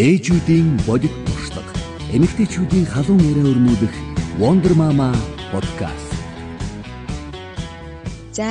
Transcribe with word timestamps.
Ээжүүдийн 0.00 0.80
бодит 0.88 1.12
туршлага. 1.28 1.72
Эмэгтэйчүүдийн 2.16 2.88
халуун 2.88 3.20
яриа 3.20 3.52
өрнүүлэх 3.52 3.94
Wonder 4.40 4.72
Mama 4.72 5.12
podcast. 5.52 6.08
За 8.32 8.48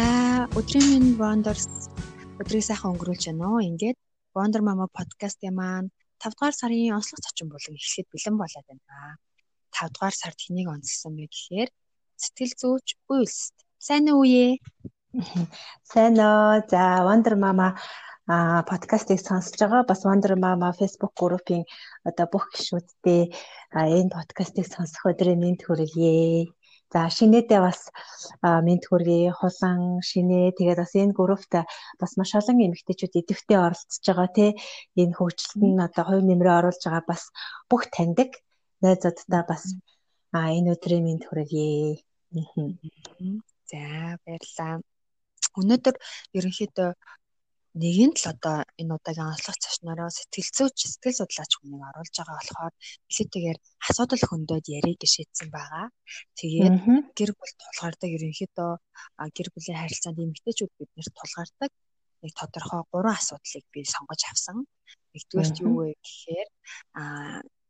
өдрийн 0.54 0.86
минь 0.94 1.18
Wonders 1.18 1.66
өдрийг 2.38 2.62
сайхан 2.62 2.94
өнгөрүүлж 2.94 3.34
байна 3.34 3.50
уу? 3.50 3.66
Ингээд 3.66 3.98
Wonder 4.38 4.62
Mama 4.62 4.86
podcast-ийн 4.94 5.58
маань 5.58 5.90
5 6.22 6.38
дугаар 6.38 6.54
сарын 6.54 6.94
онцлог 6.94 7.18
зочин 7.18 7.50
болон 7.50 7.73
эхлэхэд 7.81 8.08
бэлэн 8.13 8.38
болоод 8.38 8.66
байна. 8.70 9.18
5 9.73 9.90
дугаар 9.90 10.13
сард 10.22 10.38
хэнийг 10.38 10.70
онцлсан 10.70 11.18
бэ 11.18 11.34
гэхээр 11.34 11.70
сэтгэл 12.13 12.54
зүйч 12.62 12.88
үйлс. 13.09 13.58
Сайн 13.81 14.05
уу 14.13 14.22
үе? 14.22 14.62
Сайн 15.81 16.13
уу. 16.13 16.62
За 16.70 17.02
Wonder 17.09 17.34
Mama 17.41 17.73
а 18.32 18.62
подкастыг 18.70 19.20
сонсож 19.28 19.58
байгаа 19.58 19.84
бас 19.90 20.02
Wonder 20.06 20.34
Mama 20.46 20.70
Facebook 20.80 21.14
группийн 21.22 21.64
одоо 22.10 22.26
бүх 22.34 22.46
гишүүдтэй 22.54 23.22
энэ 23.74 24.14
подкастыг 24.18 24.66
сонсох 24.70 25.04
өдрийн 25.12 25.42
мэнд 25.42 25.62
хүргэе. 25.66 26.46
За 26.94 27.10
шинээдээ 27.18 27.62
бас 27.68 27.80
мэд 28.68 28.84
хүргэе. 28.86 29.34
Хулан 29.40 30.05
шинээ 30.10 30.54
тэгээд 30.58 30.82
бас 30.82 30.94
энэ 31.02 31.18
группт 31.18 31.54
бас 32.02 32.12
маш 32.20 32.32
олон 32.38 32.58
эмэгтэйчүүд 32.66 33.18
идэвхтэй 33.20 33.58
оролцож 33.66 34.05
байгаа 34.05 34.30
тий. 34.38 34.52
Энэ 35.02 35.18
хөгжилд 35.18 35.62
нь 35.66 35.82
одоо 35.88 36.04
хувь 36.05 36.26
нэмрээ 36.30 36.58
оруулж 36.60 36.82
байгаа 36.86 37.05
бас 37.10 37.24
бүх 37.70 37.90
таньдаг 37.96 38.30
найзуудтай 38.86 39.44
бас 39.52 39.64
энэ 40.34 40.70
өдрийн 40.74 41.05
мэд 41.05 41.24
хүргэе. 41.26 41.98
За 43.70 43.82
баярлалаа. 44.22 44.86
Өнөөдөр 45.60 45.96
ерөнхийдөө 46.38 46.90
нэгэн 47.78 48.12
л 48.18 48.26
одоо 48.34 48.58
энэ 48.82 48.94
удаагийн 48.98 49.30
онцлог 49.30 49.58
цашнараа 49.62 50.10
сэтгэл 50.10 50.49
зүйч 50.57 50.77
сэтгэл 50.90 51.20
судлаач 51.21 51.52
хүнийг 51.57 51.84
оруулж 51.90 52.16
байгаа 52.18 52.38
болохоор 52.40 52.74
билетэйгээр 53.07 53.60
асуудал 53.90 54.24
хөндөд 54.26 54.66
ярих 54.77 54.98
гişээдсэн 55.02 55.49
байгаа. 55.54 55.85
Тэгээд 56.40 56.76
гэр 57.18 57.32
бүл 57.38 57.54
тулгардаг 57.62 58.10
ерөнхийдөө 58.18 58.71
гэр 59.38 59.48
бүлийн 59.54 59.80
харилцаанд 59.80 60.18
эмэгтэйчүүд 60.18 60.71
биднэрт 60.77 61.13
тулгардаг 61.13 61.71
нэг 62.21 62.34
тодорхой 62.35 62.82
гурван 62.91 63.16
асуудлыг 63.16 63.66
би 63.74 63.80
сонгож 63.86 64.22
авсан. 64.28 64.58
Нэгдүгээрт 65.13 65.58
юу 65.63 65.74
вэ 65.78 65.88
гэхээр 66.02 66.50
а 67.00 67.03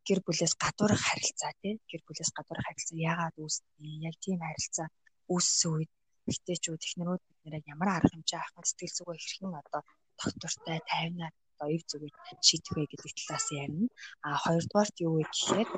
гэр 0.07 0.19
бүлээс 0.25 0.53
гадуурх 0.63 1.01
харилцаа 1.05 1.51
тийм 1.61 1.77
гэр 1.89 2.01
бүлээс 2.07 2.31
гадуурх 2.33 2.65
харилцаа 2.65 2.97
яагаад 3.09 3.35
үүсдэг? 3.37 3.75
Яг 4.09 4.15
тийм 4.23 4.39
харилцаа 4.41 4.87
үүссэн 5.29 5.69
үед 5.75 5.91
эмэгтэйчүүд 6.29 6.81
эхнэрүүд 6.85 7.21
бид 7.27 7.39
нэр 7.45 7.55
ямар 7.73 7.89
арга 7.93 8.13
хэмжээ 8.13 8.39
авах 8.41 8.65
сэтгэл 8.69 8.95
зүгөө 8.97 9.15
хэрхэн 9.17 9.53
одоо 9.61 9.81
доктортай 10.21 10.79
тайвнаар 10.91 11.33
одоо 11.59 11.67
ив 11.75 11.83
зүгээр 11.89 12.15
шийдэх 12.47 12.73
вэ 12.75 12.83
гэдэг 12.87 13.11
талаас 13.19 13.47
ярина. 13.61 13.87
А 14.25 14.29
хоёрдугаарт 14.43 14.95
юу 15.05 15.13
вэ 15.19 15.23
гэхээр 15.27 15.69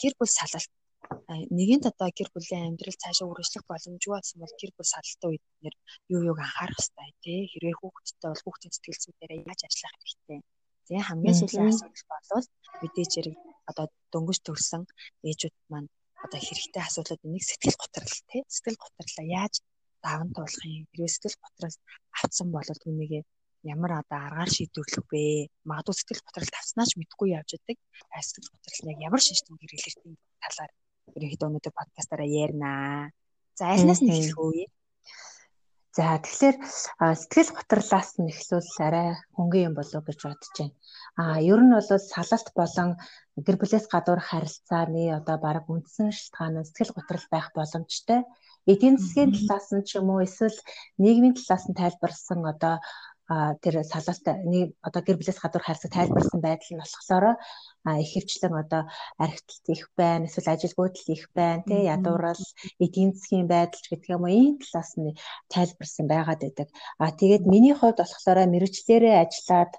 гэр 0.00 0.14
бүл 0.18 0.32
салалт 0.38 0.72
нэгэн 1.58 1.82
одоо 1.90 2.08
гэр 2.18 2.28
бүлийн 2.34 2.66
амьдрал 2.66 3.02
цаашаа 3.02 3.28
үргэлжлэх 3.30 3.64
боломжгүй 3.68 4.12
болсон 4.14 4.38
бол 4.40 4.54
гэр 4.60 4.72
бүл 4.74 4.92
салалтын 4.94 5.28
үед 5.30 5.44
нэр 5.62 5.74
юу 6.14 6.20
юуг 6.30 6.38
анхаарах 6.42 6.80
хэрэгтэй 6.80 7.10
тий 7.24 7.40
хэрвээ 7.52 7.76
хүүхэдтэй 7.78 8.28
бол 8.30 8.44
хүүхдийн 8.44 8.74
сэтгэл 8.74 9.02
зүйдээрээ 9.02 9.40
яаж 9.50 9.60
ажиллах 9.66 9.94
хэрэгтэй. 10.02 10.40
Тэгээ 10.86 11.08
хамгийн 11.08 11.36
сүүлийн 11.38 11.68
асуудал 11.70 12.30
бол 12.32 12.48
мэдээж 12.82 13.12
хэрэг 13.14 13.36
одоо 13.70 13.86
дөнгөж 14.12 14.38
төрсэн 14.42 14.82
ээжүүд 15.28 15.56
маань 15.70 15.88
одоо 16.24 16.40
хэрэгтэй 16.42 16.82
асуудлууд 16.84 17.26
энийг 17.26 17.44
сэтгэл 17.46 17.80
готрол 17.82 18.16
тий 18.30 18.42
сэтгэл 18.54 18.82
готрлоо 18.82 19.26
яаж 19.40 19.54
даван 20.04 20.30
туулах 20.34 20.64
юм 20.78 20.86
хэрвээ 20.90 21.12
сэтгэл 21.12 21.42
готроос 21.44 21.76
авцсан 22.18 22.48
бол 22.54 22.68
түүнийгээ 22.82 23.22
ямар 23.74 23.92
одоо 24.00 24.18
аргаар 24.26 24.50
шийдвэрлэх 24.52 25.06
вэ? 25.10 25.50
Магадгүй 25.68 25.94
сэтгэл 25.96 26.26
готрол 26.26 26.50
тавснаач 26.54 26.90
мэдгүй 26.96 27.28
явж 27.38 27.50
идэг. 27.58 27.78
Сэтгэл 28.14 28.52
готрол 28.54 28.90
яг 28.92 28.98
ямар 29.08 29.22
шинжтэн 29.22 29.58
хэрэглэртийн 29.58 30.14
талаар 30.42 30.72
ерөнхийдөө 31.16 31.48
өнөөдөр 31.48 31.74
подкастаараа 31.76 32.28
ярина. 32.42 32.70
За 33.58 33.64
альнаас 33.74 34.00
нь 34.02 34.12
эхлэх 34.12 34.38
үү? 34.38 34.66
За 35.96 36.20
тэгэхээр 36.20 36.56
сэтгэл 37.20 37.50
готрлаас 37.56 38.10
нь 38.20 38.28
эхлүүл 38.28 38.70
арай 38.84 39.08
хөнгөн 39.32 39.66
юм 39.68 39.74
болов 39.76 40.04
гэж 40.04 40.18
бодож 40.28 40.52
байна. 40.60 40.76
А 41.16 41.40
ер 41.40 41.60
нь 41.64 41.72
бол 41.72 41.88
салалт 41.88 42.48
болон 42.52 42.90
гэр 43.46 43.56
бүлээс 43.56 43.86
гадуур 43.88 44.20
харилцааны 44.20 45.04
одоо 45.18 45.36
баг 45.40 45.64
үндсэн 45.72 46.12
шалтгаан 46.12 46.60
нь 46.60 46.68
сэтгэл 46.68 46.96
готрол 46.96 47.26
байх 47.32 47.48
боломжтой. 47.56 48.20
Эдийн 48.68 49.00
засгийн 49.00 49.32
талаас 49.32 49.68
нь 49.72 49.86
ч 49.88 49.96
юм 49.96 50.12
уу 50.12 50.20
эсвэл 50.26 50.58
нийгмийн 51.00 51.32
талаас 51.36 51.64
нь 51.64 51.78
тайлбарласан 51.80 52.40
одоо 52.52 52.74
тэр 53.26 53.74
салаалт 53.82 54.26
нэг 54.46 54.78
одоо 54.86 55.02
гэр 55.02 55.18
бүлээс 55.18 55.42
гадуур 55.42 55.64
харьцаг 55.66 55.90
тайлбарсан 55.90 56.40
байдал 56.40 56.70
нь 56.70 56.82
болохоор 56.82 57.24
ихэвчлэн 57.82 58.54
одоо 58.62 58.82
архитект 59.18 59.66
их 59.74 59.84
байна 59.98 60.26
эсвэл 60.26 60.54
ажилгүйдэл 60.54 61.14
их 61.16 61.24
байна 61.34 61.66
тий 61.66 61.90
ядуурал 61.90 62.42
эдийн 62.78 63.10
засгийн 63.18 63.48
байдал 63.50 63.82
ч 63.82 63.86
гэдэг 63.90 64.14
юм 64.14 64.22
уу 64.26 64.30
ийм 64.30 64.54
талаас 64.62 64.92
нь 64.94 65.18
тайлбарсан 65.50 66.06
байгаад 66.06 66.40
байдаг. 66.42 66.68
А 67.02 67.10
тэгээд 67.10 67.44
миний 67.50 67.74
хувьд 67.74 67.98
болохоор 67.98 68.38
мэрэгчлэрээ 68.54 69.16
ажиллаад 69.22 69.72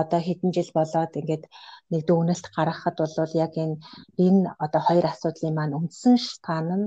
одоо 0.00 0.20
хэдэн 0.24 0.50
жил 0.56 0.70
болоод 0.72 1.12
ингээд 1.20 1.44
нэг 1.92 2.02
дүгнэлт 2.08 2.46
гаргахад 2.56 2.96
бол 3.00 3.32
яг 3.46 3.52
энэ 3.64 3.76
энэ 4.26 4.48
одоо 4.64 4.80
хоёр 4.80 5.06
асуудлын 5.12 5.54
маань 5.56 5.76
үндсэн 5.78 6.16
шалтгаан 6.16 6.68
нь 6.80 6.86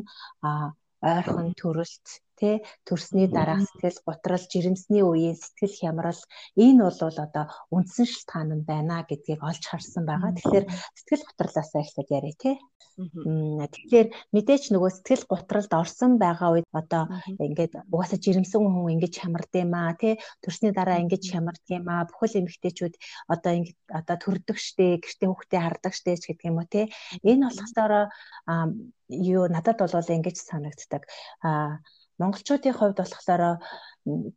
ойрхон 1.01 1.53
төрөлт 1.61 2.07
тэ 2.39 2.51
төрсний 2.87 3.27
дараах 3.27 3.65
сэтгэл 3.65 3.99
гутрал 4.05 4.43
жирэмсний 4.51 5.03
үеийн 5.03 5.37
сэтгэл 5.37 5.75
хямрал 5.81 6.21
энэ 6.65 6.81
бол 6.85 7.17
одоо 7.25 7.45
үндсэн 7.75 8.05
шалтгаан 8.07 8.49
нь 8.57 8.67
байна 8.69 9.05
гэдгийг 9.09 9.41
олж 9.49 9.63
харсан 9.67 10.03
байгаа. 10.05 10.31
Тэгэхээр 10.37 10.65
сэтгэл 10.97 11.27
гутралаасаа 11.27 11.81
эхлээд 11.81 12.09
яриа 12.17 12.37
тэ. 12.37 12.51
Тэгэхээр 12.97 14.07
мэдээч 14.33 14.63
нөгөө 14.73 14.89
сэтгэл 14.89 15.29
гутралд 15.29 15.71
орсон 15.81 16.17
байгаа 16.17 16.49
үед 16.57 16.67
одоо 16.73 17.03
ингээд 17.37 17.73
угаасаа 17.93 18.17
жирэмсэн 18.17 18.57
хүн 18.57 18.93
ингэж 18.97 19.13
хямрд 19.21 19.53
юм 19.53 19.73
аа 19.77 19.93
тэ 20.01 20.17
төрсний 20.41 20.73
дараа 20.73 20.97
ингэж 21.05 21.23
хямрд 21.29 21.61
юм 21.77 21.85
аа 21.93 22.09
бүхэл 22.09 22.41
эмэгтэйчүүд 22.41 22.95
одоо 23.33 23.51
ингэж 23.53 23.77
одоо 23.99 24.17
төрдөг 24.17 24.57
штэ 24.57 24.97
гэртээ 24.97 25.29
хүүхдээ 25.29 25.61
хардаг 25.61 25.93
штэ 25.93 26.17
гэдэг 26.25 26.49
юм 26.49 26.57
уу 26.57 26.65
тэ. 26.73 26.89
Энэ 27.21 27.53
болохоор 27.53 27.93
юу 29.09 29.43
надад 29.47 29.77
бол 29.77 29.93
ингэж 30.17 30.37
санагддаг. 30.41 31.03
Аа 31.45 31.77
монголчуудын 32.21 32.75
хувьд 32.77 32.97
болохоор 32.99 33.41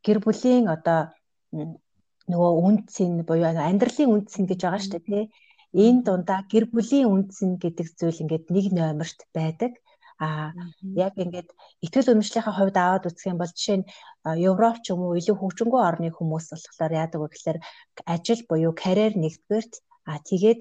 гэр 0.04 0.18
бүлийн 0.24 0.66
одоо 0.76 1.00
нөгөө 2.30 2.52
үнцэн 2.66 3.12
буюу 3.28 3.46
амьдралын 3.50 4.12
үнцэн 4.14 4.44
гэж 4.46 4.60
байгаа 4.62 4.82
шүү 4.82 4.92
дээ 4.94 5.06
тий. 5.08 5.24
Энэ 5.84 6.02
дундаа 6.06 6.40
гэр 6.52 6.64
бүлийн 6.74 7.10
үнцэн 7.14 7.50
гэдэг 7.62 7.86
зүйл 7.98 8.22
ингээд 8.22 8.46
нэг 8.54 8.66
номерт 8.74 9.20
байдаг. 9.36 9.72
А 10.20 10.52
яг 11.06 11.14
ингээд 11.16 11.48
итгэл 11.80 12.12
үнэмшлийнхаа 12.12 12.54
хувьд 12.56 12.76
аваад 12.76 13.08
үзэх 13.08 13.32
юм 13.32 13.38
бол 13.40 13.48
жишээ 13.56 13.78
нь 13.80 13.88
Европ 14.50 14.76
ч 14.84 14.92
юм 14.92 15.00
уу 15.00 15.16
илүү 15.16 15.36
хөгжингү 15.40 15.78
орны 15.80 16.12
хүмүүс 16.12 16.46
болохоор 16.52 16.92
яадаг 17.02 17.20
вэ 17.24 17.28
гэхээр 17.32 17.58
ажил 18.14 18.40
буюу 18.44 18.72
карьер 18.76 19.16
нэгдүгээрт 19.16 19.74
А 20.10 20.18
тэгээд 20.28 20.60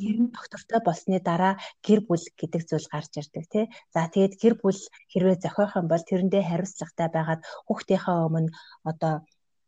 тэр 0.00 0.16
нь 0.22 0.32
доктортой 0.36 0.80
болсны 0.86 1.18
дараа 1.28 1.54
гэр 1.86 2.00
бүл 2.08 2.24
гэдэг 2.40 2.62
зүйл 2.68 2.88
гарч 2.94 3.12
ирдэг 3.20 3.44
тий. 3.52 3.64
За 3.94 4.00
тэгээд 4.12 4.34
гэр 4.42 4.54
бүл 4.62 4.80
хэрвээ 5.12 5.36
зохиох 5.44 5.72
юм 5.80 5.86
бол 5.92 6.02
тэрэндээ 6.08 6.42
хариуцлагатай 6.48 7.08
байгаад 7.12 7.40
хүүхдийнхээ 7.66 8.18
өмнө 8.26 8.50
одоо 8.90 9.14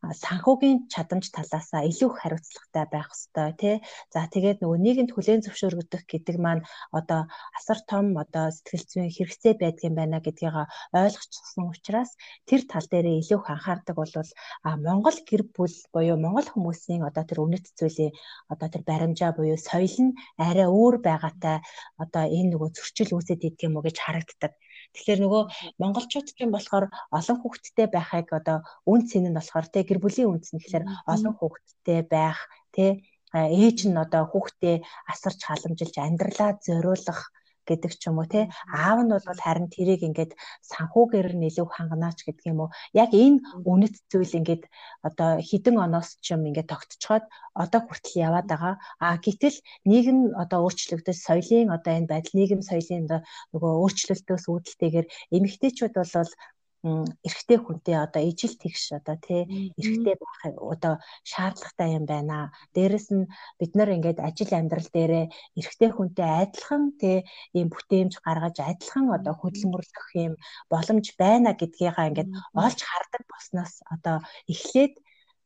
санхүүгийн 0.00 0.88
чадамж 0.92 1.28
талаасаа 1.28 1.84
илүү 1.84 2.10
хариуцлагатай 2.16 2.84
байх 2.88 3.08
хэрэгтэй 3.12 3.50
тий. 3.60 3.76
За 4.14 4.24
тэгээд 4.32 4.58
нөгөө 4.64 4.78
нийгэмд 4.80 5.12
хүлээн 5.12 5.44
зөвшөөрөгдөх 5.44 6.02
гэдэг 6.08 6.36
маань 6.40 6.64
одоо 6.98 7.28
асар 7.58 7.78
том 7.90 8.16
одоо 8.16 8.48
сэтгэл 8.48 8.88
зүйн 8.90 9.10
хэрэгцээ 9.12 9.54
байдгийн 9.60 9.94
байна 10.00 10.24
гэдгийг 10.24 10.56
ойлгочихсон 10.96 11.64
учраас 11.68 12.10
тэр 12.48 12.64
тал 12.64 12.86
дээр 12.88 13.20
илүү 13.20 13.40
анхаардаг 13.44 13.96
бол 14.00 14.14
Монгол 14.86 15.18
гэр 15.28 15.42
бүл 15.54 15.76
буюу 15.92 16.16
монгол 16.16 16.48
хүмүүсийн 16.48 17.04
одоо 17.08 17.24
тэр 17.28 17.44
үнэт 17.44 17.66
зүйлийн 17.78 18.16
одоо 18.52 18.68
тэр 18.72 18.82
баримжаа 18.88 19.30
буюу 19.36 19.58
соёл 19.60 19.96
нь 20.04 20.16
арай 20.40 20.68
өөр 20.68 20.96
байгаатай 21.04 21.56
одоо 22.02 22.24
энэ 22.24 22.50
нөгөө 22.56 22.70
зөрчил 22.76 23.14
үүсэт 23.16 23.44
идэх 23.48 23.66
юм 23.68 23.76
уу 23.76 23.84
гэж 23.84 23.96
харагддаг. 24.00 24.52
Тэгэхээр 24.94 25.20
нөгөө 25.22 25.42
монголчууд 25.80 26.26
ч 26.34 26.38
юм 26.44 26.50
болохоор 26.54 26.86
олон 27.18 27.36
хүүхэдтэй 27.40 27.86
байхыг 27.94 28.28
одоо 28.40 28.58
үн 28.90 29.00
цэн 29.08 29.24
нь 29.30 29.36
болохоор 29.38 29.66
те 29.70 29.80
гэр 29.88 29.98
бүлийн 30.02 30.30
үндэс 30.30 30.52
нь 30.52 30.62
гэхээр 30.62 30.84
олон 31.12 31.34
хүүхэдтэй 31.38 32.00
байх 32.14 32.38
те 32.74 32.84
ээж 33.32 33.78
нь 33.86 34.00
одоо 34.04 34.22
хүүхдээ 34.30 34.76
асарч 35.12 35.40
халамжилж 35.46 35.94
амьдралаа 35.98 36.50
зориулах 36.66 37.20
гэдэг 37.70 37.92
ч 38.00 38.02
юм 38.10 38.18
уу 38.18 38.28
те 38.32 38.50
аав 38.68 38.98
нь 39.04 39.12
бол 39.14 39.40
харин 39.44 39.68
тэрийг 39.74 40.02
ингээд 40.08 40.32
санхүүгээр 40.70 41.28
нь 41.38 41.46
илүү 41.48 41.66
ханганаач 41.70 42.18
гэдэг 42.26 42.44
юм 42.52 42.60
уу? 42.66 42.70
Яг 42.92 43.10
энэ 43.14 43.38
үнэт 43.70 43.94
зүйл 44.10 44.38
ингээд 44.40 44.62
одоо 45.06 45.30
хідэн 45.48 45.76
оноос 45.86 46.18
ч 46.24 46.34
юм 46.34 46.42
ингээд 46.48 46.72
тогтцоход 46.72 47.24
одоо 47.54 47.80
хүртэл 47.86 48.22
яваад 48.28 48.46
байгаа. 48.50 48.74
А 49.04 49.16
гэтэл 49.24 49.56
нийгэм 49.90 50.18
одоо 50.42 50.58
өөрчлөгдөж 50.66 51.16
соёлын 51.26 51.68
одоо 51.76 51.92
энэ 51.98 52.10
байдал 52.12 52.34
нийгэм 52.38 52.60
соёлын 52.66 53.06
нөгөө 53.52 53.72
өөрчлөлтөөс 53.82 54.44
үүдэлтэйгээр 54.50 55.06
эмэгтэйчүүд 55.36 55.94
бол 55.96 56.30
эрэгтэй 56.82 57.58
хүнтэй 57.60 57.96
одоо 58.04 58.22
ижил 58.24 58.54
тэгш 58.56 58.96
одоо 58.98 59.16
тий 59.20 59.42
эрэгтэй 59.80 60.14
байх 60.16 60.40
одоо 60.74 60.94
шаардлагатай 61.30 61.88
юм 61.98 62.04
байна. 62.08 62.52
Дээрэс 62.74 63.08
нь 63.12 63.28
бид 63.60 63.72
нар 63.76 63.90
ингээд 63.96 64.18
ажил 64.28 64.52
амьдрал 64.56 64.88
дээрээ 64.92 65.26
эрэгтэй 65.60 65.90
хүнтэй 65.92 66.28
адилхан 66.42 66.84
тий 67.00 67.18
ийм 67.52 67.68
бүтээмж 67.68 68.12
гаргаж 68.24 68.56
адилхан 68.64 69.06
одоо 69.16 69.34
хөдөлмөрлөх 69.36 70.08
юм 70.26 70.34
боломж 70.72 71.06
байна 71.20 71.50
гэдгийгаа 71.60 72.08
ингээд 72.10 72.30
олж 72.64 72.80
хардаг 72.88 73.22
болсноос 73.28 73.74
одоо 73.94 74.16
эхлээд 74.52 74.94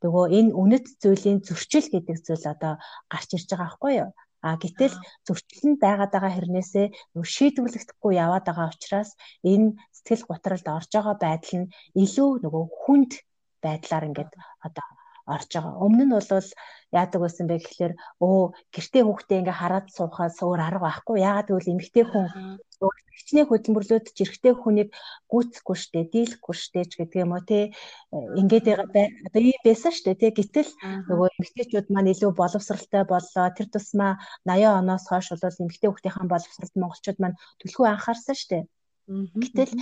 нөгөө 0.04 0.26
энэ 0.38 0.54
үнэт 0.60 0.86
зүйлийн 1.02 1.38
зөрчил 1.46 1.88
гэдэг 1.90 2.16
зүйл 2.26 2.46
одоо 2.54 2.74
гарч 3.12 3.28
ирж 3.34 3.48
байгаа 3.50 3.66
байхгүй 3.66 3.92
юу? 4.04 4.10
А 4.46 4.48
гэтэл 4.62 4.94
зөрчил 5.26 5.64
нь 5.70 5.80
байгаад 5.84 6.10
байгаа 6.12 6.32
хэрнээсээ 6.36 6.86
шийдвэрлэгдэхгүй 7.34 8.12
яваад 8.24 8.44
байгаа 8.46 8.68
учраас 8.72 9.10
энэ 9.52 9.68
сэтгэл 9.96 10.24
готролд 10.30 10.66
орж 10.76 10.90
байгаа 10.94 11.16
байдал 11.24 11.54
нь 11.60 11.70
илүү 12.04 12.30
нөгөө 12.44 12.64
хүнд 12.80 13.12
байдлаар 13.64 14.04
ингээд 14.08 14.32
одоо 14.66 14.86
орж 15.26 15.50
байгаа. 15.54 15.80
Өмнө 15.84 16.04
нь 16.06 16.14
бол 16.14 16.48
яадаг 17.00 17.20
байсан 17.22 17.46
бэ 17.48 17.56
гэхэлэр 17.58 17.92
өө 18.26 18.40
гэртээ 18.74 19.02
хүүхдээ 19.04 19.38
ингээ 19.40 19.56
хараад 19.60 19.86
суухаас 19.96 20.36
өөр 20.44 20.60
арга 20.62 20.84
байхгүй. 20.84 21.16
Яагаад 21.28 21.48
гэвэл 21.48 21.72
эмэгтэй 21.72 22.04
хүн 22.06 22.26
хичнээн 23.16 23.48
хөдөлмөрлөөд 23.48 24.06
жирэгтэй 24.16 24.54
хүнийг 24.58 24.90
гүйцэхгүй 25.30 25.76
штэ, 25.78 26.00
дийлэхгүй 26.12 26.54
штэ 26.54 26.80
ч 26.90 26.92
гэдэг 26.98 27.22
юм 27.24 27.32
уу 27.34 27.42
те. 27.46 27.72
Ингээд 28.12 28.66
одоо 29.26 29.40
ийм 29.40 29.60
байсан 29.64 29.92
штэ 29.94 30.18
те. 30.18 30.34
Гэтэл 30.34 30.70
нөгөө 31.08 31.28
эмэгтэйчүүд 31.38 31.86
маань 31.94 32.12
илүү 32.12 32.32
боловсралтай 32.34 33.02
боллоо. 33.08 33.46
Тэр 33.56 33.68
тусмаа 33.70 34.12
80 34.44 34.82
оноос 34.82 35.04
хойш 35.08 35.26
бол 35.30 35.62
эмэгтэй 35.62 35.88
хүүхдийн 35.88 36.28
боловсралд 36.30 36.74
монголчууд 36.76 37.18
маань 37.20 37.38
төлхөө 37.62 37.86
анхаарсан 37.94 38.36
штэ. 38.42 38.58
Гэтэл 39.04 39.72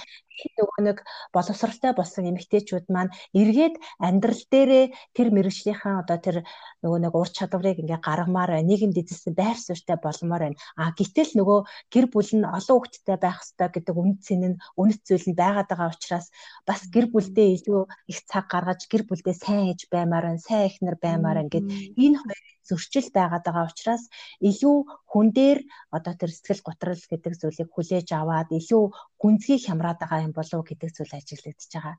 нөгөө 0.58 0.80
нэг 0.82 0.98
боловсралтай 1.30 1.94
болсон 1.94 2.26
эмэгтэйчүүд 2.30 2.86
маань 2.90 3.14
эргээд 3.30 3.78
амьдрал 4.02 4.42
дээрээ 4.50 4.84
тэр 5.14 5.28
мэрэгжлийнхаа 5.30 6.02
одоо 6.02 6.18
тэр 6.18 6.36
нөгөө 6.82 6.98
нэг 7.06 7.14
ур 7.14 7.30
чадварыг 7.30 7.78
ингээ 7.78 8.02
гаргамаар 8.02 8.50
байна. 8.58 8.66
Нийгэмд 8.66 8.98
эзэлсэн 8.98 9.34
байр 9.38 9.58
суурьтай 9.62 9.96
болмоор 10.02 10.42
байна. 10.42 10.60
А 10.74 10.90
гэтэл 10.98 11.38
нөгөө 11.38 11.58
гэр 11.94 12.06
бүл 12.10 12.30
нь 12.34 12.42
олон 12.42 12.76
хүүхэдтэй 12.82 13.18
байх 13.22 13.38
ёстой 13.46 13.68
гэдэг 13.70 13.94
үнэт 13.94 14.20
цэн 14.26 14.42
нь 14.50 14.60
үнэт 14.74 15.00
зүйл 15.06 15.26
нь 15.30 15.38
байгаад 15.38 15.70
байгаа 15.70 15.94
учраас 15.94 16.26
бас 16.66 16.82
гэр 16.90 17.06
бүлдээ 17.14 17.48
илүү 17.62 17.82
их 18.10 18.18
цаг 18.26 18.50
гаргаж 18.50 18.90
гэр 18.90 19.06
бүлдээ 19.06 19.36
сайн 19.38 19.70
ээж 19.70 19.86
баймаар 19.86 20.34
байна, 20.34 20.42
сайн 20.42 20.66
эхнэр 20.66 20.96
баймаар 20.98 21.38
байна 21.38 21.52
гэд 21.54 21.66
энэ 21.94 22.18
хоёр 22.18 22.51
зөрчил 22.72 23.08
байгаад 23.12 23.44
байгаа 23.44 23.68
учраас 23.68 24.04
илүү 24.50 24.76
хүн 25.12 25.28
дээр 25.36 25.58
одоо 25.96 26.14
тэр 26.16 26.30
сэтгэл 26.32 26.66
готрол 26.68 27.02
гэдэг 27.12 27.32
зүйлийг 27.40 27.68
хүлээж 27.72 28.08
аваад 28.16 28.48
илүү 28.58 28.84
гүнзгий 29.22 29.58
хямраад 29.60 29.98
байгаа 30.00 30.24
юм 30.26 30.32
болов 30.32 30.58
уу 30.58 30.68
гэдэг 30.68 30.90
зүйл 30.96 31.12
ажиглагдчихж 31.18 31.72
байгаа. 31.76 31.96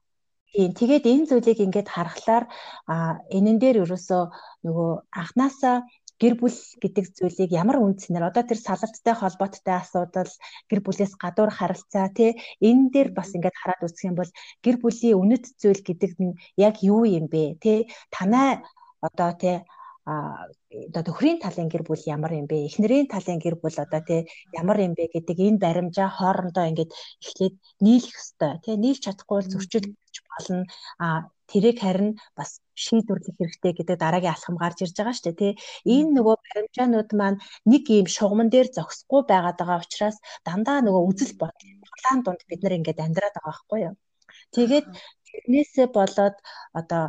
Тийм 0.53 0.71
тэгээд 0.77 1.09
энэ 1.13 1.27
зүйлийг 1.29 1.59
ингээд 1.65 1.89
харахаар 1.89 2.45
а 2.93 3.17
энэн 3.37 3.57
дээр 3.57 3.77
ерөөсөө 3.83 4.23
нөгөө 4.65 4.91
анханасаа 5.21 5.77
гэр 6.21 6.33
бүл 6.39 6.57
гэдэг 6.83 7.05
зүйлийг 7.17 7.51
ямар 7.51 7.77
үндснээр 7.81 8.29
одоо 8.29 8.43
тэр 8.45 8.59
салалттай 8.61 9.15
холбоотой 9.17 9.75
асуудал 9.81 10.31
гэр 10.69 10.79
бүлээс 10.85 11.13
гадуур 11.23 11.51
харилцаа 11.51 12.07
тий 12.17 12.31
энэ 12.61 12.93
дээр 12.93 13.09
бас 13.17 13.29
ингээд 13.35 13.59
хараад 13.59 13.81
үзэх 13.85 14.07
юм 14.09 14.15
бол 14.21 14.31
гэр 14.63 14.77
бүлийн 14.79 15.19
үнэт 15.21 15.45
зүйл 15.61 15.81
гэдэг 15.81 16.11
нь 16.21 16.37
яг 16.67 16.75
юу 16.85 17.03
юм 17.19 17.25
бэ 17.33 17.57
тий 17.63 17.79
танай 18.13 18.61
одоо 19.01 19.31
тий 19.41 19.57
одоо 20.05 21.03
төхрийн 21.07 21.39
талын 21.39 21.69
гэр 21.71 21.83
бүл 21.87 22.03
ямар 22.15 22.33
юм 22.35 22.47
бэ? 22.51 22.67
Эхнэрийн 22.67 23.07
талын 23.07 23.39
гэр 23.39 23.55
бүл 23.61 23.77
одоо 23.85 24.01
тий 24.03 24.21
ямар 24.51 24.77
юм 24.83 24.93
бэ 24.99 25.07
гэдэг 25.15 25.37
энэ 25.39 25.63
баримжаа 25.63 26.09
хоорондоо 26.11 26.65
ингээд 26.67 26.91
эхлээд 27.23 27.55
нийлэх 27.85 28.15
ёстой. 28.19 28.59
Тий 28.63 28.75
нийлж 28.75 28.99
чадахгүй 29.03 29.35
бол 29.39 29.51
зөрчилж 29.51 29.87
болно. 30.31 30.67
А 30.99 31.07
тэрийг 31.47 31.77
харин 31.79 32.19
бас 32.35 32.59
шийдвэрлэх 32.75 33.37
хэрэгтэй 33.37 33.73
гэдэг 33.79 33.97
дараагийн 33.99 34.35
алхам 34.35 34.55
гарч 34.59 34.77
ирж 34.83 34.95
байгаа 34.97 35.15
шүү 35.15 35.25
дээ 35.25 35.39
тий 35.39 35.53
энэ 35.95 36.11
нөгөө 36.17 36.35
баримжаанууд 36.43 37.09
маань 37.19 37.39
нэг 37.71 37.83
ийм 37.95 38.07
шугамн 38.15 38.49
дээр 38.51 38.67
зогсохгүй 38.75 39.21
байгаад 39.31 39.57
байгаа 39.59 39.83
учраас 39.83 40.17
дандаа 40.47 40.79
нөгөө 40.83 41.03
үзэл 41.09 41.33
бодлын 41.41 42.19
дунд 42.25 42.41
бид 42.49 42.61
нар 42.63 42.77
ингээд 42.77 43.03
амьдраад 43.05 43.35
байгаа 43.35 43.51
байхгүй 43.51 43.79
юу? 43.87 43.95
Тэгээд 44.55 44.87
тэрнээсээ 45.27 45.87
болоод 45.97 46.35
одоо 46.79 47.03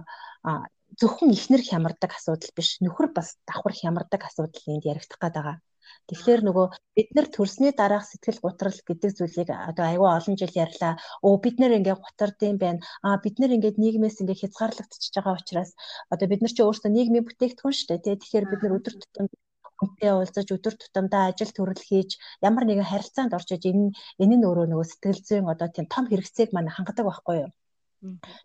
зөвхөн 1.00 1.30
ихнэр 1.36 1.62
хямардаг 1.68 2.10
асуудал 2.14 2.52
биш 2.58 2.70
нөхөр 2.84 3.06
бас 3.16 3.28
давхар 3.48 3.74
хямардаг 3.80 4.20
асуудал 4.28 4.64
энд 4.72 4.84
яригдах 4.92 5.20
гээд 5.20 5.36
байгаа. 5.36 5.56
Тэгэхээр 6.08 6.40
нөгөө 6.44 6.66
бид 6.96 7.08
нар 7.16 7.26
төрсний 7.34 7.72
дараах 7.80 8.04
сэтгэл 8.08 8.40
гутрал 8.44 8.78
гэдэг 8.88 9.10
зүйлийг 9.18 9.48
одоо 9.70 9.84
аюу 9.88 10.06
олон 10.16 10.34
жил 10.40 10.54
ярьлаа. 10.64 10.92
Өө 11.26 11.34
бид 11.44 11.56
нэр 11.60 11.76
ингээ 11.78 11.96
гутрдсан 12.04 12.56
байна. 12.62 12.80
Аа 13.06 13.16
бид 13.24 13.36
нэр 13.40 13.54
ингээ 13.56 13.72
нийгмээс 13.82 14.20
ингээ 14.22 14.40
хязгаарлагдчихж 14.40 15.14
байгаа 15.16 15.34
учраас 15.38 15.70
одоо 16.12 16.26
бид 16.28 16.40
нар 16.42 16.52
чи 16.56 16.62
өөрсдөө 16.64 16.90
нийгмийн 16.92 17.26
бүтээгдэхүүн 17.26 17.76
шүү 17.76 17.88
дээ. 18.04 18.20
Тэгэхээр 18.20 18.46
бид 18.50 18.60
нар 18.62 18.76
өдөр 18.78 18.94
тутам 19.00 19.26
хүнтэй 19.78 20.10
уулзаж 20.14 20.48
өдөр 20.56 20.74
тутамдаа 20.78 21.22
ажил 21.30 21.52
төрөл 21.54 21.82
хийж 21.88 22.10
ямар 22.48 22.64
нэгэн 22.66 22.90
харилцаанд 22.90 23.36
орчиж 23.38 23.62
энэ 23.70 23.84
энэ 24.22 24.36
нь 24.38 24.46
өөрөө 24.48 24.66
нөгөө 24.68 24.86
сэтгэл 24.88 25.20
зүйн 25.26 25.52
одоо 25.52 25.68
тийм 25.72 25.86
том 25.94 26.04
хэрэгцээг 26.08 26.50
маань 26.52 26.74
хангадаг 26.74 27.04
байхгүй 27.06 27.36
юу? 27.44 27.50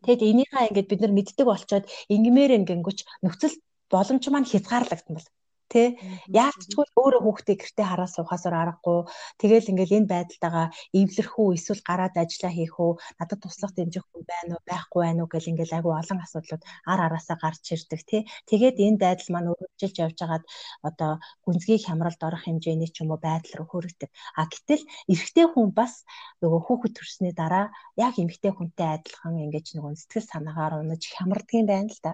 Тэгэд 0.06 0.22
энийхээ 0.32 0.68
ингээд 0.70 0.90
бид 0.90 1.00
нар 1.02 1.14
мэддэг 1.16 1.46
болчоод 1.50 1.86
ингмээр 2.16 2.52
ингэнгүүч 2.58 3.00
нөхцөл 3.24 3.56
боломж 3.94 4.24
маань 4.32 4.50
хязгаарлагдсан 4.52 5.14
бол 5.16 5.28
Тэ 5.70 6.02
яалтчгүй 6.34 6.86
өөрөө 6.98 7.22
хүүхдээ 7.24 7.58
гэртээ 7.62 7.88
хараа 7.90 8.10
суухасаар 8.10 8.56
аргагүй. 8.58 9.06
Тэгэл 9.42 9.70
ингээл 9.72 9.98
энэ 10.02 10.12
байдалтайгаа 10.14 10.68
эвлэрэх 10.98 11.34
үү 11.38 11.50
эсвэл 11.58 11.82
гараад 11.86 12.16
ажиллаа 12.18 12.54
хийх 12.58 12.76
үү 12.82 12.92
надад 13.22 13.40
туслах 13.46 13.74
дэмжих 13.78 14.06
хүн 14.10 14.24
байна 14.26 14.52
уу 14.58 14.64
байхгүй 14.66 15.02
байна 15.06 15.22
уу 15.22 15.30
гэл 15.30 15.52
ингээл 15.52 15.78
айгүй 15.78 15.94
олон 15.94 16.20
асуудлууд 16.26 16.64
ар 16.92 17.00
араасаа 17.06 17.38
гарч 17.44 17.64
ирдэг 17.76 18.02
тий. 18.10 18.22
Тэгээд 18.50 18.78
энэ 18.86 19.02
байдал 19.04 19.30
маань 19.32 19.52
үргэлжилж 19.54 19.96
явж 20.06 20.18
хагаад 20.20 20.46
одоо 20.90 21.12
гүнзгий 21.46 21.80
хямралд 21.86 22.22
орох 22.28 22.44
хэмжээний 22.46 22.90
ч 22.90 23.06
юм 23.06 23.14
уу 23.14 23.22
байдал 23.22 23.54
руу 23.62 23.70
хүрэгдэг. 23.70 24.10
А 24.40 24.50
гэтэл 24.52 24.84
эрэгтэй 25.12 25.46
хүн 25.54 25.70
бас 25.80 25.94
нөгөө 26.42 26.62
хүүхэд 26.66 26.94
төрсний 26.98 27.34
дараа 27.38 27.66
яг 28.06 28.18
эмэгтэй 28.18 28.52
хүнтэй 28.58 28.90
адилхан 28.98 29.38
ингэж 29.46 29.78
нөгөө 29.78 29.94
сэтгэл 30.02 30.32
санаагаар 30.34 30.74
унаж 30.82 31.04
хямрдаг 31.14 31.54
юм 31.62 31.68
байна 31.70 31.94
л 31.94 32.02
да. 32.06 32.14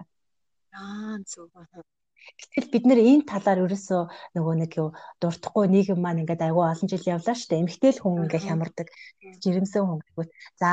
Аа 0.76 1.16
зөв. 1.24 1.48
Гэтэл 2.36 2.66
бид 2.72 2.84
нэр 2.86 3.00
энэ 3.00 3.28
талаар 3.30 3.64
ерөөсөө 3.64 4.02
нөгөө 4.34 4.54
нэг 4.60 4.72
юу 4.82 4.88
дуртахгүй 5.22 5.66
нийгэм 5.70 6.00
маань 6.02 6.22
ингээд 6.22 6.46
айгүй 6.46 6.64
олон 6.66 6.88
жил 6.90 7.10
явлаа 7.14 7.36
шүү 7.38 7.48
дээ. 7.50 7.62
Эмэгтэйл 7.62 7.98
хүн 8.02 8.22
ингээд 8.26 8.46
хямардаг. 8.48 8.86
Жирэмсэн 9.42 9.82
хүн 9.86 10.00
гэвэл 10.02 10.32
за 10.60 10.70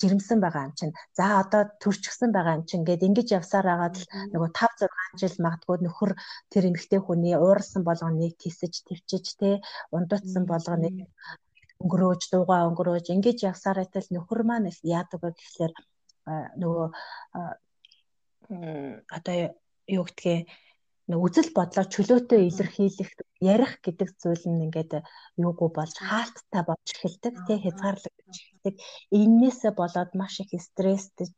жирэмсэн 0.00 0.38
байгаа 0.40 0.66
юм 0.68 0.74
чинь. 0.78 0.94
За 1.18 1.26
одоо 1.42 1.62
төрчихсөн 1.82 2.30
байгаа 2.32 2.58
юм 2.58 2.64
чинь 2.64 2.82
ингээд 2.82 3.06
ингэж 3.08 3.28
явсаар 3.38 3.66
агаад 3.68 3.94
л 4.00 4.06
нөгөө 4.32 4.50
5 4.56 4.88
6 4.88 5.20
жил 5.20 5.36
магадгүй 5.44 5.76
нөхөр 5.84 6.12
тэр 6.52 6.64
эмэгтэй 6.70 7.00
хүний 7.04 7.36
уурсан 7.36 7.82
болгоныг 7.84 8.34
тисэж 8.40 8.72
твчиж 8.86 9.26
те 9.40 9.50
ундуутсан 9.92 10.44
болгоныг 10.48 10.96
өнгөрөөж 11.82 12.22
дуугаа 12.32 12.66
өнгөрөөж 12.68 13.06
ингэж 13.14 13.38
явсаар 13.50 13.78
байтал 13.80 14.08
нөхөр 14.10 14.40
маань 14.48 14.70
яадаг 14.82 15.20
вэ 15.22 15.30
гэхлээр 15.38 15.72
нөгөө 16.60 16.86
одоо 19.16 19.36
юу 19.96 20.04
гэдгийг 20.04 20.48
үзэл 21.08 21.48
бодлоо 21.56 21.84
чөлөөтэй 21.88 22.40
илэрхийлэх 22.52 23.10
ярих 23.40 23.72
гэдэг 23.80 24.08
зүйл 24.20 24.44
нь 24.52 24.64
ингээд 24.66 24.92
юугүй 25.40 25.70
болж 25.72 25.96
хаалттай 26.08 26.62
болж 26.68 26.86
эхэлдэг 26.92 27.34
тий 27.46 27.58
хязгаарлагдаж 27.64 28.36
эхэлдэг. 28.36 28.74
Эннээсээ 29.20 29.72
болоод 29.80 30.10
маш 30.20 30.34
их 30.44 30.52
стресстэж 30.68 31.32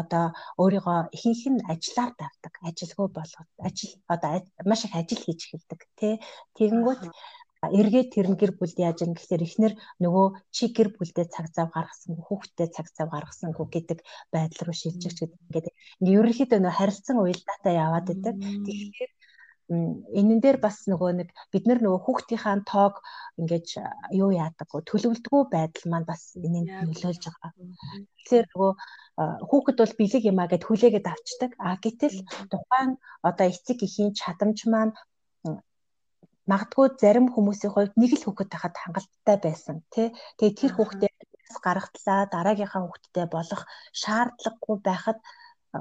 одоо 0.00 0.24
өөрийгөө 0.62 1.10
ихэнх 1.16 1.42
нь 1.50 1.66
ажиллаар 1.72 2.12
давдаг 2.20 2.54
ажилгүй 2.68 3.08
болгоод 3.16 3.50
ажил 3.66 3.94
одоо 4.14 4.30
маш 4.70 4.80
их 4.86 4.94
ажил 4.94 5.22
хийж 5.24 5.40
эхэлдэг 5.46 5.80
тий 5.98 6.14
тэгэнгүүт 6.56 7.02
эргээд 7.58 8.08
тэр 8.14 8.26
гэр 8.38 8.52
бүлд 8.54 8.78
яаж 8.78 9.02
юм 9.02 9.12
гэхээр 9.18 9.42
эхнэр 9.42 9.72
нөгөө 10.02 10.26
чи 10.54 10.64
гэр 10.76 10.88
бүлдээ 10.94 11.26
цаг 11.34 11.46
зав 11.50 11.68
гаргасангүй 11.74 12.24
хүүхдтэй 12.26 12.68
цаг 12.70 12.86
зав 12.94 13.08
гаргасангүй 13.10 13.66
гэдэг 13.74 13.98
байдал 14.30 14.62
руу 14.66 14.76
шилжиж 14.78 15.14
гэдэг 15.18 15.40
ингээд 15.50 15.66
ингээ 15.98 16.18
ерөнхийдөө 16.22 16.58
нөгөө 16.62 16.78
харилцан 16.78 17.16
уялдаатай 17.18 17.74
яваад 17.74 18.06
байдаг. 18.08 18.34
Тэгэхээр 18.38 19.12
энэн 19.68 20.40
дээр 20.40 20.58
бас 20.64 20.88
нөгөө 20.88 21.10
нэг 21.20 21.28
бид 21.52 21.64
нар 21.68 21.80
нөгөө 21.84 22.00
хүүхдийнхаа 22.06 22.56
тоог 22.64 22.94
ингэж 23.36 23.66
юу 24.16 24.30
яадаг 24.32 24.68
вэ 24.72 24.80
төлөвлөдгөө 24.88 25.42
байдал 25.52 25.84
маань 25.92 26.08
бас 26.08 26.22
энэнд 26.40 26.88
нөлөөлж 26.88 27.22
байгаа. 27.28 27.52
Тэгэхээр 27.52 28.46
нөгөө 28.48 28.72
хүүхэд 29.50 29.76
бол 29.82 29.94
бэлэг 30.00 30.24
юмаа 30.30 30.48
гэд 30.48 30.64
хүлээгээд 30.64 31.06
авчдаг. 31.12 31.50
А 31.60 31.76
гэтэл 31.84 32.16
тухайн 32.48 32.96
одоо 33.28 33.46
эцэг 33.50 33.78
эхийн 33.84 34.16
чадамж 34.16 34.58
маань 34.72 34.96
магадгүй 36.50 36.86
зарим 37.02 37.26
хүмүүсийн 37.34 37.72
хувьд 37.72 37.94
нэг 38.00 38.12
л 38.16 38.24
хүүхэд 38.24 38.48
байхад 38.52 38.74
хангалттай 38.82 39.36
байсан 39.46 39.76
тий. 39.94 40.08
Тэгээ 40.38 40.58
тэр 40.58 40.72
хүүхдээ 40.74 41.10
гаргатлаа 41.64 42.20
дараагийнхаа 42.34 42.82
хүүхэдтэй 42.84 43.26
болох 43.36 43.62
шаардлагагүй 44.02 44.76
байхад 44.88 45.18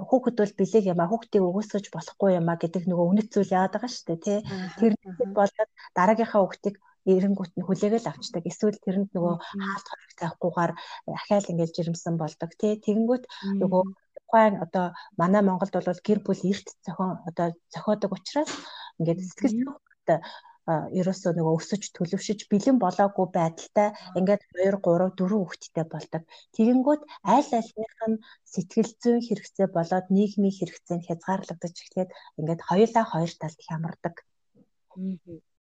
хүүхэд 0.10 0.36
бол 0.40 0.54
бэлэг 0.60 0.84
юм 0.92 1.00
а 1.00 1.10
хүүхдийг 1.12 1.44
өгөөсгөж 1.48 1.86
болохгүй 1.96 2.30
юм 2.40 2.48
а 2.52 2.60
гэдэг 2.62 2.84
нөгөө 2.88 3.08
үнэт 3.12 3.30
зүйл 3.32 3.56
яагаад 3.56 3.74
байгаа 3.76 3.92
шүү 3.92 4.06
дээ 4.08 4.20
тий. 4.26 4.40
Тэр 4.80 4.94
болоод 5.38 5.72
дараагийнхаа 5.98 6.42
хүүхдийг 6.44 6.76
эренгүүт 7.08 7.54
нь 7.56 7.66
хүлээгээл 7.66 8.12
авчдаг. 8.12 8.44
Эсвэл 8.44 8.84
тэрэнд 8.84 9.12
нөгөө 9.16 9.36
хаалт 9.40 9.88
хориг 9.88 10.12
тавихгүйгээр 10.20 10.72
ахаал 11.16 11.52
ингээд 11.52 11.76
жирэмсэн 11.76 12.16
болдог 12.20 12.52
тий. 12.60 12.74
Тэгэнгүүт 12.84 13.24
нөгөө 13.64 13.84
тухайн 14.28 14.56
одоо 14.60 14.92
манай 15.16 15.42
Монголд 15.42 15.72
бол 15.72 16.06
гэр 16.08 16.20
бүл 16.20 16.42
эрт 16.52 16.68
зохион 16.84 17.24
одоо 17.30 17.56
зохиодог 17.72 18.12
учраас 18.12 18.52
ингээд 19.00 19.24
сэтгэл 19.24 19.56
зүйн 19.56 20.20
ерөөсөө 20.68 21.32
нөгөө 21.36 21.56
өсөж 21.60 21.84
төлөвшөж 21.96 22.40
бэлэн 22.52 22.78
болоогүй 22.84 23.28
байдалтай 23.32 23.90
ингээд 24.20 24.42
2 24.52 24.80
3 24.84 25.16
4 25.16 25.32
хүүхэдтэй 25.40 25.86
болдог. 25.88 26.24
Тэгэнгүүт 26.56 27.02
аль 27.36 27.52
альных 27.60 27.96
нь 28.12 28.18
сэтгэл 28.54 28.92
зүйн 29.02 29.22
хэрэгцээ 29.28 29.68
болоод 29.72 30.06
нийгмийн 30.12 30.58
хэрэгцээ 30.58 30.98
нь 31.00 31.08
хязгаарлагдаж 31.08 31.76
эхлээд 31.80 32.10
ингээд 32.40 32.62
хоёулаа 32.68 33.06
хоёр 33.08 33.32
талд 33.40 33.60
хямардаг. 33.68 34.16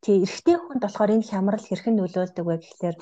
Тий, 0.05 0.17
эрэгтэй 0.25 0.57
хүнд 0.57 0.83
болохоор 0.85 1.15
энэ 1.17 1.29
хямрал 1.29 1.65
хэрхэн 1.67 1.97
нөлөөлдөг 2.01 2.45
вэ 2.47 2.57
гэхээр 2.65 2.97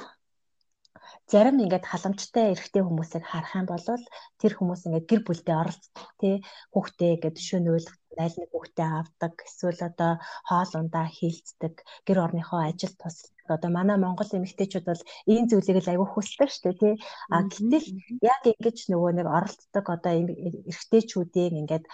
зарим 1.30 1.56
ингээд 1.64 1.86
халамжтай 1.90 2.46
эрэгтэй 2.52 2.82
хүмүүсийг 2.84 3.24
харах 3.26 3.54
юм 3.58 3.66
бол 3.70 3.86
тэр 4.40 4.52
хүмүүс 4.58 4.86
ингээд 4.86 5.08
гэр 5.10 5.22
бүлдээ 5.24 5.56
оролцдог 5.62 6.06
тий 6.20 6.34
хүүхдээ 6.74 7.10
ингээд 7.14 7.38
шөнөөл 7.46 7.86
аль 8.18 8.38
нэг 8.38 8.50
хүүхдээ 8.52 8.88
авдаг 9.00 9.34
эсвэл 9.48 9.80
одоо 9.90 10.12
хоол 10.48 10.72
ундаа 10.80 11.06
хийлцдэг 11.16 11.74
гэр 12.06 12.18
орныхоо 12.24 12.60
ажил 12.68 12.94
тусалдаг 13.00 13.32
одоо 13.54 13.70
манай 13.70 13.98
монгол 13.98 14.30
эмэгтэйчүүд 14.38 14.86
бол 14.88 15.02
ийм 15.32 15.44
зүйлийг 15.50 15.78
л 15.82 15.90
аягүй 15.90 16.08
хүсдэг 16.10 16.50
шүү 16.50 16.62
дээ 16.64 16.80
тий. 16.80 16.94
А 17.34 17.42
гэтэл 17.50 17.86
яг 18.32 18.42
ингэж 18.50 18.78
нөгөө 18.92 19.10
нэг 19.18 19.26
оролцдог 19.36 19.86
одоо 19.94 20.12
эрэгтэйчүүдийн 20.14 21.60
ингээд 21.60 21.84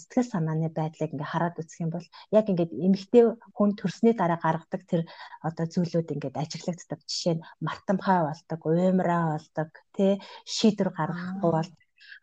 сэтгэл 0.00 0.32
санааны 0.32 0.68
байдлыг 0.74 1.12
ингээ 1.14 1.32
хараад 1.32 1.60
үзэх 1.60 1.82
юм 1.84 1.90
бол 1.94 2.06
яг 2.38 2.46
ингээд 2.50 2.72
эмэгтэй 2.86 3.22
хүн 3.56 3.70
төрсний 3.78 4.14
дараа 4.16 4.40
гаргадаг 4.42 4.82
тэр 4.90 5.02
одоо 5.48 5.66
зүйлүүд 5.72 6.14
ингээд 6.14 6.40
ажиглагддаг. 6.42 7.00
Жишээ 7.10 7.34
нь 7.38 7.46
мартамхай 7.66 8.20
болдог, 8.26 8.60
уймраа 8.66 9.24
болдог, 9.38 9.70
тий. 9.94 10.12
Шийдвэр 10.54 10.90
гаргахгүй 10.98 11.50
бол 11.54 11.70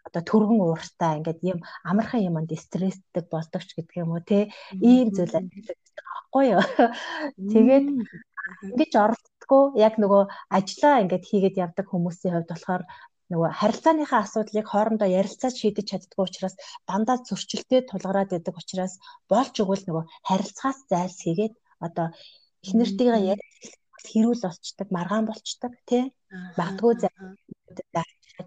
одоо 0.08 0.22
төргөн 0.30 0.60
ууртай 0.62 1.12
ингээд 1.18 1.40
ийм 1.50 1.60
амархан 1.90 2.26
юмд 2.30 2.52
стресстэй 2.66 3.24
болдог 3.34 3.62
ч 3.66 3.70
гэдэг 3.76 3.96
юм 4.04 4.12
уу 4.14 4.22
тий 4.30 4.44
ийм 4.80 5.08
зүйл 5.16 5.34
байхгүй 5.36 6.46
юу. 6.54 6.64
Тэгээд 7.52 7.88
ингэж 8.70 8.92
оролцдоггүй 9.04 9.64
яг 9.86 9.94
нөгөө 10.02 10.24
ажлаа 10.58 11.02
ингээд 11.04 11.28
хийгээд 11.30 11.62
явдаг 11.66 11.86
хүмүүсийн 11.90 12.34
хувьд 12.34 12.52
болохоор 12.52 12.84
нөгөө 13.32 13.50
харилцааныхаа 13.60 14.22
асуудлыг 14.22 14.66
хоорондоо 14.70 15.10
ярилцаж 15.20 15.54
шийдэж 15.58 15.86
чаддгүй 15.90 16.24
учраас 16.30 16.56
дандаа 16.90 17.18
зөрчилтэй 17.26 17.82
тулгараад 17.90 18.30
байдаг 18.32 18.56
учраас 18.62 18.94
болж 19.32 19.54
өгвөл 19.64 19.84
нөгөө 19.86 20.04
харилцаагаас 20.30 20.80
зайлсхийгээд 20.92 21.54
одоо 21.86 22.08
их 22.66 22.74
нэртийгээ 22.78 23.30
ярилцах 23.34 23.74
хэрүүл 24.06 24.42
болчдаг, 24.46 24.88
маргаан 24.94 25.26
болчдаг 25.26 25.74
тий. 25.90 26.04
Магадгүй 26.58 26.94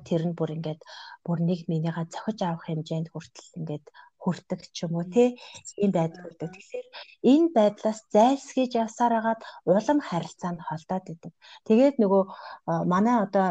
тэр 0.09 0.23
нь 0.28 0.37
бүр 0.38 0.50
ингээд 0.57 0.80
бүр 1.26 1.38
нэг 1.49 1.61
минийга 1.71 2.02
зохиж 2.12 2.38
авах 2.42 2.64
хэмжээнд 2.66 3.09
хүртэл 3.11 3.57
ингээд 3.59 3.87
хүрдэг 4.23 4.61
ч 4.75 4.76
юм 4.85 4.92
уу 4.99 5.07
тий 5.14 5.28
ийм 5.83 5.92
байдал 5.95 6.26
үүдэг. 6.28 6.50
Тэгэхээр 6.52 6.87
энэ 7.33 7.49
байдлаас 7.57 8.00
зайлсхийж 8.14 8.73
явсаар 8.83 9.12
хагаад 9.16 9.40
улам 9.73 9.99
харилцаа 10.09 10.52
нь 10.52 10.64
холдоод 10.68 11.07
идэг. 11.14 11.33
Тэгээд 11.68 11.97
нөгөө 12.02 12.23
манай 12.92 13.16
одоо 13.25 13.47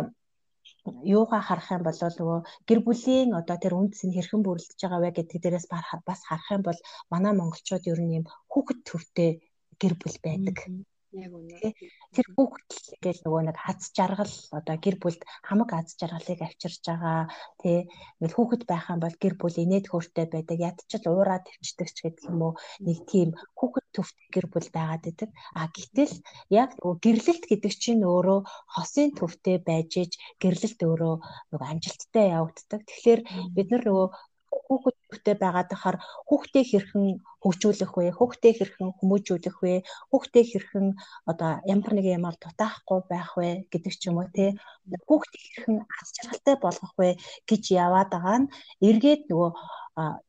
юугаа 1.16 1.42
харах 1.48 1.70
юм 1.76 1.84
бол 1.88 2.00
нөгөө 2.20 2.40
гэр 2.68 2.80
бүлийн 2.86 3.30
одоо 3.40 3.58
тэр 3.60 3.74
үндэс 3.80 4.04
нь 4.06 4.16
хэрхэн 4.16 4.42
бүрэлдэж 4.44 4.80
байгаа 4.82 5.02
вэ 5.04 5.10
гэдэг 5.16 5.40
дээрээс 5.42 5.68
бас 6.10 6.22
харах 6.28 6.50
юм 6.56 6.64
бол 6.68 6.80
манай 7.14 7.34
монголчууд 7.36 7.84
ер 7.92 8.00
нь 8.04 8.16
юм 8.20 8.26
хүүхэд 8.52 8.80
төвтэй 8.88 9.32
гэр 9.82 9.94
бүл 10.02 10.18
байдаг. 10.26 10.58
Яг 11.16 11.32
үнэ. 11.32 11.72
Тэр 12.12 12.28
хүүхэд 12.36 13.00
гэж 13.00 13.18
нөгөө 13.24 13.42
нэг 13.48 13.58
хац 13.64 13.82
жаргал 13.96 14.36
одоо 14.52 14.76
гэр 14.76 14.96
бүлд 15.00 15.22
хамаг 15.48 15.70
аз 15.72 15.96
жаргалыг 15.96 16.40
авчирж 16.44 16.84
байгаа 16.84 17.32
тий 17.64 17.88
ингээл 18.20 18.36
хүүхэд 18.36 18.64
байх 18.68 18.86
юм 18.92 19.00
бол 19.00 19.16
гэр 19.16 19.36
бүл 19.40 19.56
инээд 19.56 19.88
хөөртэй 19.88 20.28
байдаг 20.28 20.58
ядчил 20.60 21.06
уураа 21.08 21.40
төвчдөг 21.48 21.88
ч 21.96 21.98
гэдэг 22.04 22.28
юм 22.28 22.40
уу? 22.44 22.54
Нэг 22.84 23.00
тийм 23.08 23.30
хүүхэд 23.56 23.88
төвтэй 23.96 24.28
гэр 24.36 24.48
бүл 24.52 24.68
байгаад 24.76 25.04
байдаг 25.08 25.30
а 25.56 25.72
гэтэл 25.72 26.16
яг 26.52 26.70
нөгөө 26.76 26.96
гэрлэлт 27.00 27.44
гэдэг 27.48 27.74
чинь 27.84 28.04
өөрөө 28.04 28.40
хосын 28.76 29.10
төвтэй 29.16 29.58
байж 29.64 29.92
иж 30.04 30.12
гэрлэлт 30.44 30.80
өөрөө 30.84 31.16
нөгөө 31.52 31.68
амжилттай 31.72 32.26
явагддаг. 32.36 32.82
Тэгэхээр 32.84 33.22
бид 33.56 33.68
нар 33.72 33.84
нөгөө 33.88 34.08
хүүхэдтэй 34.66 35.36
байгаад 35.38 35.70
тахаар 35.72 35.98
хүүхдээ 36.30 36.66
хэрхэн 36.68 37.06
хөгжүүлэх 37.44 37.92
вэ? 37.98 38.06
Хүүхдээ 38.18 38.54
хэрхэн 38.58 38.90
хүмүүжүүлэх 38.98 39.58
вэ? 39.64 39.74
Хүүхдээ 40.10 40.46
хэрхэн 40.52 40.88
одоо 41.30 41.50
ямар 41.74 41.92
нэг 41.94 42.06
юмар 42.18 42.36
дутаахгүй 42.42 43.00
байх 43.12 43.32
вэ 43.38 43.50
гэдэг 43.72 43.94
ч 44.00 44.02
юм 44.10 44.18
уу 44.20 44.30
те. 44.36 44.58
Хүүхдээ 45.08 45.42
хэрхэн 45.46 45.78
аз 45.86 46.08
жаргалтай 46.16 46.56
болгох 46.60 46.94
вэ 47.00 47.10
гэж 47.50 47.64
яваад 47.86 48.10
байгаа 48.12 48.38
нь 48.42 48.52
эргээд 48.90 49.22
нөгөө 49.30 49.52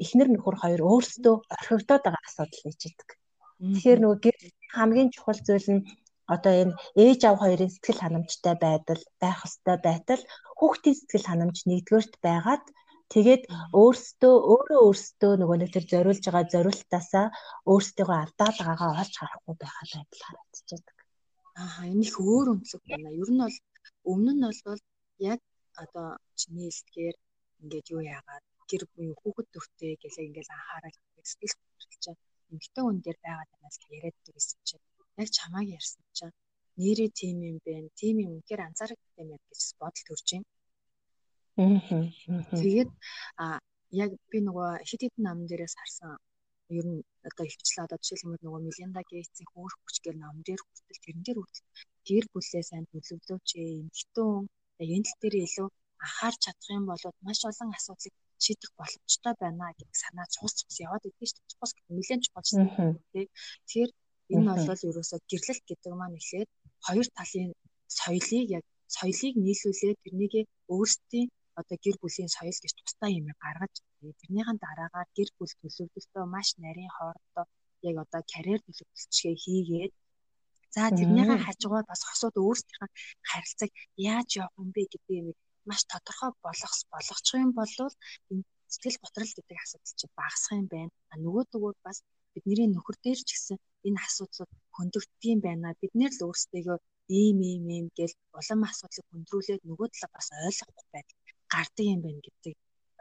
эхнэр 0.05 0.29
нөхөр 0.33 0.57
хоёр 0.63 0.81
өөрсдөө 0.91 1.35
орхигдоод 1.57 2.03
байгаа 2.05 2.25
асуудал 2.29 2.63
гэж 2.65 2.81
хэлдэг. 2.85 3.09
Тэгэхээр 3.59 4.01
нөгөө 4.01 4.19
гэр 4.25 4.37
хамгийн 4.77 5.11
чухал 5.15 5.41
зүйл 5.47 5.69
нь 5.77 5.83
одоо 6.35 6.53
энэ 6.63 6.77
ээж 7.03 7.21
аав 7.25 7.37
хоёрын 7.41 7.73
сэтгэл 7.73 8.03
ханамжтай 8.03 8.55
байдал, 8.65 9.03
байх 9.23 9.39
ёстой 9.49 9.77
байтал 9.87 10.23
хүүхдийн 10.59 10.97
сэтгэл 10.99 11.29
ханамж 11.29 11.59
нэгдүгээрт 11.65 12.15
байгаад 12.27 12.65
Тэгээд 13.13 13.43
өөрсдөө 13.83 14.35
өөрөө 14.53 14.81
өөрсдөө 14.87 15.33
нөгөө 15.41 15.57
нэг 15.59 15.71
тэр 15.73 15.85
зориулж 15.93 16.25
байгаа 16.27 16.53
зориултаасаа 16.55 17.27
өөрсдөө 17.73 18.09
алдаад 18.23 18.57
байгаагаа 18.61 19.01
олж 19.03 19.15
харахгүй 19.19 19.55
байгаа 19.63 19.85
байдал 19.93 20.25
харагдчихэдэг. 20.27 20.97
Аа 21.63 21.81
энэ 21.93 22.05
их 22.07 22.17
өөр 22.21 22.47
өнцөг 22.55 22.83
байна. 22.91 23.09
Ер 23.23 23.31
нь 23.33 23.41
бол 23.43 23.57
өмнө 24.13 24.33
нь 24.35 24.45
бол 24.69 24.83
яг 25.33 25.41
одоо 25.83 26.09
чиний 26.41 26.71
хэлдгээр 26.71 27.17
ингээд 27.63 27.87
юу 27.95 28.03
яагаад 28.17 28.45
гэр 28.71 28.83
буй 28.93 29.09
хүүхэд 29.21 29.49
төртэй 29.55 29.93
гэлээ 30.03 30.27
ингээд 30.29 30.51
анхаарал 30.57 30.97
сэтгэл 31.31 31.57
хөдлөж 31.79 32.05
эмгтэн 32.53 32.85
хүн 32.85 32.99
дээр 33.05 33.19
байгаад 33.25 33.51
байна 33.53 33.69
л 33.75 33.93
яриад 33.97 34.17
байсан 34.37 34.61
чинь 34.69 34.85
яг 35.23 35.29
чамааг 35.37 35.67
ярьсан 35.79 36.05
чинь 36.19 36.37
нэрээ 36.81 37.11
тим 37.19 37.37
юм 37.51 37.57
бэ, 37.65 37.75
тим 38.01 38.17
юм 38.25 38.31
үнэхээр 38.37 38.63
анзаарахтай 38.69 39.25
юм 39.25 39.41
гэж 39.49 39.63
бодол 39.81 40.05
төрж 40.07 40.27
байна. 40.33 40.49
Тэгээд 41.59 42.91
а 43.43 43.59
яг 43.91 44.11
би 44.31 44.39
нөгөө 44.47 44.71
хит 44.89 45.03
хитэн 45.03 45.23
нам 45.27 45.39
дээрээс 45.51 45.75
харсан. 45.79 46.15
Ер 46.79 46.87
нь 46.87 47.01
одоо 47.29 47.45
ихчлээ 47.49 47.85
одоо 47.87 47.99
жишээлбэл 47.99 48.45
нөгөө 48.45 48.63
Мелинда 48.67 49.03
Гейтсийн 49.11 49.49
хөөх 49.51 49.75
хүч 49.83 49.97
гэр 50.05 50.17
нам 50.23 50.37
дээр 50.47 50.61
хүртэл 50.63 51.03
тэрэн 51.03 51.23
дээр 51.27 51.39
хүртэл 51.41 51.69
гэр 52.09 52.25
бүлээ 52.33 52.63
сайн 52.69 52.85
төлөвлөөч 52.93 53.49
эмхтэн 53.59 54.47
энэ 54.79 55.07
тал 55.07 55.19
дээр 55.23 55.37
илүү 55.47 55.69
анхаарч 56.05 56.39
чадах 56.45 56.71
юм 56.79 56.85
бол 56.91 57.03
маш 57.27 57.41
олон 57.51 57.71
асуудлыг 57.79 58.15
шийдэх 58.45 58.71
боломжтой 58.79 59.35
байна 59.43 59.67
гэдэг 59.79 59.97
санаа 60.03 60.27
цус 60.35 60.53
цус 60.59 60.77
яваад 60.87 61.03
идэв 61.09 61.27
шүү 61.27 61.43
дээ. 61.43 61.59
Цус 61.59 61.73
нэлээд 61.97 62.23
чухал 62.25 62.47
шүү 62.47 62.63
дээ. 63.15 63.27
Тэгэхээр 63.67 63.91
энэ 64.35 64.53
бол 64.69 64.87
ерөөсөө 64.89 65.19
гэрлэлт 65.31 65.65
гэдэг 65.67 65.93
маань 65.99 66.19
эхлээд 66.21 66.49
хоёр 66.87 67.07
талын 67.19 67.51
соёлыг 67.99 68.47
яг 68.59 68.65
соёлыг 68.97 69.35
нийлүүлээд 69.45 69.99
тэрнийг 70.05 70.35
өөрсдийн 70.75 71.29
одоо 71.61 71.77
гэр 71.85 71.97
бүлийн 72.03 72.31
соёл 72.37 72.59
гэж 72.63 72.73
тусдаа 72.77 73.11
юм 73.19 73.27
гаргаж 73.45 73.75
тэрнийхэн 74.21 74.59
дараагаар 74.65 75.09
гэр 75.17 75.31
бүл 75.37 75.53
төлөвлөлтөө 75.61 76.25
маш 76.35 76.49
нарийн 76.65 76.93
хоорондоо 76.97 77.45
яг 77.89 77.97
одоо 78.05 78.23
карьер 78.33 78.61
төлөвлөлтчгээ 78.67 79.35
хийгээд 79.45 79.93
за 80.75 80.83
тэрнийхэн 80.99 81.41
хажуугаар 81.47 81.87
бас 81.89 82.01
хосууд 82.05 82.37
өөрсдийнхээ 82.45 82.91
харилцааг 83.31 83.73
яаж 84.13 84.29
явах 84.43 84.57
юм 84.63 84.69
бэ 84.75 84.83
гэдэг 84.93 85.15
юм 85.21 85.29
маш 85.69 85.81
тодорхой 85.93 86.31
болгох 86.45 86.75
болгочих 86.95 87.37
юм 87.45 87.53
бол 87.59 87.73
энэ 88.31 88.45
сэтгэл 88.73 89.03
готрол 89.03 89.33
гэдэг 89.37 89.59
асуудал 89.65 89.95
чинь 89.99 90.17
багасах 90.21 90.55
юм 90.61 90.67
байна. 90.75 90.93
А 91.13 91.15
нөгөө 91.25 91.45
төгөөр 91.53 91.77
бас 91.87 91.99
бидний 92.35 92.69
нөхөр 92.71 92.97
дээр 93.05 93.21
ч 93.29 93.31
гэсэн 93.33 93.57
энэ 93.87 94.01
асуудлууд 94.07 94.51
хөндөгддөг 94.77 95.39
байна. 95.47 95.79
Бид 95.81 95.93
нэр 96.01 96.13
л 96.15 96.25
өөрсдөө 96.27 96.77
ийм 97.19 97.39
ийм 97.51 97.65
ийм 97.77 97.87
гэл 97.99 98.15
улам 98.39 98.61
асуудлыг 98.71 99.07
хөндрүүлээд 99.09 99.63
нөгөө 99.69 99.89
талаа 99.93 100.11
бас 100.17 100.29
ойлгохгүй 100.49 100.87
байдаг 100.95 101.18
гардаг 101.55 101.87
юм 101.95 102.01
байна 102.05 102.21
гэдэг 102.27 102.55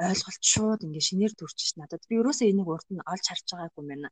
ойлголт 0.07 0.43
шууд 0.51 0.79
ингээ 0.85 1.07
шинээр 1.09 1.33
төрчих 1.35 1.73
надад. 1.77 2.01
Би 2.09 2.13
ерөөсөө 2.21 2.47
энийг 2.49 2.69
урд 2.73 2.87
нь 2.93 3.05
олж 3.11 3.25
харж 3.27 3.45
байгаагүй 3.49 3.81
юм 3.83 3.89
байна. 3.91 4.09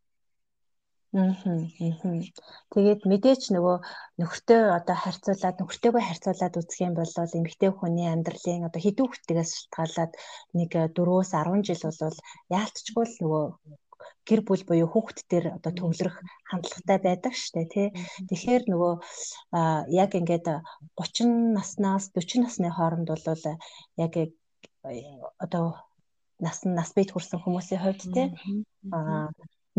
Тэгээд 2.73 3.01
мэдээч 3.11 3.43
нөгөө 3.55 3.77
нөхөртөө 4.19 4.61
одоо 4.79 4.97
харьцуулаад 5.03 5.55
нөхөртөөгөө 5.61 6.03
харьцуулаад 6.05 6.59
үзэх 6.59 6.79
юм 6.87 6.93
бол 6.97 7.11
эмэгтэй 7.39 7.71
хүний 7.71 8.07
амьдралын 8.11 8.67
одоо 8.67 8.81
хэдэн 8.83 9.05
хүүхдээс 9.07 9.51
шалтгаалаад 9.55 10.11
нэг 10.57 10.71
4-өөс 10.97 11.31
10 11.31 11.67
жил 11.67 11.83
бол 12.01 12.17
яалтчгүй 12.59 13.05
л 13.07 13.15
нөгөө 13.23 13.45
гэр 14.27 14.41
бүл 14.47 14.63
буюу 14.67 14.89
хүүхэд 14.91 15.19
төр 15.29 15.45
одоо 15.57 15.71
төвлөрөх 15.75 16.15
хандлагатай 16.49 16.97
байдаг 17.03 17.33
штэ 17.33 17.63
тий. 17.73 17.87
Тэгэхээр 18.29 18.63
нөгөө 18.71 18.93
яг 20.01 20.11
ингээд 20.19 20.47
30 20.97 21.57
наснаас 21.57 22.05
40 22.13 22.43
насны 22.43 22.69
хооронд 22.73 23.07
бол 23.09 23.25
яг 24.03 24.13
одоо 25.45 25.65
нас 26.39 26.57
нас 26.65 26.89
бийт 26.95 27.11
хүрсэн 27.13 27.39
хүмүүсийн 27.41 27.81
хувьд 27.81 28.01
тий 28.15 28.27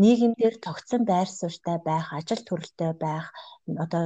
нийгэмдэр 0.01 0.55
тогтсон 0.65 1.01
байр 1.09 1.29
суурьтай 1.29 1.77
байх, 1.89 2.05
ажил 2.17 2.41
төрөлтэй 2.45 2.93
байх, 3.05 3.25
одоо 3.83 4.03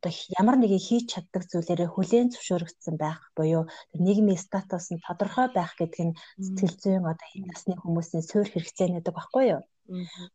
одоо 0.00 0.12
ямар 0.40 0.56
нэгэн 0.58 0.80
хийж 0.86 1.04
чаддаг 1.12 1.44
зүйлээрээ 1.50 1.88
хүлээн 1.92 2.32
зөвшөөрөгдсөн 2.32 2.96
байх 2.96 3.20
буюу 3.36 3.68
нийгмийн 4.04 4.40
статус 4.46 4.88
нь 4.92 5.04
тодорхой 5.06 5.48
байх 5.52 5.72
гэдэг 5.76 6.00
нь 6.06 6.16
сэтгэл 6.44 6.76
зүйн 6.80 7.04
одоо 7.12 7.28
энэ 7.36 7.48
насны 7.52 7.74
хүмүүсийн 7.76 8.24
суурь 8.24 8.50
хэрэгцээ 8.50 8.88
гэдэг 8.96 9.14
баггүй 9.16 9.44
юу? 9.54 9.62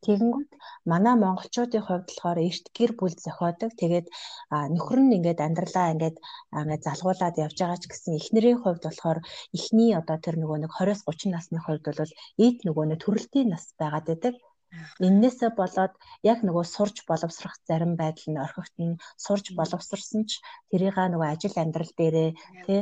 Тэгэнгүүт 0.05 0.51
манай 0.91 1.15
монголчуудын 1.23 1.85
хувьд 1.85 2.07
болохоор 2.07 2.39
эрт 2.49 2.65
гэр 2.77 2.91
бүл 2.99 3.15
зохиодог. 3.25 3.71
Тэгээд 3.79 4.07
нөхөр 4.75 4.99
нь 5.03 5.15
ингээд 5.17 5.39
амьдралаа 5.47 5.87
ингээд 5.93 6.17
ингээд 6.59 6.85
залгуулад 6.87 7.35
явж 7.45 7.57
байгаа 7.59 7.79
ч 7.81 7.85
гэсэн 7.87 8.19
эхнэрийн 8.19 8.59
хувьд 8.61 8.83
болохоор 8.85 9.19
эхний 9.57 9.91
одоо 9.99 10.17
тэр 10.25 10.35
нөгөө 10.41 10.57
нэг 10.61 10.71
20-с 10.75 11.01
30 11.07 11.35
насны 11.35 11.59
хувьд 11.63 11.83
бол 11.87 12.11
эд 12.45 12.57
нөгөө 12.67 12.85
нэг 12.87 12.99
төрөлтийн 13.01 13.47
нас 13.51 13.63
байгаад 13.79 14.05
байдаг. 14.09 14.35
Иннээсээ 15.07 15.51
болоод 15.59 15.93
яг 16.31 16.39
нөгөө 16.47 16.65
сурж 16.75 16.97
боловсрох 17.09 17.55
зарим 17.67 17.93
байдал 18.01 18.27
нь 18.31 18.43
орхигдно. 18.45 18.99
Сурж 19.25 19.45
боловсрсон 19.59 20.21
ч 20.29 20.31
тэрийг 20.69 20.97
нөгөө 20.99 21.27
ажил 21.31 21.55
амьдрал 21.63 21.93
дээрээ 21.95 22.29
тий 22.65 22.79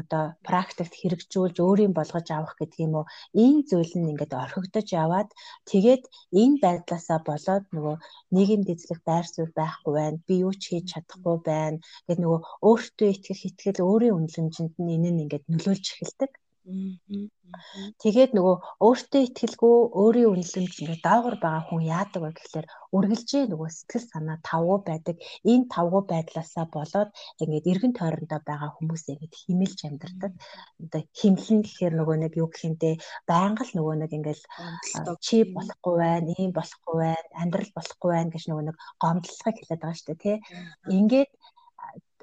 одоо 0.00 0.24
практикт 0.48 0.94
хэрэгжүүлж 1.00 1.56
өөрийн 1.66 1.92
болгож 1.96 2.26
авах 2.32 2.54
гэдэг 2.58 2.78
юм 2.86 2.94
уу? 2.98 3.06
Ийм 3.44 3.56
зүйл 3.68 3.94
нь 3.98 4.10
ингээд 4.12 4.32
орхигдож 4.42 4.88
яваад 5.04 5.28
тэгээд 5.70 6.02
энэ 6.42 6.56
байдлаасаа 6.64 7.18
болоод 7.28 7.64
нөгөө 7.74 7.96
нийгэмд 8.34 8.68
эзлэх 8.74 9.00
байр 9.08 9.26
суурь 9.30 9.52
байхгүй 9.60 9.92
байна 9.98 10.18
би 10.26 10.34
юу 10.46 10.52
ч 10.60 10.62
хийж 10.70 10.86
чадахгүй 10.92 11.36
байна. 11.50 11.78
Гэдэг 12.06 12.22
нөгөө 12.22 12.40
өөртөө 12.68 13.08
итгэх 13.14 13.40
итгэл 13.48 13.80
өөрийн 13.88 14.16
үнэлэмжинд 14.18 14.74
нь 14.82 14.92
энэ 14.96 15.10
нь 15.12 15.22
ингээд 15.24 15.44
нөлөөлж 15.52 15.86
эхэлдэг 15.92 16.32
Тэгээд 16.64 18.32
нөгөө 18.32 18.56
өөртөө 18.80 19.20
ихтгэлгүй 19.24 19.74
өөрийн 20.00 20.32
үнэлэмж 20.32 20.74
ингээ 20.80 21.00
даавар 21.04 21.36
байгаа 21.36 21.62
хүн 21.68 21.82
яадаг 21.84 22.20
вэ 22.24 22.30
гэхэлэр 22.32 22.66
үргэлжээ 22.96 23.44
нөгөө 23.52 23.68
сэтгэл 23.68 24.06
санаа 24.08 24.38
тавгүй 24.48 24.78
байдаг. 24.88 25.16
Энэ 25.44 25.68
тавгүй 25.68 26.02
байдлаасаа 26.08 26.66
болоод 26.72 27.10
ингээд 27.42 27.68
эргэн 27.68 27.92
тойрондоо 27.92 28.40
байгаа 28.48 28.70
хүмүүс 28.80 29.04
ингээд 29.12 29.34
химэлж 29.40 29.78
амьдардаг. 29.84 30.32
Одоо 30.80 31.00
химлэн 31.18 31.60
гэхээр 31.62 31.94
нөгөө 32.00 32.16
нэг 32.24 32.32
юу 32.40 32.48
гэхинтэй 32.48 32.94
байнга 33.28 33.62
л 33.68 33.76
нөгөө 33.76 33.94
нэг 34.00 34.10
ингээл 34.16 34.44
чи 35.20 35.36
болохгүй 35.56 35.94
байна, 36.00 36.30
ийм 36.40 36.52
болохгүй 36.56 36.96
байна, 37.04 37.28
амьдрал 37.42 37.72
болохгүй 37.76 38.10
байна 38.14 38.32
гэж 38.32 38.44
нөгөө 38.48 38.64
нэг 38.72 38.76
гомдлохыг 39.02 39.56
хэлээд 39.60 39.82
байгаа 39.84 39.98
шүү 40.00 40.08
дээ, 40.08 40.22
тий. 40.24 40.36
Ингээд 40.96 41.30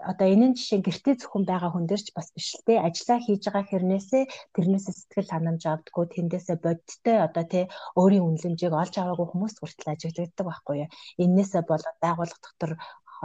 одоо 0.10 0.28
энэ 0.34 0.48
нь 0.50 0.58
жишээ 0.58 0.80
гэртээ 0.86 1.16
зөвхөн 1.20 1.46
байгаа 1.48 1.72
хүн 1.72 1.86
дээр 1.88 2.02
ч 2.06 2.10
бас 2.18 2.28
биш 2.36 2.50
л 2.58 2.66
те. 2.68 2.74
Ажиллаа 2.88 3.20
хийж 3.22 3.42
байгаа 3.46 3.66
хэрнээсээ 3.70 4.24
тэрнээсээ 4.56 4.96
сэтгэл 4.98 5.32
ханамж 5.34 5.62
авдггүй 5.68 6.06
тэндээсээ 6.16 6.58
бодиттой 6.66 7.18
одоо 7.28 7.46
те 7.54 7.62
өөрийн 8.00 8.26
үнэлэмжийг 8.28 8.74
олж 8.82 8.94
аваагүй 8.98 9.28
хүмүүс 9.30 9.56
хүртэл 9.58 9.94
ажиглагддаг 9.94 10.46
байхгүй 10.48 10.76
юу? 10.84 10.90
Эннээсээ 11.24 11.64
болоод 11.70 11.98
байгууллага 12.04 12.42
дотор 12.46 12.72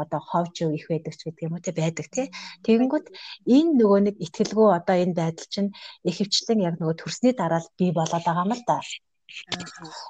одоо 0.02 0.21
ховж 0.21 0.56
их 0.78 0.87
байдаг 0.92 1.14
ч 1.16 1.21
гэдэг 1.25 1.47
юм 1.47 1.54
уу 1.56 1.64
те 1.64 1.73
байдаг 1.73 2.06
те. 2.12 2.23
Тэгэнгүүт 2.64 3.06
энэ 3.56 3.73
нөгөө 3.80 4.00
нэг 4.06 4.16
ихтгэлгүй 4.25 4.68
одоо 4.78 4.97
энэ 5.02 5.18
байдал 5.21 5.49
чинь 5.54 5.71
ихэвчлэн 6.09 6.61
яг 6.68 6.75
нөгөө 6.76 6.97
төрсний 7.00 7.35
дараа 7.37 7.62
бий 7.80 7.90
болоод 7.97 8.25
байгаа 8.25 8.45
юм 8.47 8.52
л 8.56 8.64
да 8.68 8.76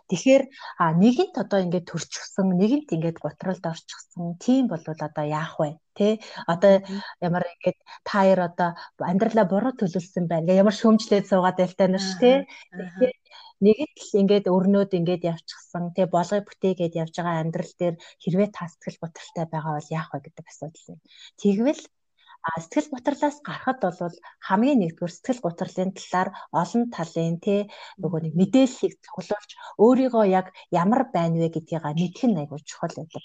Тэгэхээр 0.08 0.42
а 0.82 0.84
нэгэнт 0.92 1.34
одоо 1.42 1.58
ингээд 1.64 1.88
төрчихсөн, 1.88 2.46
нэгэнт 2.60 2.88
ингээд 2.94 3.18
готролд 3.24 3.64
орчихсон. 3.64 4.36
Тийм 4.44 4.68
бол 4.68 4.82
одоо 4.84 5.24
яах 5.24 5.56
вэ? 5.60 5.80
Тэ? 5.96 6.20
Одоо 6.52 6.84
ямар 7.26 7.44
ингээд 7.52 7.78
таяр 8.04 8.40
одоо 8.48 8.70
амьдралаа 9.00 9.46
буруу 9.48 9.72
төлөвлөсөн 9.76 10.24
байна. 10.28 10.52
Ямар 10.60 10.76
шөмжлээд 10.76 11.26
суугаад 11.28 11.56
байлтай 11.58 11.88
нь 11.88 11.96
ш, 11.96 12.08
тэ? 12.20 12.44
Тэгэхээр 12.76 13.16
нэгэнт 13.64 13.96
л 14.04 14.12
ингээд 14.20 14.46
өрнөд 14.52 14.92
ингээд 14.98 15.22
явчихсан. 15.32 15.96
Тэгээ 15.96 16.12
болгоё 16.12 16.42
бүтээгээд 16.44 16.98
явж 17.02 17.14
байгаа 17.16 17.40
амьдрал 17.40 17.72
дээр 17.80 17.94
хэрвээ 18.22 18.48
та 18.52 18.68
сэтгэл 18.68 19.00
готролтой 19.00 19.46
байгаа 19.48 19.72
бол 19.76 19.94
яах 19.98 20.10
вэ 20.12 20.18
гэдэг 20.28 20.44
асуудал 20.44 20.86
юм. 20.92 21.00
Тэгвэл 21.40 21.82
сэтгэл 22.54 22.92
гутралаас 22.94 23.36
гарахад 23.46 23.78
бол 23.82 24.16
хамгийн 24.46 24.78
нэгдүгээр 24.80 25.14
сэтгэл 25.14 25.44
гутралын 25.44 25.90
талаар 25.98 26.28
олон 26.60 26.84
талын 26.94 27.36
тий 27.44 27.60
нөгөө 28.02 28.20
нэг 28.22 28.34
мэдээллийг 28.40 28.94
цуглуулж 29.04 29.50
өөрийгөө 29.84 30.24
яг 30.38 30.46
ямар 30.82 31.02
байна 31.16 31.36
вэ 31.42 31.48
гэдгийг 31.54 31.84
мэдэх 32.00 32.24
нь 32.28 32.40
айгүй 32.40 32.60
чухал 32.70 32.94
байдаг. 32.96 33.24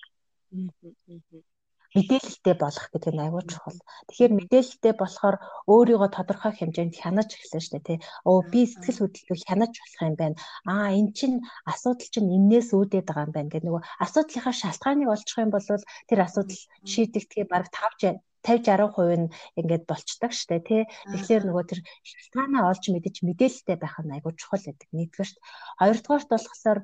Мэдээлэлтэй 1.96 2.56
болох 2.63 2.88
гэдэг 2.91 3.13
нь 3.13 3.24
айгүй 3.26 3.43
чухал. 3.52 3.80
Тэгэхээр 4.08 4.34
мэдээлэлтэй 4.39 4.93
болохоор 4.98 5.36
өөрийгөө 5.74 6.10
тодорхой 6.15 6.54
хэмжээнд 6.56 6.96
хянаж 6.96 7.30
эхэлнэ 7.36 7.62
шүү 7.62 7.74
дээ 7.76 7.88
тий. 7.88 8.00
Оо 8.30 8.39
би 8.52 8.62
сэтгэл 8.63 9.00
хөдлөлөө 9.04 9.38
хянаж 9.43 9.74
болох 9.76 10.02
юм 10.08 10.15
байна. 10.15 10.38
Аа 10.72 10.88
эн 10.96 11.08
чин 11.17 11.34
асуудал 11.72 12.10
чинь 12.13 12.32
энээс 12.38 12.69
үүдээд 12.72 13.08
байгаа 13.08 13.28
юм 13.28 13.34
байна 13.36 13.52
гэх 13.52 13.63
нөгөө 13.67 13.84
асуудлынхаа 14.04 14.56
шалтгааныг 14.56 15.10
олчих 15.12 15.38
юм 15.43 15.52
бол 15.52 15.67
тэр 16.08 16.19
асуудал 16.24 16.62
шийдэгдэхийг 16.91 17.48
бараг 17.52 17.69
5 17.76 18.24
50 18.45 18.93
60% 18.93 19.21
нь 19.21 19.32
ингээд 19.60 19.84
болцдог 19.89 20.32
штэ 20.34 20.60
тий. 20.67 20.82
Тэгэхээр 21.12 21.43
нөгөө 21.45 21.65
тэр 21.69 21.80
шалтгаанаа 22.10 22.63
олж 22.71 22.84
мэдэж 22.89 23.15
мэдээлэлтэй 23.25 23.77
байх 23.80 23.95
нь 24.01 24.13
айгүй 24.15 24.34
чухал 24.38 24.63
гэдэг 24.65 24.89
нэгдүгээрт. 24.97 25.38
Хоёрдугаарт 25.80 26.30
болохоор 26.32 26.80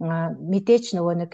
мэдээж 0.00 0.92
нөгөө 0.92 1.14
нэг 1.16 1.32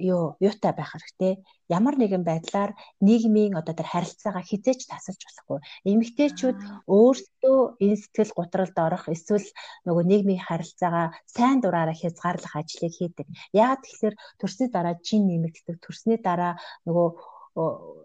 юу 0.00 0.36
юутай 0.40 0.72
байх 0.72 0.96
хэрэгтэй. 0.96 1.44
Ямар 1.68 2.00
нэгэн 2.00 2.24
байдлаар 2.24 2.72
нийгмийн 3.04 3.52
одоо 3.52 3.74
тэр 3.76 3.88
харилцаагаа 3.92 4.40
хизээж 4.40 4.88
тасалж 4.88 5.20
болохгүй. 5.20 5.58
Эмэгтэйчүүд 5.92 6.56
өөрсдөө 6.88 7.58
энэ 7.84 8.00
сэтгэл 8.00 8.32
гутралд 8.32 8.76
орох 8.80 9.04
эсвэл 9.12 9.48
нөгөө 9.84 10.04
нийгмийн 10.08 10.40
харилцаагаа 10.40 11.12
сайн 11.28 11.60
дураараа 11.60 11.96
хязгаарлах 12.00 12.54
ажлыг 12.56 12.92
хийдэг. 12.96 13.28
Яагаад 13.52 13.84
тэгэхээр 13.84 14.14
төрсний 14.40 14.68
дараа 14.72 14.96
чин 15.04 15.28
нэмэгддэг, 15.28 15.76
төрсний 15.84 16.16
дараа 16.16 16.56
нөгөө 16.88 17.08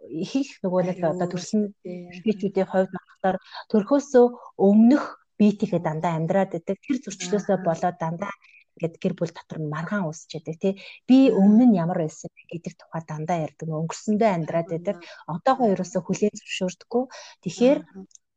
их 0.09 0.31
их 0.35 0.49
нөгөө 0.63 0.81
нэг 0.85 0.99
одоо 1.03 1.27
төрсөн 1.29 1.61
эрхээчүүдийн 1.83 2.69
хувьд 2.69 2.91
болохоор 2.93 3.37
төрхөөсөө 3.71 4.25
өмнөх 4.67 5.03
биетийнхээ 5.39 5.81
дандаа 5.83 6.13
амьдраад 6.15 6.51
байдаг. 6.53 6.77
Тэр 6.85 6.97
зөрчлөөсөө 7.03 7.57
болоод 7.65 7.97
дандаа 7.99 8.33
ингээд 8.75 8.95
гэр 8.99 9.13
бүл 9.15 9.31
дотор 9.31 9.59
нь 9.63 9.71
маргаан 9.71 10.07
үсч 10.11 10.35
яадаг 10.35 10.57
тий. 10.59 10.73
Би 11.07 11.31
өмнө 11.31 11.65
нь 11.71 11.79
ямар 11.79 12.03
байсан 12.03 12.31
гэдэг 12.51 12.73
тухай 12.75 13.01
дандаа 13.07 13.37
ярьдаг. 13.47 13.67
Өнгөрсөндөө 13.71 14.29
амьдраад 14.35 14.67
байдаг. 14.71 14.95
Одоогоо 15.31 15.67
ерөөсөө 15.73 16.01
хүлээн 16.03 16.35
зөвшөөрдөггүй. 16.35 17.03
Тэгэхээр 17.43 17.79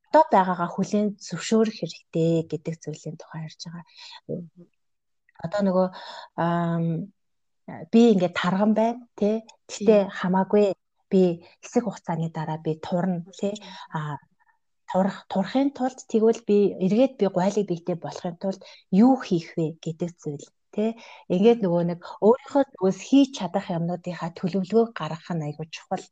одоо 0.09 0.25
байгаагаа 0.31 0.71
хүлээн 0.73 1.09
зөвшөөрөх 1.19 1.77
хэрэгтэй 1.79 2.47
гэдэг 2.51 2.75
зүйлийн 2.83 3.17
тухай 3.19 3.41
ярьж 3.47 3.61
байгаа. 3.67 3.85
Одоо 5.43 5.61
нөгөө 5.67 5.87
би 7.93 8.01
ингээд 8.15 8.35
тарган 8.39 8.73
байна 8.79 9.03
тий. 9.19 9.43
Гэтэ 9.69 10.09
хамаагүй 10.09 10.73
би 11.13 11.23
хэсэг 11.63 11.83
хугацааны 11.85 12.29
дараа 12.37 12.59
би 12.67 12.73
турна 12.87 13.25
тий. 13.41 13.55
А 13.97 14.19
турах 14.91 15.19
турахын 15.29 15.71
тулд 15.77 15.99
тэгвэл 16.09 16.41
би 16.49 16.59
эргээд 16.85 17.15
би 17.21 17.27
гуайлыг 17.29 17.67
бийтэй 17.69 17.97
болохын 18.01 18.37
тулд 18.43 18.61
юу 19.05 19.15
хийх 19.27 19.49
вэ 19.57 19.67
гэдэг 19.85 20.11
зүйл 20.23 20.47
тий. 20.75 20.91
Ингээд 21.35 21.61
нөгөө 21.65 21.83
нэг 21.91 22.01
өөрийнхөө 22.25 22.65
зүгээс 22.73 23.01
хийж 23.09 23.31
чадах 23.39 23.67
юмнуудынхаа 23.77 24.31
төлөвлөгөөг 24.39 24.91
гаргах 24.97 25.29
нь 25.37 25.47
айгүй 25.47 25.67
чухал. 25.69 26.05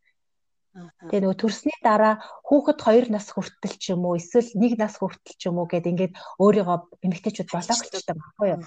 Тэгээ 0.77 1.25
нөгөө 1.25 1.41
төрсний 1.41 1.79
дараа 1.81 2.21
хүүхэд 2.45 2.79
2 2.85 3.09
нас 3.09 3.33
хүртэл 3.33 3.77
ч 3.81 3.85
юм 3.97 4.05
уу 4.05 4.21
эсвэл 4.21 4.51
1 4.61 4.77
нас 4.77 5.01
хүртэл 5.01 5.37
ч 5.41 5.43
юм 5.49 5.57
уу 5.57 5.67
гэд 5.73 5.89
ингээд 5.89 6.13
өөрийгөө 6.37 6.79
эмэгтэйчүүд 7.01 7.49
болоогчдаг 7.49 8.17
байхгүй 8.21 8.49
юу. 8.53 8.61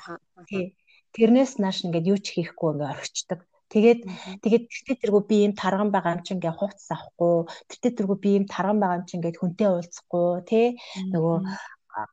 Тий. 0.50 0.74
Тэрнээс 1.14 1.62
нааш 1.62 1.86
ингээд 1.86 2.10
юу 2.10 2.18
ч 2.18 2.34
хийхгүй 2.34 2.70
ингээд 2.74 2.94
орхичдаг. 2.98 3.40
Тэгээд 3.70 4.02
тэгээд 4.44 4.64
тэртээ 4.72 4.98
тэргүй 5.02 5.24
би 5.30 5.36
ийм 5.46 5.54
тарган 5.54 5.90
байгаа 5.94 6.18
юм 6.18 6.24
чи 6.26 6.34
ингээ 6.34 6.58
хувцс 6.58 6.90
авахгүй 6.90 7.36
тэртээ 7.70 7.94
тэргүй 7.98 8.18
би 8.24 8.30
ийм 8.36 8.46
тарган 8.50 8.78
байгаа 8.82 8.98
юм 9.00 9.06
чи 9.06 9.14
ингээ 9.18 9.40
хүнтэй 9.40 9.70
уулзахгүй 9.70 10.30
тий 10.50 10.68
нөгөө 11.14 11.38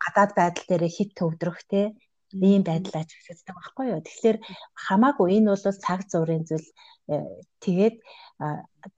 гадаад 0.05 0.33
байдал 0.37 0.66
дээр 0.69 0.85
хит 0.97 1.11
төвдрөх 1.16 1.59
тий 1.73 1.87
ийм 2.35 2.62
байдал 2.66 3.01
ажиглагддаг 3.01 3.55
байхгүй 3.57 3.87
юу? 3.92 4.01
Тэгэхээр 4.03 4.38
хамаагүй 4.75 5.29
энэ 5.37 5.49
бол 5.55 5.64
цаг 5.85 6.01
зуурын 6.11 6.45
зүйл. 6.49 6.69
Э, 7.09 7.23
тэгээд 7.62 7.97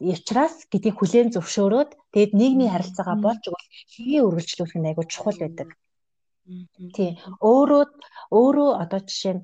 явчраас 0.00 0.66
гэдгийг 0.72 0.96
хүлээн 0.98 1.30
зөвшөөрөөд 1.36 1.90
тэгээд 2.12 2.32
нийгмийн 2.40 2.72
харилцаагаа 2.72 3.16
болж 3.20 3.42
өгвөл 3.46 3.68
хий 3.92 4.20
үргэлжлүүлэх 4.24 4.76
нь 4.80 4.88
айгүй 4.88 5.06
чухал 5.12 5.38
байдаг. 5.38 5.68
Тий. 6.96 7.20
Өөрөө 7.44 7.84
өөрөө 8.32 8.70
одоо 8.82 9.00
жишээ 9.04 9.34
нь 9.36 9.42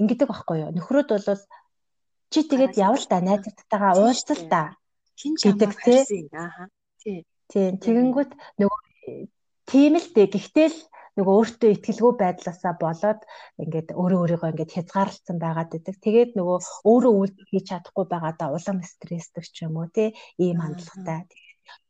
ингэдэг 0.00 0.28
байхгүй 0.28 0.56
юу? 0.62 0.70
Нөхрөөд 0.76 1.08
бол 1.08 1.42
чи 2.34 2.42
тэгээд 2.50 2.74
явал 2.74 3.04
та 3.06 3.22
найзтайгаа 3.22 3.94
уулзал 4.02 4.42
та 4.50 4.62
гэдэг 5.14 5.70
тий. 5.86 6.26
Аа. 6.34 6.66
Тий. 6.98 7.22
Тийм 7.46 7.78
тэгэнгүүт 7.78 8.32
нөгөө 8.58 8.80
тийм 9.70 9.92
л 10.02 10.08
дээ. 10.10 10.26
Гэхдээ 10.34 10.68
л 10.74 10.78
нөгөө 11.14 11.34
өөртөө 11.38 11.70
ихтгэлгүй 11.70 12.12
байдлаасаа 12.18 12.74
болоод 12.74 13.20
ингээд 13.62 13.88
өөрөө 13.94 14.20
өөрийгөө 14.22 14.50
ингээд 14.50 14.74
хязгаарлалцсан 14.74 15.38
байгаад 15.38 15.70
байдаг. 15.70 15.94
Тэгээд 16.02 16.30
нөгөө 16.34 16.58
өөрөө 16.90 17.12
үйлдэл 17.14 17.50
хийж 17.54 17.64
чадахгүй 17.70 18.06
байгаадаа 18.10 18.48
улам 18.50 18.78
стрессдэг 18.82 19.44
ч 19.46 19.56
юм 19.62 19.78
уу 19.78 19.86
тий 19.94 20.10
ийм 20.42 20.58
хандлагатай. 20.58 21.30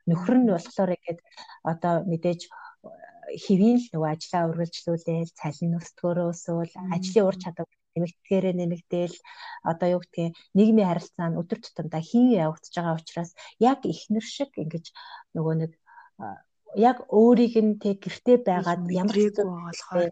Нөхөр 0.04 0.36
нь 0.44 0.52
болохоор 0.52 0.92
ингээд 0.92 1.20
одоо 1.64 1.94
мэдээж 2.04 2.40
хэвийн 3.44 3.78
л 3.80 3.88
нөгөө 3.96 4.10
ажлаа 4.12 4.42
үргэлжлүүлээл 4.52 5.32
цалин 5.40 5.78
өсдгөөрөө 5.80 6.28
өсвөл 6.28 6.72
ажлын 6.92 7.24
ур 7.24 7.36
чадвар 7.40 7.68
нэмэгдэхээрээ 7.94 8.54
нэмэгдээл 8.58 9.16
одоо 9.70 9.88
юу 9.94 10.00
гэдгийг 10.02 10.34
нийгмийн 10.58 10.88
харилцаа 10.90 11.28
нь 11.30 11.38
өдөр 11.40 11.58
тутамдаа 11.62 12.02
хийн 12.02 12.34
явагдаж 12.44 12.74
байгаа 12.74 12.98
учраас 12.98 13.30
яг 13.70 13.80
ихнэр 13.86 14.26
шиг 14.36 14.50
ингэж 14.62 14.84
нөгөө 15.34 15.54
нэг 15.62 15.72
яг 16.76 16.98
өөрийг 17.08 17.54
нь 17.62 17.78
тэг 17.78 18.02
гэртээ 18.04 18.36
байгаад 18.48 18.82
ямар 18.90 19.16
хэцүү 19.16 19.46
болохоор 19.46 20.10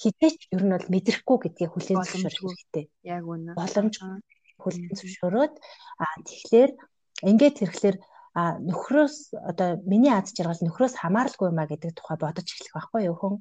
хитээч 0.00 0.38
ер 0.54 0.62
нь 0.66 0.74
бол 0.74 0.88
мэдрэхгүй 0.92 1.38
гэдгийг 1.40 1.70
хүлээн 1.72 2.02
зөвшөөрөх 2.04 2.42
хэрэгтэй. 2.42 2.84
Яг 3.06 3.24
үнэ. 3.24 3.56
Боломж 3.56 3.94
хүлээн 4.60 4.92
зөвшөөрөөд 4.98 5.54
а 6.02 6.06
тэгэхээр 6.26 6.70
ингээд 7.30 7.58
тэрхлээр 7.62 7.96
а 8.36 8.60
нөхрөөс 8.60 9.16
одоо 9.50 9.80
миний 9.88 10.12
аз 10.12 10.36
жаргал 10.36 10.60
нөхрөөс 10.60 11.00
хамааралгүй 11.00 11.50
маа 11.56 11.64
гэдэг 11.70 11.96
тухай 11.96 12.20
бодож 12.20 12.44
эхлэх 12.44 12.74
байхгүй 12.76 13.08
юу 13.08 13.16
хүн? 13.16 13.34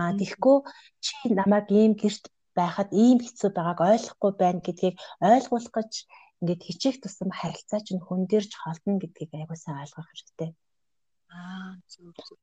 А 0.00 0.10
тэгэхгүй 0.18 0.56
чи 0.98 1.14
намайг 1.30 1.70
ийм 1.70 1.94
гэрт 1.94 2.26
байхад 2.58 2.90
ийм 3.04 3.18
хэцүү 3.22 3.50
байгааг 3.54 3.80
ойлгохгүй 3.92 4.32
байна 4.42 4.60
гэдгийг 4.66 4.96
ойлгуулах 5.28 5.74
гэж 5.76 5.92
ингээд 6.40 6.62
хичээх 6.66 6.96
тусам 7.00 7.30
харилцаа 7.40 7.80
чинь 7.86 8.04
хүн 8.06 8.20
дээрж 8.30 8.52
холдно 8.62 8.94
гэдгийг 9.02 9.30
айгуусан 9.34 9.74
ойлгох 9.82 10.08
хэрэгтэй. 10.08 10.50
Аа 11.38 11.70
зөв 11.92 12.14
зөв 12.26 12.38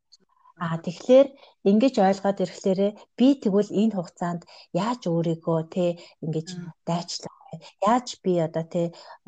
А 0.58 0.74
тэгэхээр 0.86 1.28
ингэж 1.70 1.96
ойлгоод 2.02 2.41
ирэхлээрээ 2.41 2.91
би 3.17 3.28
тэгвэл 3.41 3.70
энэ 3.82 3.93
хугацаанд 3.96 4.41
яаж 4.74 5.02
өөрийгөө 5.06 5.60
те 5.74 5.86
ингэж 6.26 6.48
дайчлах? 6.88 7.38
Яаж 7.86 8.08
би 8.24 8.34
одоо 8.48 8.65
те 8.74 8.82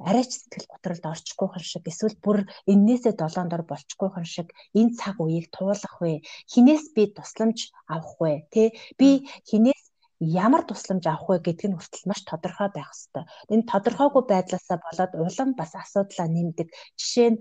арайч 0.10 0.32
сэтгэл 0.34 0.72
готролд 0.74 1.06
орчихгүй 1.14 1.48
хэн 1.54 1.66
шиг 1.70 1.86
эсвэл 1.86 2.18
бүр 2.26 2.38
эннээсээ 2.72 3.14
долоон 3.22 3.48
дор 3.50 3.64
болчихгүй 3.70 4.10
хэн 4.12 4.28
шиг 4.34 4.48
энэ 4.80 4.98
цаг 5.00 5.16
үеийг 5.22 5.48
туулах 5.54 5.96
вэ? 6.02 6.26
Хинээс 6.52 6.86
би 6.98 7.04
тусламж 7.14 7.60
авах 7.94 8.18
вэ? 8.22 8.34
Те 8.54 8.62
би 9.00 9.30
хинээс 9.50 9.89
ямар 10.20 10.64
тусламж 10.68 11.04
авах 11.08 11.28
вэ 11.30 11.36
гэдг 11.46 11.64
нь 11.70 11.78
хүртэл 11.78 12.10
маш 12.10 12.22
тодорхой 12.28 12.70
байх 12.76 12.92
хэрэгтэй. 12.92 13.24
Энэ 13.54 13.70
тодорхойгүй 13.72 14.24
байдлаасаа 14.28 14.78
болоод 14.84 15.12
улам 15.26 15.50
бас 15.60 15.72
асуудлаа 15.82 16.28
нэмдэг. 16.28 16.68
Жишээ 17.00 17.30
нь 17.32 17.40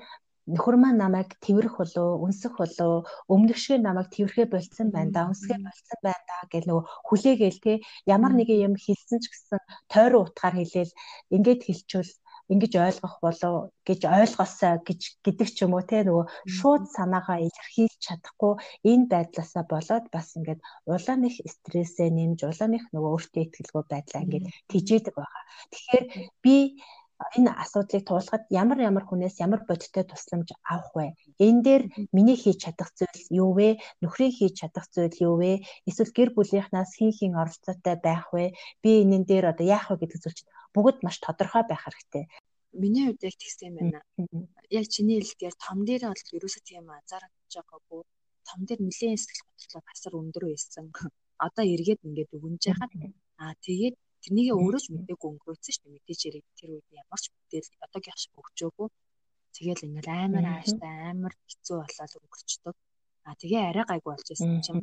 нөхөр 0.48 0.76
маань 0.80 1.00
намайг 1.02 1.36
тэрвэрх 1.44 1.76
болоо 1.76 2.08
үнсэх 2.24 2.56
болоо 2.56 3.04
өмнөх 3.28 3.58
шиг 3.60 3.84
намайг 3.84 4.08
тэрвэрхээ 4.14 4.48
болцсон 4.48 4.88
байна 4.96 5.12
да 5.12 5.28
үнсгээ 5.28 5.60
болцсон 5.60 6.00
байна 6.06 6.24
да 6.30 6.36
гэл 6.52 6.68
нөгөө 6.68 6.84
хүлээгээл 7.08 7.58
те 7.64 7.72
ямар 8.16 8.32
нэгэн 8.32 8.64
юм 8.68 8.74
хэлсэн 8.80 9.18
ч 9.20 9.24
гэсэн 9.28 9.60
тойрон 9.92 10.24
утгаар 10.24 10.56
хэлээл 10.56 10.92
ингээд 11.36 11.60
хэлчихвэл 11.68 12.12
ингэж 12.52 12.72
ойлгох 12.87 13.14
болов 13.24 13.54
гэж 13.88 14.00
ойлгосоо 14.08 14.74
гэж 14.88 15.00
гэдэг 15.24 15.48
ч 15.52 15.58
юм 15.64 15.72
уу 15.76 15.84
те 15.84 16.00
нөгөө 16.04 16.24
шууд 16.56 16.84
санаагаа 16.96 17.38
илэрхийлж 17.46 17.96
чадахгүй 18.06 18.52
энэ 18.90 19.08
байдлаасаа 19.12 19.64
болоод 19.72 20.04
бас 20.14 20.28
ингээд 20.37 20.61
улаан 20.88 21.28
их 21.28 21.37
стрессээ 21.54 22.08
нэмж 22.08 22.40
улаан 22.48 22.72
их 22.78 22.84
нөгөө 22.94 23.11
өөртөө 23.14 23.42
ихтгэлгүй 23.44 23.84
байдлаа 23.92 24.24
ингээд 24.24 24.46
тижээдэг 24.70 25.14
байгаа. 25.16 25.44
Тэгэхээр 25.72 26.04
би 26.44 26.56
энэ 27.37 27.50
асуудлыг 27.62 28.02
туулахад 28.07 28.44
ямар 28.62 28.78
ямар 28.90 29.04
хүнээс 29.07 29.37
ямар 29.46 29.61
бодиттой 29.68 30.04
тусламж 30.07 30.48
авах 30.62 30.92
вэ? 30.94 31.07
Энэ 31.46 31.62
дээр 31.66 31.83
миний 32.16 32.38
хийж 32.38 32.59
чадах 32.64 32.90
зүйл 32.98 33.22
юу 33.42 33.50
вэ? 33.59 33.68
Нөхрийн 34.02 34.35
хийж 34.38 34.54
чадах 34.61 34.87
зүйл 34.94 35.16
юу 35.28 35.35
вэ? 35.42 35.52
Эсвэл 35.88 36.14
гэр 36.14 36.31
бүлийнхнаас 36.37 36.90
хин 36.98 37.11
хин 37.18 37.33
оролцоотой 37.42 37.96
байх 38.07 38.31
вэ? 38.35 38.54
Би 38.83 38.90
энэн 39.02 39.24
дээр 39.26 39.50
одоо 39.50 39.66
яах 39.66 39.90
вэ 39.90 39.98
гэдэг 39.98 40.18
зүйл 40.22 40.38
чинь 40.38 40.52
бүгд 40.74 40.98
маш 41.02 41.16
тодорхой 41.18 41.64
байх 41.66 41.83
хэрэгтэй. 41.85 42.24
Миний 42.83 43.04
хувьд 43.11 43.26
яг 43.26 43.37
тэгсэн 43.42 43.72
байна. 43.74 44.00
Яг 44.70 44.87
чиний 44.94 45.18
хэлдгээр 45.18 45.57
том 45.59 45.78
дээр 45.88 46.02
бол 46.07 46.35
ерөөсөө 46.38 46.62
тийм 46.62 46.87
анзаарч 46.87 47.52
байгаагүй. 47.59 48.02
Том 48.46 48.61
дээр 48.62 48.81
нэлээд 48.87 49.18
сэтгэл 49.18 49.48
готрол 49.48 49.87
асар 49.90 50.12
өндөр 50.20 50.44
байсан. 50.52 50.85
Одоо 51.46 51.64
эргээд 51.74 52.07
ингээд 52.07 52.31
өгөнж 52.37 52.62
яхад 52.72 52.92
аа 53.42 53.54
тэгээд 53.66 53.96
тэрнийг 54.22 54.48
өөрөө 54.54 54.81
ч 54.85 54.87
мэдээгүй 54.94 55.28
өнгөрөөсөн 55.31 55.72
шүү 55.74 55.83
дээ. 55.85 55.94
Мэдээж 55.94 56.20
хэрэг 56.22 56.46
тэр 56.59 56.70
үед 56.74 56.88
ямар 57.02 57.20
ч 57.22 57.26
бүтээл 57.35 57.70
одоогийн 57.85 58.18
шиг 58.22 58.35
өгчөөгүй. 58.40 58.88
Тэгэл 59.54 59.87
ингээл 59.87 60.11
амар 60.24 60.46
ааштай 60.48 60.92
амар 61.11 61.35
хэцүү 61.48 61.76
болоод 61.81 62.12
өнгөрчдөг. 62.18 62.76
А 63.28 63.31
тэгээ 63.40 63.62
арай 63.70 63.85
гайгүй 63.88 64.11
болж 64.12 64.26
байсан 64.28 64.61
чинь 64.64 64.83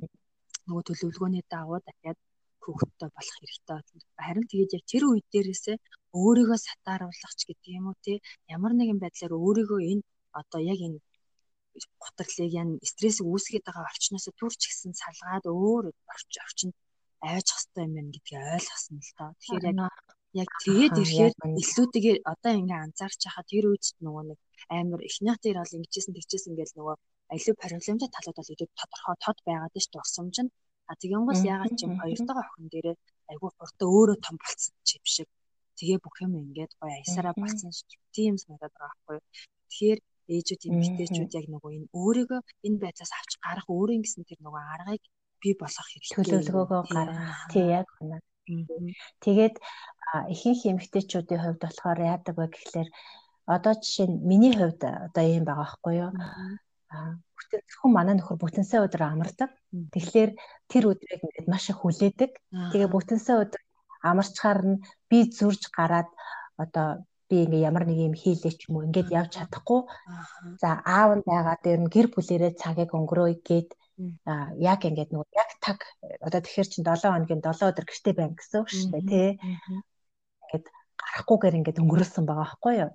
нөгөө 0.67 0.83
төлөвлөгөөний 0.87 1.43
давуу 1.53 1.79
дахиад 1.85 2.19
хүүхдтэй 2.63 3.09
болох 3.13 3.35
хэрэгтэй 3.37 3.79
харин 4.25 4.45
тэгээд 4.49 4.75
яг 4.77 4.83
тэр 4.91 5.03
үед 5.05 5.25
дээрээсээ 5.33 5.77
өөрийгөө 6.21 6.59
сатааруулах 6.67 7.33
ч 7.37 7.41
гэдэг 7.49 7.71
юм 7.77 7.85
уу 7.89 7.97
те 8.05 8.13
ямар 8.55 8.73
нэгэн 8.75 8.99
байдлаар 9.01 9.33
өөрийгөө 9.37 9.79
энэ 9.91 10.03
одоо 10.39 10.61
яг 10.73 10.79
энэ 10.87 10.99
гутарлыг 12.03 12.51
ян 12.61 12.69
стрессийг 12.91 13.27
үүсгэж 13.29 13.61
байгаа 13.65 13.85
орчноос 13.91 14.25
төрч 14.39 14.61
гисэн 14.65 14.93
салгаад 15.01 15.45
өөр 15.45 15.85
орчинд 16.45 16.75
айж 17.21 17.47
хэвээр 17.51 17.87
юм 17.87 17.93
байна 17.95 18.11
гэдгийг 18.15 18.43
ойлгосон 18.55 18.97
л 18.99 19.11
тоо. 19.17 19.29
Тэгэхээр 19.39 19.65
яг 19.71 19.95
яг 20.41 20.49
тэгээд 20.63 20.95
ирэхээр 21.01 21.33
илүүтэйгээр 21.61 22.19
одоо 22.31 22.53
ингээ 22.59 22.79
анзаарч 22.85 23.21
хахад 23.23 23.47
тэр 23.51 23.65
үед 23.71 23.85
нөгөө 24.05 24.23
нэг 24.29 24.39
амар 24.77 25.01
эхнийх 25.07 25.37
дээр 25.39 25.57
бол 25.59 25.77
ингэжсэн 25.77 26.13
тэгчсэн 26.15 26.51
ингээл 26.51 26.77
нөгөө 26.77 26.95
аливаа 27.31 27.61
проблемтай 27.61 28.09
талууд 28.11 28.37
бол 28.39 28.53
идэв 28.53 28.69
тодорхой 28.79 29.15
тод 29.23 29.37
байгаад 29.47 29.75
ш 29.83 29.87
дурсамж 29.93 30.35
нь. 30.43 30.53
А 30.89 30.93
тэгэнгүүт 31.01 31.41
ягаад 31.53 31.73
ч 31.77 31.81
юм 31.87 31.93
хоёртойгоо 32.01 32.45
охин 32.45 32.67
дээрээ 32.69 32.95
айгүй 33.31 33.49
хурдан 33.57 33.87
өөрөө 33.95 34.17
том 34.25 34.35
болцсон 34.43 34.75
ч 34.87 34.89
юм 34.97 35.05
шиг. 35.15 35.29
Тэгээ 35.77 35.99
бүх 36.03 36.15
юм 36.25 36.33
ингээд 36.43 36.71
гоё 36.79 36.93
аясараа 36.93 37.33
болцсон 37.41 37.71
ш 37.77 37.79
тийм 38.15 38.33
санагдаад 38.37 38.73
байгаа 38.75 38.93
байхгүй 38.93 39.17
тэгэхээр 39.69 39.99
ээжүүд 40.35 40.61
эмэгтэйчүүд 40.69 41.31
яг 41.39 41.45
нөгөө 41.53 41.71
энэ 41.77 41.91
өөрийгөө 41.99 42.41
энэ 42.67 42.81
байдлаас 42.83 43.11
авч 43.17 43.31
гарах 43.45 43.67
өөрийн 43.69 44.01
гэсэн 44.03 44.23
тэр 44.29 44.39
нөгөө 44.41 44.63
аргыг 44.73 45.03
бий 45.45 45.55
болгох 45.61 45.87
хэрэгтэй. 45.93 46.41
Төлөвлөгөөгөө 46.41 46.81
гаргах. 46.89 47.45
Тий 47.53 47.65
яг 47.69 47.87
байна. 48.01 48.17
Тэгээд 49.21 49.55
ихэнх 50.33 50.61
эмэгтэйчүүдийн 50.71 51.41
хувьд 51.41 51.61
болохоор 51.61 51.99
яадаг 52.13 52.35
вэ 52.37 52.47
гэхлээр 52.49 52.89
одоо 53.45 53.73
жишээ 53.77 54.07
нь 54.09 54.21
миний 54.29 54.53
хувьд 54.57 54.81
одоо 54.81 55.23
ийм 55.25 55.45
байгаа 55.45 55.65
байхгүй 55.65 55.93
юу? 56.01 56.11
Бүтэн 57.37 57.61
зөвхөн 57.69 57.93
манай 57.93 58.15
нөхөр 58.17 58.37
бүтэнсээ 58.41 58.79
өдөр 58.85 59.03
амардаг. 59.05 59.51
Тэгэхээр 59.93 60.31
тэр 60.71 60.83
өдрийг 60.89 61.21
ингээд 61.25 61.47
маш 61.51 61.65
их 61.69 61.79
хүлээдэг. 61.81 62.31
Тэгээ 62.71 62.89
бүтэнсээ 62.93 63.35
өдөр 63.43 63.61
амарчхаар 64.09 64.61
нь 64.69 64.77
би 65.09 65.17
зүрж 65.37 65.61
гараад 65.77 66.09
одоо 66.63 67.05
би 67.29 67.35
ингээ 67.45 67.65
ямар 67.69 67.85
нэг 67.89 67.99
юм 68.07 68.15
хийлээ 68.21 68.53
ч 68.57 68.69
юм 68.69 68.77
уу 68.77 68.85
ингээд 68.87 69.09
явж 69.19 69.31
чадахгүй. 69.37 69.81
За 70.61 70.69
аав 70.85 71.11
нь 71.17 71.25
байгаа 71.25 71.57
дээр 71.61 71.81
нь 71.83 71.91
гэр 71.93 72.07
бүлэрээ 72.13 72.53
цагийг 72.61 72.91
өнгөрөөе 72.93 73.35
гэд 73.41 73.69
а 74.27 74.51
яг 74.59 74.83
ингээд 74.83 75.11
нөгөө 75.15 75.29
яг 75.39 75.49
таг 75.63 75.79
одоо 76.19 76.39
тэгэхэр 76.43 76.67
чин 76.67 76.83
7 76.83 77.07
хоногийн 77.07 77.41
7 77.43 77.71
өдөр 77.71 77.85
гэртээ 77.87 78.15
байна 78.15 78.35
гэсэн 78.35 78.59
үг 78.61 78.69
шүү 78.69 78.89
дээ 78.91 79.05
тий. 79.11 79.29
Ингээд 80.43 80.65
гарахгүйгээр 80.99 81.57
ингээд 81.59 81.81
өнгөрөөсөн 81.81 82.25
байгаа 82.27 82.43
байхгүй 82.43 82.73
юу? 82.83 82.91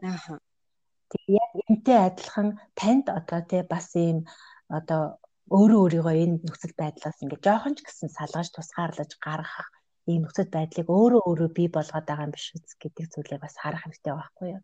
Тэгээ 1.11 1.41
яг 1.41 1.51
энтэй 1.69 1.99
адилхан 2.05 2.49
танд 2.79 3.07
одоо 3.09 3.41
тий 3.51 3.63
бас 3.65 3.89
ийм 3.97 4.29
одоо 4.69 5.19
өөрөө 5.51 5.81
өөрийгөө 5.83 6.15
энэ 6.23 6.37
нөхцөл 6.47 6.75
байдлаас 6.79 7.19
ингээд 7.25 7.45
жоохон 7.47 7.75
ч 7.75 7.83
гэсэн 7.83 8.09
салгаж 8.13 8.49
тусгаарлаж 8.53 9.11
гаргах 9.25 9.67
ийм 10.11 10.23
нөхцөл 10.27 10.51
байдлыг 10.51 10.89
өөрөө 10.91 11.23
өөрөө 11.29 11.51
бий 11.59 11.69
болгоод 11.73 12.07
байгаа 12.07 12.27
юм 12.27 12.35
биш 12.35 12.47
үз 12.55 12.75
гэдэг 12.83 13.07
зүйлээ 13.13 13.39
бас 13.43 13.55
харах 13.63 13.83
хэрэгтэй 13.87 14.15
байхгүй 14.15 14.49
юу. 14.55 14.63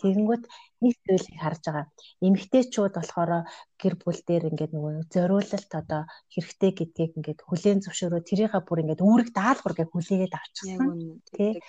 Тэгэнгүүт 0.00 0.44
нэг 0.82 0.94
зүйлийг 1.06 1.38
харж 1.38 1.62
байгаа. 1.66 1.86
Эмэгтэйчүүд 2.26 2.94
болохоор 2.98 3.32
гэр 3.80 3.94
бүл 4.02 4.20
дээр 4.28 4.44
ингээд 4.50 4.72
нөгөө 4.74 4.92
зориулалт 5.14 5.72
одоо 5.80 6.02
хэрэгтэй 6.34 6.70
гэдгийг 6.74 7.12
ингээд 7.18 7.40
хүлээн 7.46 7.82
зөвшөөрөө 7.86 8.22
тэрийнхээ 8.26 8.62
бүр 8.66 8.82
ингээд 8.82 9.04
үүрэг 9.06 9.28
даалгавар 9.34 9.74
гэж 9.78 9.88
хүлээгээд 9.94 10.34
авчихсан. 10.34 10.90
Тэ. 11.34 11.62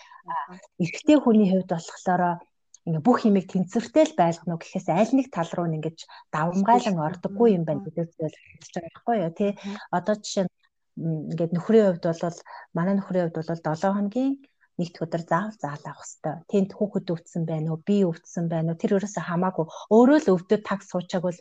Эрэгтэй 0.82 1.18
хүний 1.22 1.48
хувьд 1.54 1.70
болохоор 1.70 2.42
ингээ 2.89 3.06
бүх 3.06 3.20
юмыг 3.28 3.46
тэнцвэртэй 3.52 4.06
л 4.10 4.18
байлгах 4.18 4.48
нь 4.48 4.56
гэхээс 4.58 4.88
аль 4.89 5.13
нэг 5.13 5.28
тал 5.30 5.52
руу 5.54 5.68
ингэж 5.70 5.98
давмгайлан 6.34 6.98
ордоггүй 6.98 7.50
юм 7.58 7.63
байна 7.68 7.86
гэдэг 7.86 8.08
зүйл 8.18 8.34
хэлж 8.34 8.74
байгаа 8.74 8.89
байхгүй 8.89 9.18
юу 9.22 9.32
тий 9.38 9.52
одоо 9.94 10.15
жишээ 10.18 10.44
нь 10.48 10.54
ингээд 11.00 11.56
нөхрийн 11.56 11.88
хувьд 11.88 12.06
бол 12.06 12.40
манай 12.78 12.94
нөхрийн 12.96 13.32
хувьд 13.32 13.38
бол 13.40 13.52
7 13.56 13.96
хоногийн 13.96 14.34
нэгд 14.80 14.96
өдөр 15.04 15.24
заавал 15.28 15.56
заал 15.60 15.84
авах 15.84 16.08
хэвээр. 16.08 16.40
Тэнд 16.52 16.72
хүүхэд 16.76 17.12
өвдсөн 17.12 17.44
байна 17.44 17.76
уу? 17.76 17.84
Би 17.84 17.98
өвдсөн 18.08 18.48
байна 18.48 18.72
уу? 18.72 18.80
Тэр 18.80 18.96
өрөөсөө 18.98 19.24
хамаагүй. 19.28 19.66
Өөрөө 19.92 20.18
л 20.24 20.34
өвдөд 20.40 20.62
таг 20.64 20.80
суучааг 20.88 21.24
бол 21.28 21.36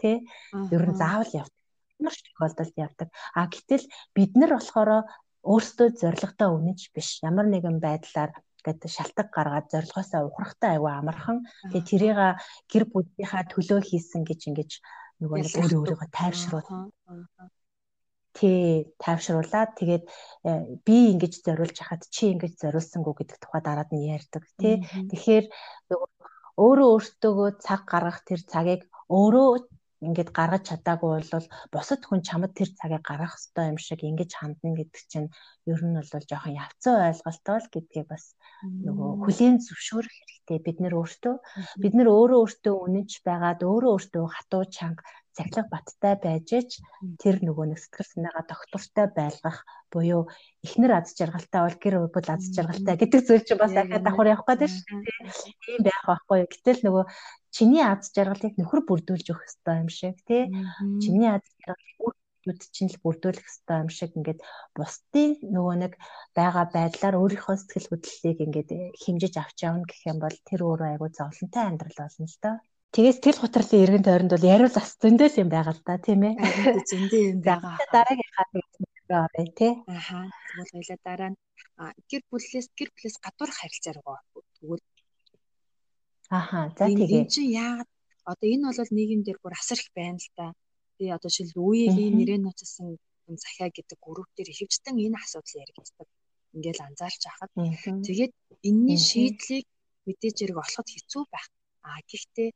тий 0.00 0.16
ер 0.52 0.84
нь 0.84 1.00
заавал 1.00 1.32
явдаг. 1.40 1.60
Ямар 1.96 2.12
ч 2.12 2.20
тохиолдолд 2.28 2.76
явдаг. 2.76 3.08
А 3.32 3.48
гэтэл 3.48 3.84
бид 4.12 4.32
нар 4.36 4.52
болохоор 4.60 5.08
өөрсдөө 5.40 5.88
зоригтой 6.00 6.48
үнэж 6.52 6.80
биш. 6.92 7.08
Ямар 7.24 7.48
нэгэн 7.48 7.80
байдлаар 7.80 8.30
гэдэг 8.60 8.90
шалтак 8.92 9.28
гаргаад 9.32 9.72
зорилгоосоо 9.72 10.28
ухрахтай 10.28 10.76
айгүй 10.76 10.92
амархан. 10.92 11.38
Тэгээ 11.72 11.88
тэрийг 11.88 12.18
гэр 12.70 12.84
бүлийнхаа 12.92 13.42
төлөө 13.50 13.80
хийсэн 13.88 14.22
гэж 14.28 14.40
ингэж 14.52 14.70
нөгөө 15.18 15.38
нэг 15.42 15.54
өөрөө 15.58 15.80
өөрийгөө 15.82 16.08
тайвшруулах 16.14 16.92
тий 18.38 18.88
тайвшруулад 19.02 19.70
тэгээд 19.78 20.04
э, 20.48 20.50
би 20.86 20.96
ингэж 21.12 21.34
зориулж 21.46 21.76
хахад 21.80 22.02
чи 22.14 22.32
ингэж 22.32 22.54
зориулсангүй 22.62 23.14
гэдэг 23.16 23.38
тухай 23.40 23.62
дараад 23.64 23.90
нь 23.92 24.08
ярьдаг 24.16 24.44
тий 24.60 24.74
тэгэхээр 25.10 25.46
өөрөө 26.64 26.88
өөртөөгөө 26.96 27.50
цаг 27.64 27.80
гаргах 27.92 28.20
тэр 28.28 28.40
цагийг 28.52 28.82
өөрөө 29.08 29.48
ингээд 30.02 30.30
гаргаж 30.34 30.62
чадаагүй 30.68 31.10
бол 31.30 31.46
бусад 31.72 32.02
хүн 32.04 32.20
чамд 32.26 32.52
тэр 32.58 32.70
цагийг 32.78 33.02
гаргах 33.06 33.38
хэрэгтэй 33.38 33.66
юм 33.70 33.78
шиг 33.78 34.00
ингэж 34.02 34.30
хандна 34.34 34.74
гэдэг 34.74 35.02
чинь 35.12 35.28
ер 35.70 35.80
нь 35.86 35.94
бол 35.94 36.26
жоохон 36.30 36.58
явцсан 36.58 36.96
ойлголтоо 37.06 37.56
л 37.62 37.72
гэдгийг 37.72 38.06
бас 38.10 38.24
нөгөө 38.62 39.10
хүлийн 39.22 39.56
зөвшөөрөх 39.62 40.14
хэрэгтэй. 40.18 40.58
Бид 40.66 40.78
нэр 40.82 40.94
өөртөө 40.98 41.34
бид 41.82 41.94
нэр 41.94 42.08
өөрөө 42.10 42.40
өөртөө 42.42 42.74
үнэнч 42.84 43.12
байгаад 43.22 43.60
өөрөө 43.62 43.92
өөртөө 43.94 44.24
хатуу 44.26 44.62
чанга 44.66 45.06
цахилга 45.36 45.64
баттай 45.72 46.14
байж 46.24 46.48
ич 46.60 46.70
тэр 47.22 47.40
нөгөө 47.46 47.66
нэг 47.72 47.78
сэтгэл 47.80 48.12
санаагаа 48.12 48.44
доктортой 48.48 49.06
байлгах 49.16 49.58
буюу 49.92 50.22
эхнэр 50.64 50.92
аз 50.98 51.16
жаргалтай 51.18 51.60
бол 51.64 51.78
гэр 51.82 51.94
бүл 52.12 52.28
аз 52.34 52.44
жаргалтай 52.56 52.96
гэдэг 53.00 53.20
зүйл 53.24 53.44
чинь 53.46 53.62
бас 53.62 53.72
дахиад 53.72 54.04
давхар 54.04 54.32
явах 54.32 54.48
гэдэг 54.48 54.70
шүү 54.72 55.00
дээ. 55.04 55.20
Тийм 55.64 55.80
байх 55.86 56.02
байхгүй. 56.08 56.38
Гэтэл 56.52 56.80
нөгөө 56.84 57.04
чиний 57.56 57.84
аз 57.84 58.12
жаргалыг 58.16 58.54
нөхөр 58.60 58.80
бүрдүүлж 58.88 59.26
өгөх 59.32 59.44
хэрэгтэй 59.44 59.76
юм 59.82 59.90
шиг 59.92 60.16
тий. 60.28 60.42
Чиний 61.02 61.28
аз 61.32 61.44
жаргалыг 61.64 62.16
үд 62.50 62.60
чинь 62.74 62.90
л 62.90 62.98
бүрдүүлэх 63.04 63.46
хэрэгтэй 63.46 63.78
юм 63.82 63.90
шиг 63.96 64.10
ингээд 64.18 64.40
бусдын 64.74 65.30
нөгөө 65.54 65.76
нэг 65.82 65.92
байгаа 66.34 66.66
байдлаар 66.74 67.14
өөрийнхөө 67.20 67.56
сэтгэл 67.58 67.90
хөдлөлийг 67.90 68.38
ингээд 68.46 68.70
хэмжиж 69.02 69.34
авч 69.38 69.58
явна 69.68 69.86
гэх 69.86 70.02
юм 70.10 70.18
бол 70.18 70.36
тэр 70.48 70.60
өөрөө 70.66 70.88
айгүй 70.90 71.10
зовлонтой 71.14 71.62
амьдрал 71.66 71.98
болно 72.02 72.26
л 72.26 72.38
доо. 72.42 72.56
Тэгээс 72.92 73.18
тэл 73.24 73.38
гутралын 73.40 73.82
эргэн 73.84 74.04
тойронд 74.04 74.32
бол 74.36 74.50
яриул 74.52 74.74
бас 74.76 75.00
зөндөө 75.00 75.28
юм 75.40 75.48
байгаа 75.48 75.72
л 75.72 75.82
да 75.88 75.96
тийм 75.96 76.20
ээ. 76.28 76.34
Зөндөө 76.92 77.20
юм 77.32 77.40
байгаа. 77.40 77.80
Дараагийнхаа 77.88 78.46
орой 79.12 79.48
тий. 79.56 79.72
Аха. 79.86 80.28
Тэгвэл 80.52 80.72
хоёлаа 80.76 80.98
дараа 81.04 81.30
нь 81.32 81.38
гэр 82.10 82.22
бүлээс 82.28 82.68
гэр 82.76 82.90
бүлээс 82.92 83.16
гадуур 83.24 83.50
харилцаа 83.52 83.92
руу 83.96 84.16
тэгвэл 84.56 84.84
Аха. 86.32 86.60
За 86.76 86.84
тэгээ. 86.88 87.24
Энэ 87.24 87.32
чинь 87.32 87.52
яагаад 87.52 87.90
одоо 88.24 88.48
энэ 88.54 88.64
бол 88.68 88.92
нийгэм 88.96 89.20
дээр 89.24 89.38
бүр 89.40 89.54
асар 89.56 89.78
их 89.80 89.90
байна 89.96 90.20
л 90.20 90.30
да. 90.36 90.46
Би 90.96 91.04
одоо 91.16 91.28
жишээл 91.32 91.60
үеийн 91.60 92.12
нэрээ 92.16 92.40
нууцсан 92.40 92.96
захиа 93.44 93.68
гэдэг 93.72 93.98
групп 94.00 94.30
дээр 94.36 94.52
ихэвчлэн 94.52 94.96
энэ 94.96 95.16
асуудал 95.20 95.60
яригддаг. 95.62 96.08
Ингээл 96.56 96.86
анзаарч 96.88 97.22
хахад 97.24 97.52
тэгээд 98.08 98.32
энэний 98.68 99.00
шийдлийг 99.00 99.66
мэдээж 100.06 100.36
хэрэг 100.40 100.58
олоход 100.60 100.88
хэцүү 100.92 101.22
байх. 101.32 101.48
А 101.84 102.00
гэхдээ 102.08 102.48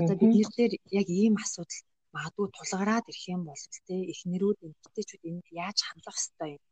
одоо 0.00 0.16
бид 0.20 0.32
нэр 0.32 0.48
дээр 0.56 0.72
яг 1.00 1.08
ийм 1.20 1.34
асуудал 1.44 1.80
магадгүй 2.14 2.48
тулгараад 2.56 3.04
ирэх 3.10 3.24
юм 3.34 3.42
бол 3.48 3.62
тэ 3.86 3.94
эхнэрүүд 4.12 4.58
эмэгтэйчүүд 4.66 5.22
энд 5.30 5.44
яаж 5.64 5.78
хандах 5.84 6.16
хэвтэй 6.18 6.50
юм. 6.56 6.62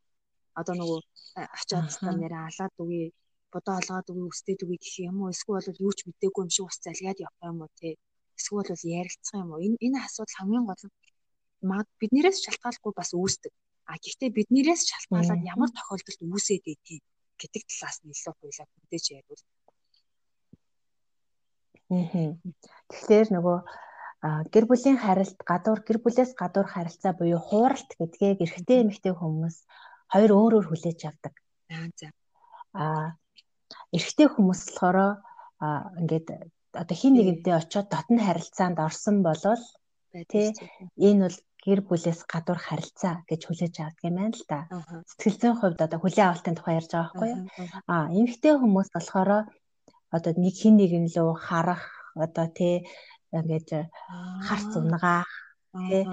Одоо 0.61 0.75
нөгөө 0.77 1.01
ачаад 1.61 1.85
тастаа 1.88 2.14
нэрээ 2.16 2.42
алаад 2.48 2.75
үгүй 2.83 3.05
бодоо 3.53 3.75
олгоод 3.81 4.07
үгүй 4.11 4.27
өстэй 4.33 4.57
үгүй 4.64 4.79
гэх 4.81 4.96
юм 5.09 5.16
уу? 5.20 5.33
Эсвэл 5.35 5.57
бол 5.57 5.85
юу 5.87 5.92
ч 5.96 6.01
мэдээгүй 6.09 6.42
юм 6.44 6.51
шиг 6.55 6.66
ус 6.68 6.79
залгаад 6.87 7.22
явах 7.27 7.40
юм 7.51 7.59
уу 7.62 7.70
те? 7.81 7.88
Эсвэл 8.38 8.59
бол 8.68 8.85
ярилцах 9.01 9.40
юм 9.42 9.51
уу? 9.53 9.64
Энэ 9.66 9.77
энэ 9.87 9.98
асуудал 10.07 10.37
хамгийн 10.38 10.66
гол 10.68 10.85
нь 10.87 10.96
маг 11.70 11.87
биднээс 12.01 12.38
шалтгааллахгүй 12.44 12.92
бас 12.96 13.11
үүсдэг. 13.20 13.53
А 13.90 13.94
гэхдээ 14.03 14.31
биднээс 14.38 14.83
шалтгаалаад 14.90 15.42
ямар 15.53 15.70
тохиолдолд 15.77 16.20
үүсээд 16.27 16.64
идэв 16.75 17.03
гэдэг 17.40 17.62
талаас 17.70 17.98
нь 18.03 18.12
илүү 18.14 18.35
хуйлаа 18.38 18.66
мэдээж 18.79 19.05
ярил 19.18 19.42
Тэгэхээр 21.92 23.28
нөгөө 23.37 23.59
гэр 24.52 24.64
бүлийн 24.70 24.98
харилт 25.02 25.38
гадуур 25.50 25.81
гэр 25.83 25.98
бүлээс 26.00 26.33
гадуур 26.38 26.68
харилцаа 26.70 27.12
буюу 27.18 27.40
хууралт 27.42 27.90
гэдгийг 27.98 28.38
эрэгтэй 28.46 28.78
эмэгтэй 28.87 29.14
хүмүүс 29.18 29.57
хоёр 30.12 30.31
өөр 30.38 30.52
өөр 30.57 30.66
хүлээж 30.70 31.00
авдаг. 31.11 31.35
Аа 32.72 33.18
эрэгтэй 33.96 34.28
хүмүүс 34.31 34.61
болохоор 34.62 34.98
ингээд 36.00 36.26
одоо 36.83 36.96
хин 36.96 37.12
нэгэнтэй 37.18 37.55
очиод 37.59 37.88
дотн 37.90 38.18
харилцаанд 38.22 38.78
орсон 38.78 39.16
болвол 39.26 39.64
тий 40.33 40.55
энэ 40.96 41.26
бол 41.26 41.38
гэр 41.64 41.81
бүлээс 41.87 42.20
гадуур 42.33 42.61
харилцаа 42.62 43.14
гэж 43.31 43.40
хүлээж 43.46 43.74
авдаг 43.83 44.05
юм 44.07 44.16
байна 44.18 44.37
л 44.38 44.44
да. 44.50 44.61
Сэтгэл 45.09 45.38
зүйн 45.40 45.57
хувьд 45.59 45.81
одоо 45.83 45.98
хүлээн 46.02 46.28
авалтын 46.31 46.57
тухай 46.59 46.74
ярьж 46.81 46.90
байгаа 46.90 47.11
байхгүй 47.11 47.31
юу? 47.35 47.42
Аа 47.87 48.07
эмэгтэй 48.18 48.55
хүмүүс 48.59 48.88
болохоор 48.94 49.31
одоо 50.16 50.33
нэг 50.37 50.55
хин 50.61 50.75
нэгэн 50.79 51.07
лөө 51.14 51.35
харах 51.46 51.85
одоо 52.25 52.46
тий 52.59 52.75
ингээд 53.33 53.68
харц 54.46 54.70
унгаах 54.81 55.33
тий 55.88 56.05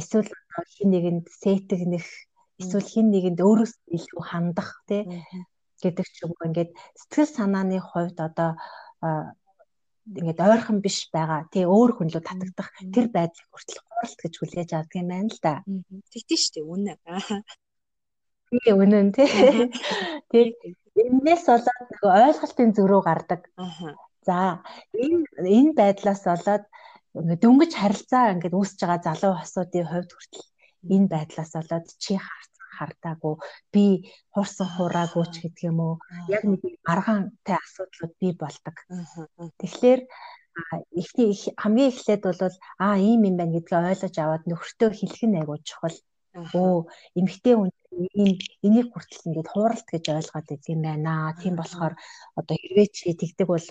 эсвэл 0.00 0.30
хин 0.74 0.88
нэгэнд 0.94 1.26
сэтгнэх 1.42 2.06
эсвэл 2.62 2.90
хин 2.92 3.06
нэгэнд 3.14 3.38
өөрөөс 3.46 3.74
илүү 3.96 4.22
хандах 4.30 4.70
тий 4.88 5.02
гэдэг 5.82 6.06
ч 6.14 6.16
юм 6.24 6.32
уу 6.34 6.46
ингээд 6.48 6.70
сэтгэл 6.98 7.30
санааны 7.36 7.78
хувьд 7.82 8.18
одоо 8.28 8.50
ингээд 10.16 10.40
ойрхон 10.40 10.78
биш 10.80 10.98
байгаа. 11.12 11.46
Тий 11.52 11.64
өөр 11.68 11.90
хүн 11.94 12.08
лөө 12.12 12.22
татагдах 12.24 12.68
тэр 12.94 13.06
байдлыг 13.12 13.48
хүртэл 13.52 13.82
хууралт 13.84 14.18
гэж 14.22 14.34
хүлээж 14.38 14.70
авдаг 14.72 14.96
юм 15.02 15.08
байна 15.12 15.28
л 15.28 15.40
да. 15.44 15.54
Тэгтэн 16.12 16.38
шүү 16.40 16.52
дээ 16.54 16.66
үнэ. 16.74 16.92
Тий 18.48 18.72
үнэн 18.72 19.08
тий. 19.12 19.28
Тий 20.32 20.44
энэс 21.02 21.44
болоод 21.50 21.86
нөгөө 21.90 22.12
ойлголтын 22.26 22.70
зөрүү 22.76 23.00
гардаг. 23.08 23.40
За 24.28 24.38
энэ 25.04 25.24
энэ 25.58 25.72
байдлаас 25.80 26.22
болоод 26.28 26.64
дөнгөж 27.42 27.72
харилцаа 27.76 28.32
ингээд 28.34 28.58
үүсэж 28.58 28.78
байгаа 28.82 29.00
залуу 29.06 29.34
хосуудын 29.38 29.88
хувьд 29.90 30.10
хүртэл 30.12 30.46
энэ 30.94 31.10
байдлаас 31.14 31.50
болоод 31.56 31.86
чи 32.02 32.14
харц 32.26 32.52
хардаагүй 32.78 33.34
би 33.74 33.84
хуурсан 34.34 34.68
хураагүй 34.74 35.24
ч 35.32 35.34
гэдэг 35.42 35.64
юм 35.70 35.78
уу 35.86 35.94
яг 36.34 36.42
нэг 36.50 36.62
аргаантай 36.92 37.56
асуудлууд 37.58 38.14
бий 38.20 38.32
болдог. 38.42 38.76
Тэгэхээр 39.60 40.00
ихний 41.00 41.30
хамгийн 41.62 41.90
эхлээд 41.92 42.22
бол 42.26 42.40
аа 42.84 42.96
ийм 43.08 43.20
юм 43.28 43.36
байна 43.38 43.54
гэдгийг 43.54 43.88
ойлгож 43.90 44.16
аваад 44.18 44.44
нөхөртөө 44.46 44.90
хэлэх 44.94 45.22
нь 45.26 45.38
айгуу 45.38 45.58
чухал. 45.68 45.96
Өө 46.36 46.86
эмэгтэй 47.18 47.54
хүн 47.56 47.70
ийм 47.98 48.38
энийг 48.62 48.88
хүртэл 48.92 49.26
ингээд 49.26 49.48
хууралт 49.50 49.88
гэж 49.90 50.04
ойлгоод 50.12 50.46
байт 50.48 50.64
юм 50.70 50.80
байна. 50.86 51.34
Тийм 51.40 51.54
болохоор 51.58 51.94
одоо 52.38 52.56
хэрвээ 52.60 52.88
чи 52.94 53.16
тэгдэг 53.16 53.48
бол 53.48 53.66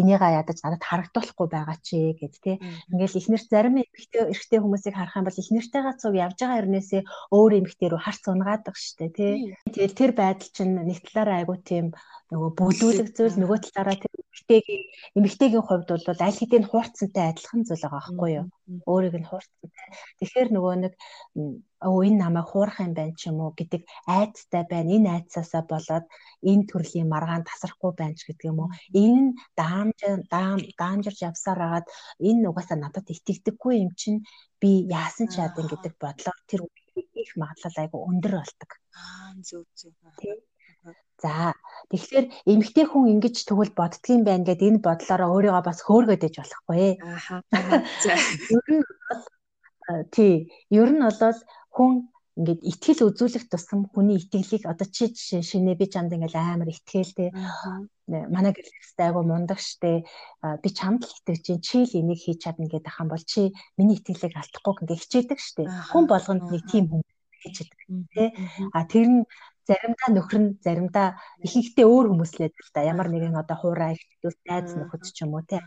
энийгээ 0.00 0.36
ядаж 0.42 0.58
надад 0.60 0.82
харагдуулахгүй 0.84 1.48
байгаа 1.48 1.78
чи 1.86 2.12
гэд 2.18 2.34
тий. 2.44 2.56
Ингээл 2.92 3.18
ихнэрт 3.20 3.48
зарим 3.48 3.80
эмэгтэй 3.80 4.22
эрэгтэй 4.32 4.58
хүмүүсийг 4.60 4.94
харах 4.98 5.16
юм 5.16 5.26
бол 5.26 5.40
ихнэртэйгээ 5.42 6.00
цуг 6.02 6.14
явж 6.18 6.38
байгаа 6.40 6.58
хэрнээсээ 6.60 7.02
өөр 7.32 7.52
эмэгтэй 7.62 7.88
рүү 7.88 8.00
харц 8.02 8.24
унгаадаг 8.28 8.74
штэ 8.76 9.08
тий. 9.16 9.32
Тэгэл 9.72 9.98
тэр 9.98 10.12
байдал 10.18 10.50
чинь 10.52 10.74
нэг 10.74 10.98
талаараа 11.06 11.36
айгу 11.40 11.56
тийм 11.62 11.86
нөгөө 12.34 12.50
бүлүүлэг 12.58 13.08
зүйл 13.16 13.36
нөгөө 13.38 13.58
талаараа 13.70 13.96
тэр 14.02 14.12
эмэгтэйгийн 14.18 14.82
эмэгтэйгийн 15.18 15.64
хувьд 15.64 15.88
бол 15.88 16.20
аль 16.26 16.40
хэдийн 16.40 16.66
хуурцантай 16.68 17.24
адилхан 17.30 17.62
зүйл 17.64 17.84
байгаа 17.86 18.00
байхгүй 18.02 18.30
юу? 18.38 18.46
Өөрийг 18.90 19.14
нь 19.20 19.28
хуурцантай. 19.28 19.86
Тэгэхээр 20.18 20.48
нөгөө 20.50 20.74
нэг 20.82 20.92
өө 21.90 22.00
энэ 22.08 22.20
намайг 22.22 22.46
хуурах 22.48 22.78
юм 22.86 22.92
байна 22.98 23.14
ч 23.18 23.22
юм 23.30 23.38
уу 23.44 23.52
гэдэг 23.58 23.82
айцтай 24.16 24.62
байна. 24.72 24.94
Энэ 24.96 25.08
айцаасаа 25.16 25.62
болоод 25.72 26.06
энэ 26.50 26.68
төрлийн 26.70 27.08
маргаан 27.12 27.44
тасрахгүй 27.48 27.92
байна 27.96 28.16
ч 28.18 28.20
гэдэг 28.28 28.46
юм 28.50 28.58
уу. 28.62 28.70
Энэ 29.02 29.20
нь 29.22 29.30
даамж 29.60 29.98
даам 30.32 30.58
даамжирч 30.80 31.18
явсаар 31.28 31.58
хагаад 31.62 31.86
энэ 32.28 32.48
угаасаа 32.50 32.78
надад 32.80 33.06
итгэдэггүй 33.14 33.74
юм 33.84 33.92
чинь 34.00 34.18
би 34.60 34.70
яасан 35.00 35.26
ч 35.32 35.34
яадын 35.44 35.66
гэдэг 35.70 35.94
бодлоор 36.02 36.38
тэр 36.48 36.60
их 37.22 37.32
магадлал 37.40 37.76
айгу 37.82 37.98
өндөр 38.10 38.32
болдог. 38.38 38.70
Аа 39.02 39.30
зөв 39.48 39.64
зөв. 39.78 39.92
За 41.22 41.54
тэгэхээр 41.90 42.26
эмэгтэй 42.52 42.86
хүн 42.88 43.04
ингэж 43.12 43.36
тэгвэл 43.48 43.72
боддгийм 43.78 44.22
байна 44.26 44.44
гэдээ 44.48 44.70
энэ 44.70 44.84
бодлороо 44.86 45.30
өөрийгөө 45.34 45.62
бас 45.64 45.78
хөөргөд 45.86 46.26
ээж 46.26 46.36
болохгүй. 46.38 46.86
Ааха. 47.00 47.36
За. 48.04 48.14
Ер 48.54 48.66
нь 48.74 48.84
тий, 50.14 50.52
ер 50.70 50.90
нь 50.92 51.02
бол 51.04 51.38
хүн 51.74 51.92
ингээд 52.34 52.66
итгэл 52.66 53.06
үзүүлэх 53.14 53.46
тусам 53.46 53.86
хүний 53.94 54.18
итгэлийг 54.18 54.66
одоо 54.66 54.88
чи 54.90 55.06
жишээ 55.14 55.42
шинэ 55.46 55.78
би 55.78 55.86
чамд 55.86 56.10
ингээд 56.18 56.34
амар 56.34 56.66
итгэлтэй 56.66 57.30
манай 58.10 58.50
гэрлэхстэй 58.50 59.06
айгу 59.06 59.22
мундаг 59.22 59.62
штэ 59.62 60.02
би 60.62 60.68
чамд 60.74 61.06
л 61.06 61.14
итгэж 61.14 61.40
чинь 61.46 61.62
чи 61.62 61.78
л 61.86 61.94
энийг 61.94 62.18
хийж 62.18 62.42
чадна 62.42 62.66
гэдэг 62.66 62.90
хам 62.90 63.06
бол 63.06 63.22
чи 63.22 63.54
миний 63.78 64.02
итгэлийг 64.02 64.34
алдахгүй 64.34 64.82
ингээд 64.82 65.02
хичээдэг 65.02 65.38
штэ. 65.38 65.62
Хүн 65.94 66.04
болгонд 66.10 66.50
нэг 66.50 66.62
тийм 66.66 66.84
хүн 66.90 67.02
хийдэг 67.38 67.70
тий 68.10 68.28
а 68.74 68.82
тэр 68.82 69.06
нь 69.14 69.20
заримдаа 69.70 70.08
нөхөр 70.10 70.38
нь 70.42 70.50
заримдаа 70.58 71.08
ихэнхдээ 71.46 71.86
өөр 71.86 72.06
хүмүүс 72.10 72.32
л 72.42 72.50
да. 72.74 72.82
Ямар 72.82 73.08
нэгэн 73.14 73.38
одоо 73.38 73.56
хуурай 73.62 73.94
ихтүүс 73.94 74.36
найз 74.42 74.74
нөхөд 74.74 75.02
ч 75.06 75.22
юм 75.22 75.38
уу 75.38 75.44
тий 75.46 75.62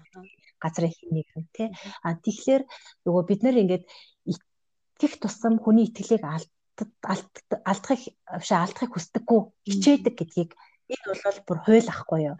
газрын 0.63 0.93
хин 0.93 1.09
нэгэн 1.15 1.45
тий. 1.55 1.69
А 2.05 2.15
тэгэхээр 2.23 2.63
нөгөө 3.05 3.23
бид 3.29 3.41
нэр 3.43 3.61
ингээд 3.61 3.83
итгэх 4.31 5.13
тусам 5.21 5.55
хүний 5.61 5.85
итгэлийг 5.87 6.23
алдахыг 6.25 8.01
биш 8.41 8.51
алдахыг 8.53 8.91
хүсдэггүй 8.93 9.39
хичээдэг 9.65 10.15
гэдгийг 10.17 10.51
энэ 10.93 11.05
бол 11.07 11.39
бүр 11.47 11.59
хууль 11.65 11.89
ахгүй 11.93 12.21
юу. 12.31 12.37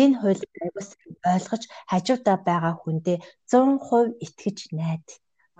Энэ 0.00 0.18
хууль 0.20 0.42
аягаас 0.62 0.90
ойлгож 1.34 1.62
хажуудаа 1.90 2.36
байгаа 2.48 2.74
хүндээ 2.78 3.18
100% 3.50 4.24
итгэж 4.24 4.58
найд. 4.78 5.06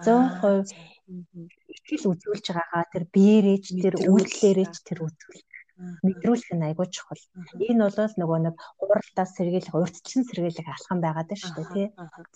100% 0.06 0.72
итгэл 1.74 2.10
үзүүлж 2.12 2.46
байгаагаа 2.54 2.84
тэр 2.92 3.04
биерэж 3.14 3.64
тэр 3.82 3.94
үйлдэлээрэж 4.12 4.74
тэр 4.86 4.98
үзүүл 5.06 5.42
мэдрүүлэх 6.06 6.50
нь 6.54 6.66
айгүй 6.68 6.86
чухал. 6.90 7.22
Энэ 7.56 7.88
бол 7.88 8.14
нөгөө 8.20 8.38
нэг 8.46 8.54
хууралтаас 8.78 9.30
сэргийлэх, 9.36 9.74
урьдчилан 9.74 10.24
сэргийлэх 10.26 10.68
алхам 10.68 10.98
байгаад 11.02 11.30
байна 11.30 11.42
шүү 11.42 11.54
дээ 11.56 11.68
тий. 11.74 11.86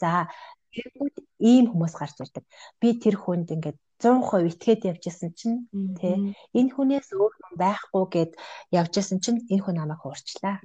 За 0.01 0.29
Тэгэнгүүт 0.73 1.17
ийм 1.45 1.65
хүмүүс 1.69 1.95
гарч 2.01 2.17
ирдэг. 2.25 2.45
Би 2.81 2.97
тэр 2.97 3.21
хүнд 3.21 3.53
ингээд 3.53 3.79
100% 4.01 4.49
итгээд 4.51 4.89
явжсэн 4.89 5.31
чинь 5.37 5.69
тий 6.01 6.17
энэ 6.57 6.73
хүнээс 6.73 7.13
өөр 7.13 7.33
хүн 7.37 7.55
байхгүй 7.61 8.05
гэд 8.15 8.33
явжсэн 8.73 9.21
чинь 9.21 9.45
энэ 9.53 9.63
хүн 9.63 9.77
намайг 9.79 10.01
хуурчлаа. 10.01 10.65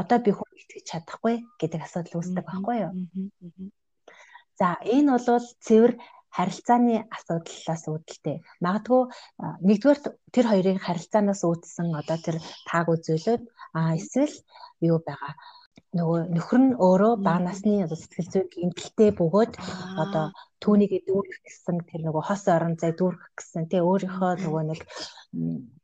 Одоо 0.00 0.18
би 0.22 0.30
хүн 0.30 0.50
итгэж 0.54 0.84
чадахгүй 0.86 1.34
гэдэг 1.58 1.80
асуудал 1.82 2.22
үүсдэг 2.22 2.44
байхгүй 2.46 2.76
юу? 2.86 2.92
За 4.54 4.78
энэ 4.86 5.18
бол 5.18 5.46
цэвэр 5.66 5.92
харилцааны 6.36 6.94
асуудлаас 7.16 7.84
үүдэлтэй. 7.92 8.36
Магадгүй 8.64 9.02
нэгдүгээр 9.68 10.00
тэр 10.34 10.46
хоёрын 10.50 10.84
харилцаанаас 10.86 11.42
үүдсэн 11.46 11.88
одоо 12.00 12.18
тэр 12.26 12.36
тааг 12.68 12.86
үзүүлээд 12.94 13.42
а 13.78 13.94
эсвэл 13.98 14.34
юу 14.82 14.98
байгаа 15.06 15.32
нөгөө 15.94 16.20
нөхөр 16.34 16.60
нь 16.62 16.72
өөрөө 16.86 17.12
бага 17.26 17.42
насны 17.46 17.86
сэтгэл 17.86 18.32
зүйн 18.32 18.48
гэмтэлтэй 18.50 19.10
бөгөөд 19.14 19.52
одоо 20.02 20.24
түүнийгээ 20.62 21.02
дүүргэх 21.06 21.40
гэсэн 21.46 21.76
тэр 21.88 22.00
нөгөө 22.02 22.22
хос 22.26 22.44
орон 22.50 22.74
зай 22.80 22.92
дүүргэх 22.98 23.30
гэсэн 23.38 23.64
тий 23.70 23.82
өөрийнхөө 23.82 24.32
нөгөө 24.42 24.62
нэг 24.70 24.80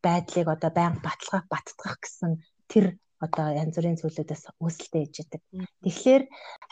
байдлыг 0.05 0.49
одоо 0.55 0.71
байнга 0.75 1.05
баталгаах 1.07 1.47
баттгах 1.53 1.97
гэсэн 2.03 2.31
тэр 2.71 2.85
одоо 3.25 3.47
янз 3.63 3.75
бүрийн 3.77 4.01
зүйлүүдээс 4.01 4.45
үүсэлтэй 4.65 5.03
ээж 5.05 5.15
идэг. 5.23 5.43
Тэгэхээр 5.85 6.23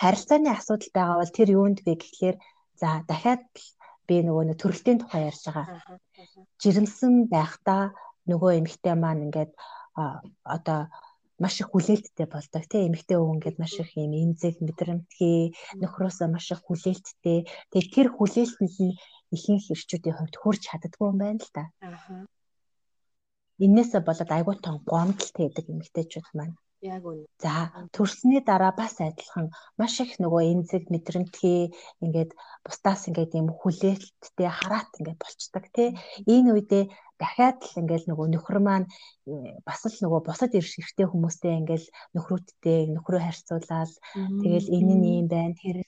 харилцааны 0.03 0.51
асуудал 0.51 0.91
байгаа 0.97 1.17
бол 1.21 1.37
тэр 1.39 1.49
юунд 1.59 1.79
вэ 1.85 1.95
гэхлээр 2.01 2.37
за 2.81 3.03
дахиад 3.11 3.45
би 4.09 4.17
нөгөө 4.25 4.45
нэг 4.49 4.59
төрөлтийн 4.63 4.99
тухай 5.03 5.29
ярьж 5.29 5.43
байгаа. 5.47 5.67
Жирэмсэн 6.63 7.29
байхдаа 7.35 7.93
нөгөө 8.31 8.51
эмэгтэй 8.61 8.95
маань 8.97 9.25
ингээд 9.27 9.53
одоо 10.57 10.81
маш 11.39 11.55
их 11.63 11.69
хүлээлттэй 11.71 12.27
болдог 12.27 12.65
тийм 12.67 12.89
эмэгтэй 12.89 13.17
өвгөн 13.19 13.37
ингээд 13.39 13.61
маш 13.63 13.75
их 13.83 13.91
юм 13.95 14.13
эмзэг 14.23 14.55
мэдрэмтгий 14.65 15.55
нөхрөөсөө 15.81 16.29
маш 16.31 16.47
их 16.55 16.61
хүлээлттэй 16.67 17.39
тэгээ 17.71 17.93
тэр 17.95 18.09
хүлээлтэнд 18.17 18.75
нь 18.87 18.99
ихэнх 19.35 19.67
ирчүүдийн 19.75 20.17
хувьд 20.19 20.37
хүрч 20.39 20.61
чаддгүй 20.67 21.07
юм 21.13 21.19
байна 21.23 21.43
л 21.45 21.53
да. 21.55 21.65
Аа. 21.85 22.27
Иннээсээ 23.65 24.03
болоод 24.03 24.31
айгуу 24.35 24.57
тон 24.59 24.77
гомдолтой 24.91 25.47
байдаг 25.47 25.67
эмэгтэйчүүд 25.71 26.27
маань. 26.35 26.57
Яг 26.87 27.03
үнэ. 27.11 27.27
За 27.43 27.75
төрсний 27.91 28.39
дараа 28.39 28.71
бас 28.71 28.95
адилхан. 29.03 29.51
Маш 29.81 29.99
их 30.05 30.15
нөгөө 30.23 30.43
эмзэг 30.53 30.85
мэдрэмтгий 30.95 31.75
ингээд 32.05 32.31
бусдаас 32.63 33.03
ингээд 33.11 33.35
юм 33.41 33.49
хүлээлттэй 33.51 34.51
хараат 34.59 34.91
ингээд 34.99 35.19
болчдаг 35.19 35.65
тий. 35.75 35.89
Энэ 36.35 36.55
үедээ 36.55 36.85
дахиад 37.19 37.59
л 37.67 37.79
ингээл 37.83 38.09
нөгөө 38.09 38.27
нөхөр 38.31 38.59
маань 38.63 38.87
бас 39.67 39.83
л 39.91 39.99
нөгөө 40.03 40.21
бусад 40.23 40.55
эрхтэй 40.55 41.07
хүмүүстэй 41.11 41.53
ингээл 41.61 41.87
нөхрүүдтэй 42.15 42.79
нөхрөө 42.95 43.21
харьцуулаад 43.27 43.93
тэгэл 44.43 44.67
энэ 44.79 44.95
нь 44.99 45.07
юм 45.19 45.27
байна 45.27 45.59
тэр 45.59 45.83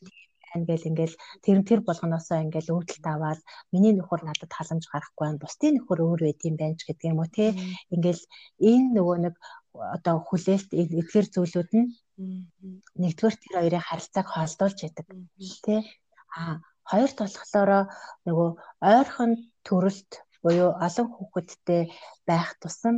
байна 0.51 0.67
гэл 0.67 0.89
ингээл 0.91 1.15
тэр 1.45 1.59
тэр 1.69 1.81
болгоноосоо 1.87 2.43
ингээл 2.43 2.75
өвдөлт 2.75 3.07
аваад 3.07 3.41
миний 3.73 3.95
нөхөр 3.95 4.27
надад 4.27 4.51
халамж 4.51 4.85
гарахгүй 4.91 5.25
байна 5.27 5.43
бусдын 5.43 5.75
нөхөр 5.79 6.01
өөр 6.07 6.21
байд 6.27 6.41
юм 6.49 6.57
байна 6.59 6.75
ч 6.79 6.83
гэдэг 6.91 7.11
юм 7.11 7.23
уу 7.23 7.31
те. 7.31 7.55
Ингээл 7.95 8.23
энэ 8.71 8.89
нөгөө 8.97 9.17
нэг 9.25 9.35
одоо 9.97 10.17
хүлээлт 10.29 10.71
эдгээр 10.81 11.27
зүйлүүд 11.35 11.71
нь 11.79 11.89
нэгдүгээр 13.01 13.37
тэр 13.41 13.55
хоёрын 13.59 13.87
харилцааг 13.89 14.27
холдуулж 14.31 14.79
яадаг 14.87 15.07
тий 15.65 15.81
а 16.39 16.61
хоёр 16.91 17.11
толхлоороо 17.19 17.85
нөгөө 18.27 18.51
ойрхон 18.93 19.33
төрөлт 19.67 20.11
буюу 20.43 20.71
олон 20.87 21.07
хүүхэдтэй 21.15 21.83
байх 22.29 22.49
тусам 22.61 22.97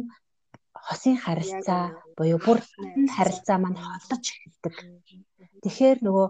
хосын 0.86 1.16
харилцаа 1.24 1.82
буюу 2.16 2.38
бүр 2.44 2.58
харилцаа 3.16 3.56
маань 3.60 3.78
холдож 3.86 4.24
эхэлдэг. 4.32 4.74
Тэгэхээр 5.62 5.98
нөгөө 6.06 6.26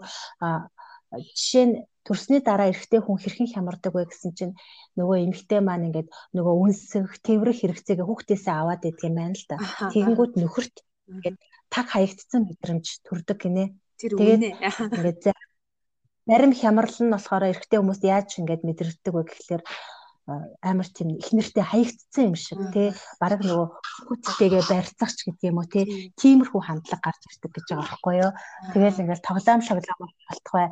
жишээ 1.12 1.64
нь 1.68 1.74
төрсний 2.02 2.40
дараа 2.42 2.72
эрэгтэй 2.72 3.00
хүн 3.02 3.18
хэрхэн 3.20 3.48
хямардаг 3.52 3.92
вэ 3.94 4.10
гэсэн 4.10 4.32
чинь 4.34 4.54
нөгөө 4.98 5.16
эмэгтэй 5.28 5.60
маань 5.62 5.86
ингээд 5.88 6.08
нөгөө 6.34 6.54
үнсэх, 6.64 7.20
тэрвэрх 7.22 7.62
хэрэгцээгээ 7.62 8.06
хүүхдээсээ 8.06 8.54
аваад 8.58 8.82
идэг 8.82 9.06
юм 9.06 9.16
байна 9.20 9.36
л 9.38 9.46
да. 9.46 9.56
Тэгэнгүүт 9.92 10.32
нөхөрт 10.40 10.76
ингээд 11.10 11.36
таг 11.70 11.86
хаягдсан 11.94 12.42
мэдрэмж 12.48 12.86
төрдөг 13.06 13.38
гинэ. 13.38 13.64
Тэгээд 14.00 14.42
ингээд 14.58 15.20
зарим 16.26 16.52
хямрал 16.54 16.98
нь 17.02 17.12
болохоор 17.14 17.44
эрэгтэй 17.50 17.78
хүмүүс 17.78 18.00
яаж 18.02 18.28
ингээд 18.42 18.62
мэдрэгдэг 18.66 19.12
вэ 19.14 19.22
гэхлээр 19.26 19.62
амар 20.26 20.86
тийм 20.86 21.18
их 21.18 21.34
нэртэй 21.34 21.66
хаягдсан 21.66 22.30
юм 22.30 22.36
шиг 22.38 22.60
тий. 22.70 22.94
Баг 23.18 23.42
нөгөө 23.42 23.66
хүчтэйгээ 24.06 24.62
барьцагч 24.70 25.18
гэдэг 25.26 25.50
юм 25.50 25.58
уу 25.58 25.66
тий. 25.66 26.14
Тиймэрхүү 26.14 26.60
хандлага 26.62 27.02
гарч 27.02 27.22
ирдэг 27.26 27.50
гэж 27.50 27.66
байгаа 27.66 27.82
байхгүй 27.90 28.14
юу? 28.22 28.32
Тэгэл 28.70 29.00
ингээл 29.02 29.26
тоглоом 29.26 29.60
шоглоом 29.66 30.10
болтох 30.30 30.54
бай 30.54 30.68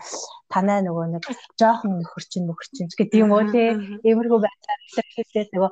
танай 0.54 0.80
нөгөө 0.86 1.06
нэг 1.18 1.24
жоохон 1.58 1.98
нөхөрчин 1.98 2.46
нөхөрчин 2.46 2.86
гэдэг 2.94 3.18
юм 3.18 3.34
уу 3.34 3.44
тий. 3.50 3.74
иймэрхүү 4.06 4.38
байдлаар 4.38 4.80
илэрхийлээд 4.86 5.50
нөгөө 5.50 5.70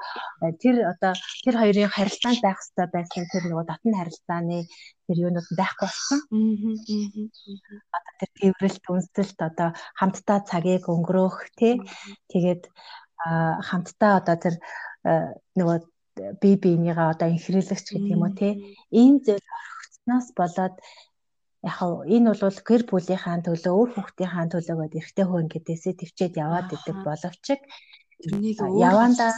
тэр 0.58 0.76
одоо 0.92 1.12
тэр 1.46 1.54
хоёрын 1.62 1.94
харилцаанд 1.94 2.42
байх 2.42 2.58
хэрэгтэй 2.58 2.86
байсан 2.90 3.24
тэр 3.30 3.44
нөгөө 3.46 3.64
дотн 3.70 3.94
харилцааны 3.94 4.58
тэр 5.06 5.16
юунууд 5.24 5.48
байхгүй 5.54 5.86
болсон. 5.86 6.20
Одоо 7.94 8.12
тэр 8.18 8.30
тэмрэлт 8.38 8.84
үнсэлт 8.90 9.38
одоо 9.38 9.68
хамтдаа 9.98 10.38
цагийг 10.50 10.84
өнгөрөөх 10.90 11.38
тий. 11.58 11.74
Тэгээд 12.28 12.62
хамтдаа 13.68 14.12
одоо 14.20 14.36
тэр 14.44 14.54
нөгөө 15.58 15.78
бие 16.42 16.56
биенийгаа 16.62 17.08
одоо 17.14 17.28
инхрийлэгч 17.30 17.86
гэдэг 17.90 18.14
юм 18.14 18.22
уу 18.24 18.34
те 18.40 18.48
энэ 19.00 19.18
зүйл 19.24 19.46
орхигдсноос 19.58 20.28
болоод 20.38 20.74
яг 21.70 21.78
энэ 22.14 22.26
бол 22.42 22.58
гэр 22.68 22.82
бүлийнхаа 22.90 23.38
төлөө 23.46 23.74
өөр 23.78 23.90
хүүхдийнхаа 23.94 24.46
төлөө 24.52 24.76
гэдэг 24.78 25.00
эрэгтэй 25.00 25.26
хүн 25.26 25.46
гэдээсээ 25.52 25.94
төвчээд 25.98 26.34
яваад 26.44 26.68
идэг 26.76 26.96
боловч 27.06 27.44
явандаа 28.88 29.30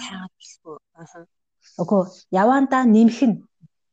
Үгүй 1.83 2.03
явандаа 2.43 2.83
нэмэх 2.89 3.21
нь 3.29 3.37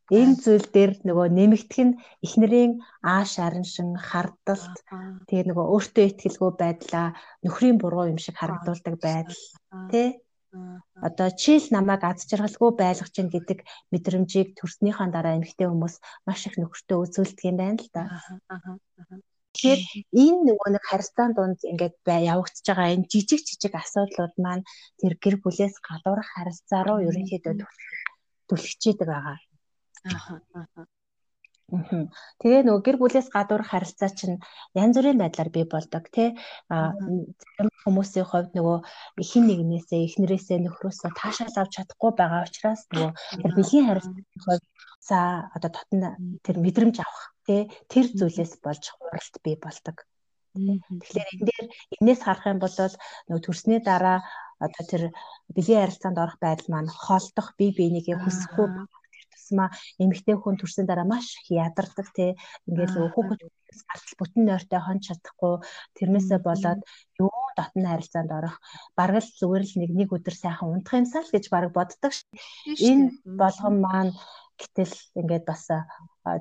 Энэ 0.08 0.40
зүйл 0.40 0.68
дээр 0.72 0.92
нөгөө 1.04 1.28
нэмэгдэх 1.36 1.80
нь 1.84 1.98
эхнэрийн 2.24 2.74
ааш 3.04 3.44
араншин 3.44 4.00
хардалт 4.00 4.76
тэгээ 5.28 5.52
нөгөө 5.52 5.66
өөртөө 5.74 6.06
ихтгэлгүй 6.08 6.52
байдлаа 6.56 7.08
нөхрийн 7.44 7.78
буруу 7.80 8.08
юм 8.08 8.20
шиг 8.24 8.40
харагдуулдаг 8.40 8.96
байдал 9.04 9.44
тий. 9.92 10.24
Одоо 11.08 11.30
чийл 11.36 11.68
намайг 11.76 12.02
аз 12.08 12.24
жаргалгүй 12.24 12.72
байлгах 12.80 13.12
чинь 13.12 13.34
гэдэг 13.36 13.60
мэдрэмжийг 13.92 14.56
төрснийхаа 14.56 15.12
дараа 15.12 15.36
эмэгтэй 15.36 15.68
хүмүүс 15.68 15.96
маш 16.24 16.42
их 16.48 16.56
нөхөртөө 16.56 16.98
үзүүлдэг 17.04 17.46
юм 17.52 17.58
байна 17.60 17.84
л 17.84 17.92
да. 17.92 18.04
Тэгэхээр 19.60 19.82
энэ 20.24 20.40
нөгөө 20.48 20.70
нэг 20.72 20.84
харилцаан 20.88 21.32
донд 21.36 21.60
ингээд 21.72 21.96
явагдаж 22.32 22.64
байгаа 22.64 22.96
энэ 22.96 23.10
жижиг 23.12 23.42
жижиг 23.44 23.74
асуудлууд 23.76 24.36
маань 24.40 24.64
тэр 25.02 25.14
гэр 25.20 25.36
бүлээс 25.44 25.76
гадуурх 25.84 26.30
харилцаа 26.32 26.82
руу 26.88 27.00
ерөнхийдөө 27.10 27.54
түлхчээдэг 28.48 29.08
байгаа. 29.12 29.38
Аа. 30.06 30.86
Тэгээ 32.40 32.64
нөгөө 32.64 32.84
гэр 32.88 32.98
бүлээс 33.00 33.28
гадуур 33.28 33.64
харилцаа 33.68 34.08
чинь 34.08 34.40
янз 34.72 34.96
бүрийн 34.96 35.20
байдлаар 35.20 35.52
бий 35.52 35.68
болдог 35.68 36.08
тий. 36.16 36.32
Аа 36.72 36.96
зарим 36.96 37.72
хүмүүсийн 37.84 38.24
хувьд 38.24 38.56
нөгөө 38.56 38.78
хин 39.20 39.44
нэгнээсээ 39.52 40.00
эхнэрээсээ 40.08 40.64
нөхрөөсөө 40.64 41.12
таашаал 41.12 41.60
авч 41.60 41.72
чадахгүй 41.76 42.12
байгаа 42.16 42.48
учраас 42.48 42.88
нөгөө 42.88 43.12
бэлгийн 43.60 43.88
харилцааны 43.88 44.24
хувьд 44.48 44.66
за 45.04 45.18
одоо 45.56 45.70
дотн 45.76 46.02
тэр 46.46 46.56
мэдрэмж 46.64 46.96
авах 47.04 47.36
тий 47.44 47.68
тэр 47.92 48.06
зүйлээс 48.16 48.54
болж 48.64 48.84
хуралт 48.96 49.36
бий 49.44 49.60
болдог. 49.60 49.98
Тэгэхээр 50.56 51.32
энэ 51.36 51.48
дээр 51.52 51.66
энээс 52.00 52.22
харах 52.24 52.48
юм 52.48 52.60
бол 52.64 52.76
нөгөө 53.28 53.44
төрсний 53.44 53.84
дараа 53.84 54.24
одоо 54.64 54.84
тэр 54.88 55.04
бэлгийн 55.52 55.84
харилцаанд 55.84 56.18
орох 56.24 56.40
байдал 56.40 56.72
маань 56.72 56.92
холдох 57.06 57.48
бие 57.60 57.76
биенийгээ 57.78 58.18
хүсэхгүй 58.24 58.68
тусмаа 59.48 59.72
эмэгтэй 60.04 60.36
хүн 60.36 60.60
төрсөн 60.60 60.84
дараа 60.84 61.08
маш 61.08 61.40
ядардаг 61.48 62.12
те 62.12 62.36
ингээл 62.68 63.16
хүүхэд 63.16 63.40
гартал 63.88 64.16
бүтэн 64.20 64.44
нойртой 64.44 64.82
хон 64.84 65.00
чадахгүй 65.00 65.54
тэрнээсээ 65.96 66.40
болоод 66.44 66.82
юу 67.24 67.32
дотн 67.56 67.88
харилцаанд 67.88 68.32
орох. 68.36 68.60
Бараг 69.00 69.24
л 69.24 69.36
зүгээр 69.40 69.64
л 69.64 69.76
нэг 69.80 69.92
нэг 69.96 70.10
өдөр 70.12 70.36
сайхан 70.36 70.72
унтах 70.76 71.00
юмсаа 71.00 71.24
л 71.24 71.34
гэж 71.34 71.46
бараг 71.48 71.72
боддог 71.72 72.12
энэ 72.68 73.16
болгон 73.24 73.76
маань 73.80 74.14
гэтэл 74.60 74.94
ингээд 75.20 75.46
бас 75.48 75.64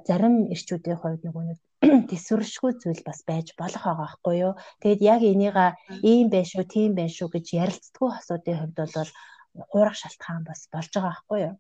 зарим 0.09 0.35
ирчүүдийн 0.55 0.99
хувьд 0.99 1.23
нөгөө 1.25 1.45
нэг 1.47 1.59
төсвөршгүй 2.11 2.73
зүйл 2.81 3.03
бас 3.05 3.21
байж 3.29 3.53
болох 3.61 3.85
байгаа 3.85 4.01
байхгүй 4.03 4.35
юу. 4.45 4.53
Тэгэд 4.83 5.01
яг 5.13 5.21
энийга 5.23 5.67
ийм 6.01 6.27
байх 6.33 6.49
шүү, 6.49 6.65
тийм 6.75 6.91
байх 6.97 7.13
шүү 7.13 7.29
гэж 7.35 7.47
ярилцдаггүй 7.63 8.11
асуудын 8.17 8.59
хувьд 8.59 8.77
бол 8.97 9.11
хуурах 9.71 9.97
шалтгаан 10.01 10.43
бас 10.49 10.61
болж 10.73 10.91
байгаа 10.93 11.13
байхгүй 11.13 11.41
юу. 11.49 11.55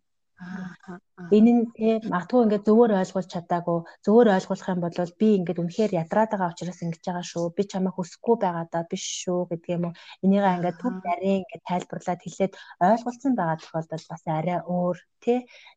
Энэ 1.36 1.52
нь 1.56 1.64
те 1.76 1.88
магадгүй 2.12 2.40
ингээд 2.44 2.66
зөвөр 2.68 2.92
ойлгуулж 3.00 3.30
чадаагүй. 3.32 3.78
Зөвөр 4.04 4.28
ойлгуулах 4.36 4.68
юм 4.72 4.80
бол 4.84 4.98
би 5.20 5.28
ингээд 5.38 5.62
үнэхээр 5.62 5.92
ядраад 6.02 6.30
байгаа 6.32 6.52
учраас 6.52 6.80
ингэж 6.84 7.02
байгаа 7.08 7.24
шүү. 7.30 7.54
Би 7.56 7.62
чамайг 7.70 7.94
хүсэхгүй 7.96 8.36
байгаа 8.44 8.66
даа 8.68 8.84
биш 8.90 9.04
шүү 9.24 9.40
гэдэг 9.48 9.70
юм 9.76 9.84
уу? 9.88 9.94
Энийгээ 10.24 10.56
ингээд 10.56 10.80
түр 10.80 10.94
нарийн 11.00 11.40
ингээд 11.40 11.68
тайлбарлаад 11.70 12.20
хэлээд 12.22 12.52
ойлгуулсан 12.84 13.32
байгаа 13.36 13.58
тохиолдолд 13.60 14.06
бас 14.12 14.24
арай 14.38 14.58
өөр 14.76 14.96
те. 15.24 15.34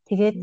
Тэгээд 0.08 0.36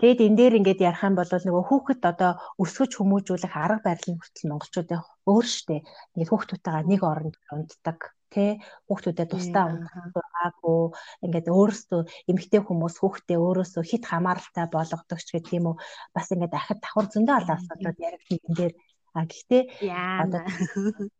Тэгэд 0.00 0.20
энэ 0.24 0.36
дээр 0.40 0.54
ингээд 0.60 0.80
ярих 0.88 1.02
юм 1.08 1.14
бол 1.16 1.28
нөгөө 1.28 1.64
хүүхэд 1.68 2.02
одоо 2.12 2.32
өсгөж 2.62 2.90
хүмүүжүүлэх 2.96 3.52
арга 3.64 3.84
барил 3.84 4.08
нь 4.12 4.20
хүртэл 4.20 4.48
монголчуудын 4.48 5.04
өөр 5.28 5.46
штэ. 5.56 5.84
Ингээд 6.16 6.30
хүүхдүүдтэйгээ 6.32 6.84
нэг 6.88 7.00
оронд 7.04 7.36
унтдаг 7.52 7.98
тий 8.34 8.50
хүүхдүүдэд 8.86 9.30
тусдаа 9.30 9.64
унтаагүй 9.70 10.80
ингээд 11.24 11.46
өөрөөсөө 11.50 12.00
эмэгтэй 12.30 12.60
хүмүүс 12.64 12.96
хүүхдээ 12.98 13.38
өөрөөсөө 13.44 13.82
хит 13.90 14.04
хамааралтай 14.06 14.66
болгодог 14.70 15.20
ч 15.26 15.28
гэх 15.34 15.50
юм 15.58 15.66
уу 15.70 15.76
бас 16.14 16.26
ингээд 16.32 16.54
ахад 16.56 16.78
давхар 16.80 17.06
зөндөө 17.12 17.36
олон 17.38 17.56
асуудлууд 17.58 17.98
яригдсан 18.06 18.54
дээр. 18.58 18.74
А 19.10 19.26
гэхдээ 19.26 19.62
одоо 20.22 20.40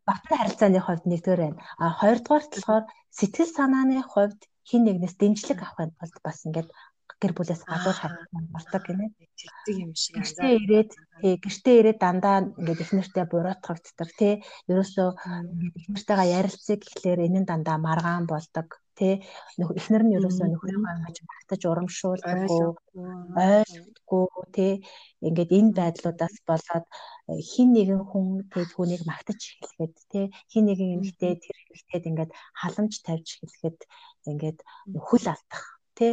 батны 0.06 0.34
харилцааны 0.38 0.80
хувьд 0.82 1.04
нэгдүгээр 1.10 1.42
байна. 1.42 1.58
А 1.82 1.84
хоёрдугаар 2.00 2.44
болохоор 2.46 2.84
сэтгэл 3.18 3.50
санааны 3.58 3.98
хувьд 4.06 4.40
хин 4.68 4.82
нэгнээс 4.86 5.18
дэмжлэг 5.18 5.58
авахын 5.62 5.90
тулд 5.98 6.16
бас 6.22 6.38
ингээд 6.46 6.70
гэр 7.20 7.32
бүлээс 7.34 7.62
гадуур 7.66 7.98
болдог 8.54 8.82
гинэ. 8.86 9.06
Тэгдэг 9.40 9.76
юм 9.84 9.92
шиг 9.98 10.14
анзаа. 10.20 10.54
ирээд 10.56 10.90
тий 11.20 11.34
гэртээ 11.42 11.76
ирээд 11.80 11.98
дандаа 12.00 12.36
ингээд 12.60 12.82
их 12.84 12.90
нэртэй 12.94 13.24
буруутгагддаг 13.28 14.10
тий. 14.20 14.34
Ерөөсөө 14.70 15.08
ингээд 15.50 15.74
их 15.80 15.86
нэртэйгээ 15.90 16.34
ярилцъя 16.38 16.76
гэхлээр 16.78 17.20
энэ 17.26 17.40
нь 17.42 17.48
дандаа 17.50 17.76
маргаан 17.80 18.24
болдог 18.30 18.68
тий. 19.00 19.14
Эхнэр 19.80 20.02
нь 20.04 20.16
ерөөсөө 20.18 20.46
нөхрийнхөө 20.48 20.92
ингэж 20.96 21.16
багтаж 21.30 21.60
урамшуулдаггүй, 21.70 22.64
ойлгохгүй 23.48 24.44
тий. 24.56 24.72
Ингээд 25.26 25.50
энэ 25.58 25.72
байдлуудаас 25.78 26.36
болоод 26.48 26.86
э, 27.30 27.40
хин 27.50 27.68
нэгэн 27.76 28.02
хүн 28.10 28.26
тий 28.52 28.64
түүнийг 28.72 29.02
магтаж 29.08 29.40
эхлэхэд 29.40 29.94
тий 30.12 30.24
хин 30.52 30.64
нэгэн 30.68 30.94
эмэгтэй 30.96 31.32
тэр 31.44 31.56
эмэгтэйд 31.64 32.04
ингээд 32.10 32.32
халамж 32.60 32.94
тавьж 33.06 33.28
эхлэхэд 33.44 33.78
ингээд 34.30 34.58
хөл 35.08 35.26
алдах 35.32 35.64
тий 35.98 36.12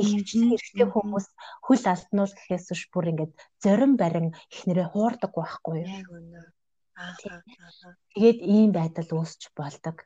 их 0.00 0.08
хвчлэн 0.12 0.54
эрэгтэй 0.56 0.88
хүмүүс 0.90 1.26
хөл 1.66 1.84
алднуул 1.92 2.32
гэхээс 2.34 2.66
биш 2.70 2.82
бүр 2.92 3.10
ингээд 3.12 3.32
зорин 3.62 3.92
барин 4.00 4.28
ихнэрээ 4.54 4.86
хуурдаг 4.90 5.32
байхгүй 5.34 5.76
юу. 5.82 6.44
Тэгээд 8.14 8.38
ийм 8.54 8.70
байдал 8.78 9.10
үүсч 9.18 9.42
болдог. 9.58 9.96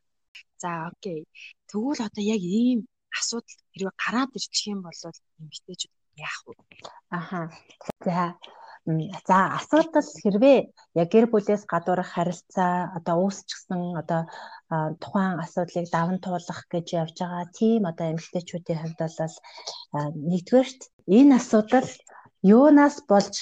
За 0.62 0.90
окей. 0.90 1.28
Тэгвэл 1.68 2.06
одоо 2.08 2.22
яг 2.34 2.42
ийм 2.42 2.88
асуудал 3.12 3.60
хэрвээ 3.72 3.94
гараад 4.02 4.30
ирчих 4.38 4.72
юм 4.72 4.80
бол 4.86 5.00
эмэгтэйчүүд 5.40 5.94
яах 6.16 6.40
вэ? 6.46 6.54
Аха. 7.18 7.40
За 8.04 8.34
За 9.28 9.39
асуудал 9.59 10.09
хэрвээ 10.22 10.59
яг 11.03 11.09
гэр 11.12 11.26
бүлээс 11.28 11.68
гадуурх 11.68 12.09
харилцаа 12.16 12.97
одоо 12.97 13.16
үүсчихсэн 13.28 13.82
одоо 14.01 14.22
тухайн 15.03 15.36
асуудлыг 15.45 15.86
даван 15.93 16.18
туулах 16.24 16.61
гэж 16.72 16.86
явж 17.03 17.16
байгаа 17.20 17.47
тийм 17.59 17.82
одоо 17.91 18.07
эмэгтэйчүүдийн 18.12 18.80
хувьд 18.80 19.01
бол 19.05 19.34
нэгдүгээрт 20.30 20.80
энэ 21.18 21.36
асуудал 21.41 21.91
юунаас 22.57 22.97
болж 23.11 23.34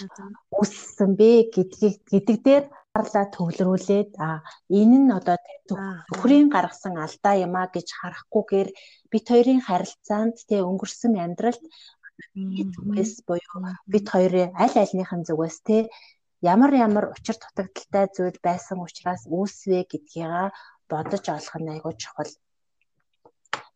үүссэн 0.58 1.10
бэ 1.20 1.30
гэдгийг 1.54 1.96
гэдэг 2.10 2.38
дээр 2.46 2.64
харлаа 2.96 3.26
төвлөрүүлээд 3.36 4.10
а 4.26 4.40
энэ 4.80 4.98
нь 5.04 5.10
одоо 5.18 5.36
нөхрийн 6.10 6.48
гаргасан 6.54 6.94
алдаа 7.04 7.34
юм 7.46 7.54
а 7.60 7.68
гэж 7.74 7.88
харахгүйгээр 8.00 8.68
бит 9.12 9.26
хоёрын 9.28 9.60
харилцаанд 9.68 10.36
тэ 10.48 10.64
өнгөрсөн 10.68 11.12
амьдралд 11.24 11.64
зүгээс 12.74 13.12
буюу 13.28 13.58
бид 13.92 14.06
хоёрын 14.12 14.50
аль 14.64 14.76
альныхын 14.82 15.22
зүгээс 15.28 15.58
те 15.68 15.78
ямар 16.52 16.72
ямар 16.86 17.04
учир 17.14 17.36
дутагдaltaй 17.40 18.06
зүйл 18.16 18.38
байсан 18.48 18.78
учраас 18.86 19.22
үүсвэ 19.36 19.78
гэдгийг 19.90 20.52
бодож 20.90 21.24
олох 21.36 21.56
нь 21.60 21.72
айгүй 21.74 21.94
чухал. 22.02 22.32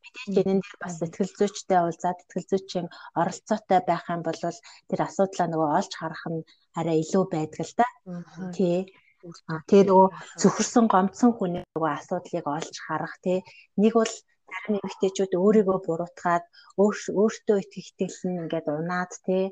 Мэдээж 0.03 0.34
энэ 0.53 0.62
дээр 0.62 0.76
бас 0.82 0.95
сэтгэл 0.99 1.32
зүйчтэй 1.38 1.78
уулзаад 1.80 2.18
сэтгэл 2.20 2.51
зүйчийн 2.51 2.86
оролцоотой 3.20 3.80
байх 3.86 4.05
юм 4.14 4.22
бол 4.24 4.41
тэр 4.88 5.01
асуудлаа 5.07 5.47
нөгөө 5.49 5.70
олж 5.78 5.93
харах 5.97 6.24
нь 6.32 6.47
арай 6.78 6.97
илүү 7.03 7.24
байдаг 7.34 7.62
л 7.68 7.74
да. 7.80 7.86
Тий. 8.57 8.78
Тэгээ 9.68 9.86
нөгөө 9.88 10.09
зөвхөрсөн 10.41 10.86
гомцсон 10.93 11.30
хүний 11.36 11.64
нөгөө 11.74 11.91
асуудлыг 11.99 12.47
олж 12.57 12.74
харах 12.86 13.14
тий. 13.24 13.38
Нэг 13.82 13.93
бол 14.01 14.14
зарим 14.53 14.74
эмэгтэйчүүд 14.78 15.32
өөрийгөө 15.42 15.78
буруутгаад 15.86 16.44
өөртөө 17.22 17.57
итгэх 17.62 17.86
итгэл 17.90 18.18
нь 18.28 18.40
ингээд 18.42 18.66
унаад 18.78 19.12
тий 19.26 19.44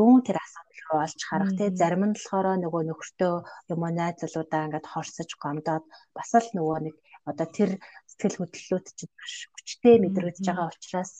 юун 0.00 0.20
тэр 0.26 0.36
асуудал 0.40 0.80
руу 0.88 0.98
олж 1.04 1.20
харах 1.28 1.52
тий 1.58 1.68
зарим 1.80 2.02
нь 2.08 2.16
болохоор 2.16 2.46
нөгөө 2.64 2.82
нөхөртөө 2.88 3.34
юм 3.72 3.80
уу 3.84 3.92
найзлуудаа 3.98 4.66
ингээд 4.66 4.90
хорсож 4.92 5.30
гомдоод 5.42 5.84
бас 6.16 6.30
л 6.44 6.48
нөгөө 6.56 6.78
нэг 6.86 6.96
одоо 7.30 7.46
тэр 7.56 7.70
сэтгэл 8.10 8.38
хөдлөлүүд 8.38 8.86
чинь 8.98 9.14
маш 9.18 9.34
хүчтэй 9.62 9.96
мэдрэгдэж 10.02 10.46
байгаа 10.50 10.68
учраас 10.74 11.12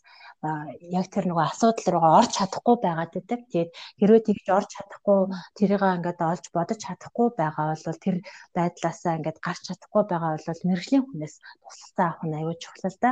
яг 0.98 1.06
тэр 1.14 1.24
нөгөө 1.30 1.46
асуудал 1.46 1.88
руугаа 1.94 2.18
орж 2.20 2.30
чадахгүй 2.34 2.76
байгаад 2.82 3.12
байдаг. 3.14 3.40
Тэгээд 3.46 3.70
хэрвээ 3.98 4.22
тэгж 4.26 4.46
орж 4.58 4.68
чадахгүй 4.74 5.18
тэрийг 5.54 5.82
ингээд 5.86 6.20
олж 6.30 6.44
бодож 6.50 6.78
чадахгүй 6.82 7.28
байгаа 7.38 7.66
бол 7.86 8.02
тэр 8.04 8.16
байдлаасаа 8.56 9.16
ингээд 9.18 9.38
гарч 9.46 9.62
чадахгүй 9.70 10.02
байгаа 10.10 10.30
бол 10.34 10.66
мэрэгжлийн 10.66 11.04
хүнээс 11.06 11.34
туслалцаа 11.62 12.06
авах 12.10 12.26
нь 12.26 12.36
аюул 12.38 12.58
чухал 12.58 12.90
л 12.90 12.98
да. 13.04 13.10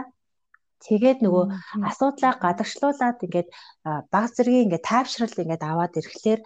Тэгээд 0.81 1.19
нөгөө 1.21 1.45
асуудлаа 1.91 2.33
гадагшлуулаад 2.41 3.19
ингээд 3.27 3.49
баг 4.13 4.27
зэргийн 4.33 4.65
ингээд 4.65 4.89
тайвшрал 4.91 5.37
ингээд 5.43 5.63
аваад 5.71 5.99
ирэхлээр 6.01 6.41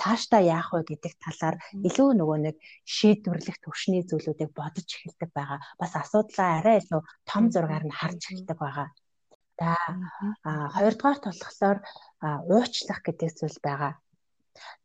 цаашдаа 0.00 0.42
яах 0.44 0.68
вэ 0.76 0.80
гэдэг 0.92 1.12
талаар 1.24 1.56
илүү 1.88 2.10
нөгөө 2.20 2.38
нэг 2.46 2.56
шийдвэрлэх 2.94 3.56
төвшний 3.64 4.04
зүйлүүдийг 4.04 4.50
бодож 4.52 4.88
эхэлдэг 4.92 5.30
байгаа. 5.32 5.58
Бас 5.80 5.92
асуудлаа 5.96 6.60
арай 6.60 6.76
илүү 6.84 7.00
том 7.30 7.44
зургаар 7.48 7.84
нь 7.88 7.96
харж 7.96 8.20
эхэлдэг 8.28 8.58
байгаа. 8.60 8.88
За 9.56 9.72
хоёрдугаар 10.76 11.18
болохоор 11.24 11.78
уучлах 12.52 13.00
гэдэг 13.04 13.30
зүйл 13.38 13.58
байгаа. 13.64 13.92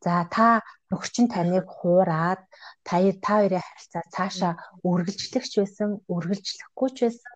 За 0.04 0.14
та 0.36 0.48
нөхчин 0.92 1.28
таныг 1.28 1.68
хуураад 1.78 2.42
та 2.88 2.96
та 3.26 3.34
хоёрын 3.36 3.64
харилцаа 3.68 4.04
цаашаа 4.16 4.54
үргэлжлэхч 4.90 5.54
байсан, 5.60 5.90
үргэлжлэхгүй 6.14 6.90
ч 6.96 6.98
байсан 7.04 7.36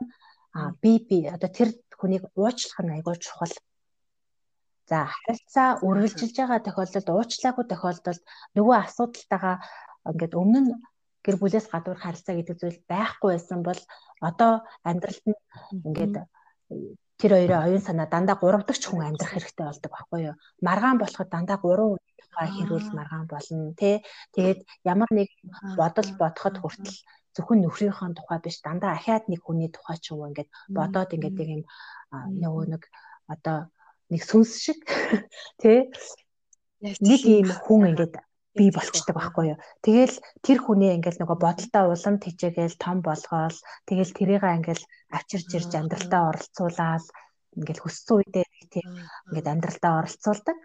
а 0.54 0.72
би 0.82 1.00
би. 1.08 1.28
Одоо 1.36 1.50
тэр 1.50 1.70
хүнийг 2.00 2.24
уучлах 2.36 2.80
нь 2.84 2.94
айгүй 2.96 3.16
чухал. 3.24 3.54
За 4.90 5.08
харилцаа 5.08 5.70
үргэлжилж 5.88 6.36
байгаа 6.38 6.60
тохиолдолд 6.66 7.08
уучлаагүй 7.10 7.66
тохиолдолд 7.70 8.24
нөгөө 8.56 8.76
асуудалтайгаа 8.84 9.56
ингээд 10.10 10.34
өмнө 10.42 10.60
нь 10.62 10.72
гэр 11.26 11.36
бүлээс 11.40 11.68
гадуур 11.72 12.00
харилцаа 12.02 12.36
гэдэг 12.36 12.58
зүйл 12.60 12.80
байхгүй 12.92 13.30
байсан 13.38 13.60
бол 13.64 13.80
одоо 14.30 14.52
амьдралд 14.90 15.24
нь 15.30 15.40
ингээд 15.88 16.16
тэр 17.22 17.32
хоёрын 17.38 17.64
оюун 17.66 17.84
санаа 17.86 18.08
дандаа 18.10 18.36
гуравдагч 18.42 18.84
хүн 18.90 19.06
амьдрах 19.06 19.34
хэрэгтэй 19.38 19.66
болдог 19.70 19.92
байхгүй 19.94 20.20
юу. 20.30 20.36
Маргаан 20.66 20.98
болоход 21.00 21.30
дандаа 21.30 21.58
гурван 21.62 22.02
тухай 22.18 22.48
хэрүүл 22.50 22.90
маргаан 22.98 23.28
болно 23.30 23.74
тий. 23.78 23.96
Тэгээд 24.34 24.60
ямар 24.94 25.10
нэг 25.14 25.30
бодол 25.78 26.10
бодоход 26.22 26.56
хүртэл 26.60 26.98
зөвхөн 27.36 27.60
нөхрийнхөө 27.62 28.10
тухай 28.18 28.40
биш 28.42 28.58
дандаа 28.66 28.92
ахаад 28.98 29.24
нэг 29.30 29.42
хүний 29.46 29.70
тухай 29.72 29.98
ч 30.02 30.12
юм 30.12 30.20
уу 30.26 30.30
ингээд 30.34 30.50
бодоод 30.78 31.14
ингээд 31.16 31.38
нэг 31.40 31.50
юм 31.56 31.64
нөгөө 32.12 32.66
нэг 32.74 32.84
одоо 33.34 33.58
нэг 34.12 34.22
сүнс 34.26 34.52
шиг 34.66 34.80
тий 35.62 35.88
нэг 36.82 37.22
юм 37.24 37.50
хүн 37.64 37.96
ингээд 37.96 38.14
би 38.58 38.66
болчдөг 38.76 39.16
байхгүй 39.16 39.46
юу. 39.56 39.60
Тэгэл 39.86 40.16
тэр 40.44 40.58
хүнээ 40.60 40.96
ингээл 41.00 41.22
нөгөө 41.24 41.38
бодолтой 41.40 41.86
улам 41.88 42.16
тэжээгээл 42.20 42.76
том 42.84 42.98
болгоол 43.00 43.58
тэгэл 43.88 44.12
тэрийг 44.18 44.44
ингээл 44.44 44.84
авчирч 45.16 45.50
ирж 45.56 45.72
амьдралтаа 45.80 46.22
оролцуулаад 46.32 47.06
ингээл 47.56 47.84
хөссөн 47.84 48.16
үедээ 48.20 48.46
тийм 48.74 48.88
ингээд 49.32 49.52
амьдралтаа 49.52 49.94
оролцуулдаг. 50.04 50.58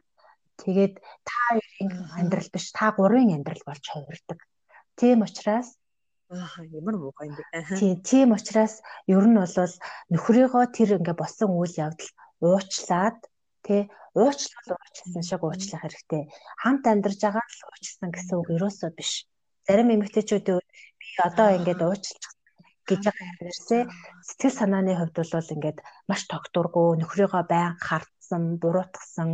Тэгээд 0.62 0.94
та 1.28 1.36
хоёрын 1.46 1.90
амьдрал 2.18 2.50
биш 2.50 2.66
та 2.74 2.86
гурвын 2.96 3.34
амьдрал 3.36 3.62
болж 3.66 3.84
хувирдаг. 3.86 4.38
Тийм 4.98 5.22
учраас 5.26 5.68
Аа 6.26 6.58
ямар 6.74 6.96
муухай 6.98 7.30
юм 7.30 7.36
бэ? 7.38 7.78
Тий, 7.78 7.92
тийм 8.02 8.34
учраас 8.34 8.82
ер 9.06 9.24
нь 9.30 9.38
бол 9.38 9.74
нөхрийгөө 10.10 10.64
тэр 10.74 10.98
ингээ 10.98 11.14
болсон 11.22 11.54
үйл 11.54 11.74
явдал 11.86 12.10
уучлаад 12.42 13.18
тий 13.62 13.86
уучлал 14.16 14.68
уучлсан 14.72 15.22
шиг 15.28 15.42
уучлах 15.44 15.82
хэрэгтэй. 15.84 16.22
Хамт 16.62 16.84
амьдарч 16.88 17.20
байгаа 17.20 17.44
л 17.44 17.68
уучлсан 17.68 18.10
гэсэн 18.12 18.36
үг 18.40 18.48
ерөөсөө 18.56 18.90
биш. 18.96 19.12
Зарим 19.66 19.92
эмэгтэйчүүд 19.94 20.46
би 21.00 21.08
одоо 21.28 21.48
ингээд 21.56 21.80
уучлах 21.84 22.32
гэж 22.88 23.00
байгаа 23.04 23.26
юмэрсээ 23.34 23.82
сэтгэл 24.28 24.58
санааны 24.58 24.92
хувьд 24.96 25.16
бол 25.18 25.54
ингээд 25.56 25.78
маш 26.08 26.22
тогтургүй 26.32 26.88
нөхрийгөө 27.02 27.44
байн 27.50 27.74
хардсан, 27.86 28.42
буруутгсан, 28.62 29.30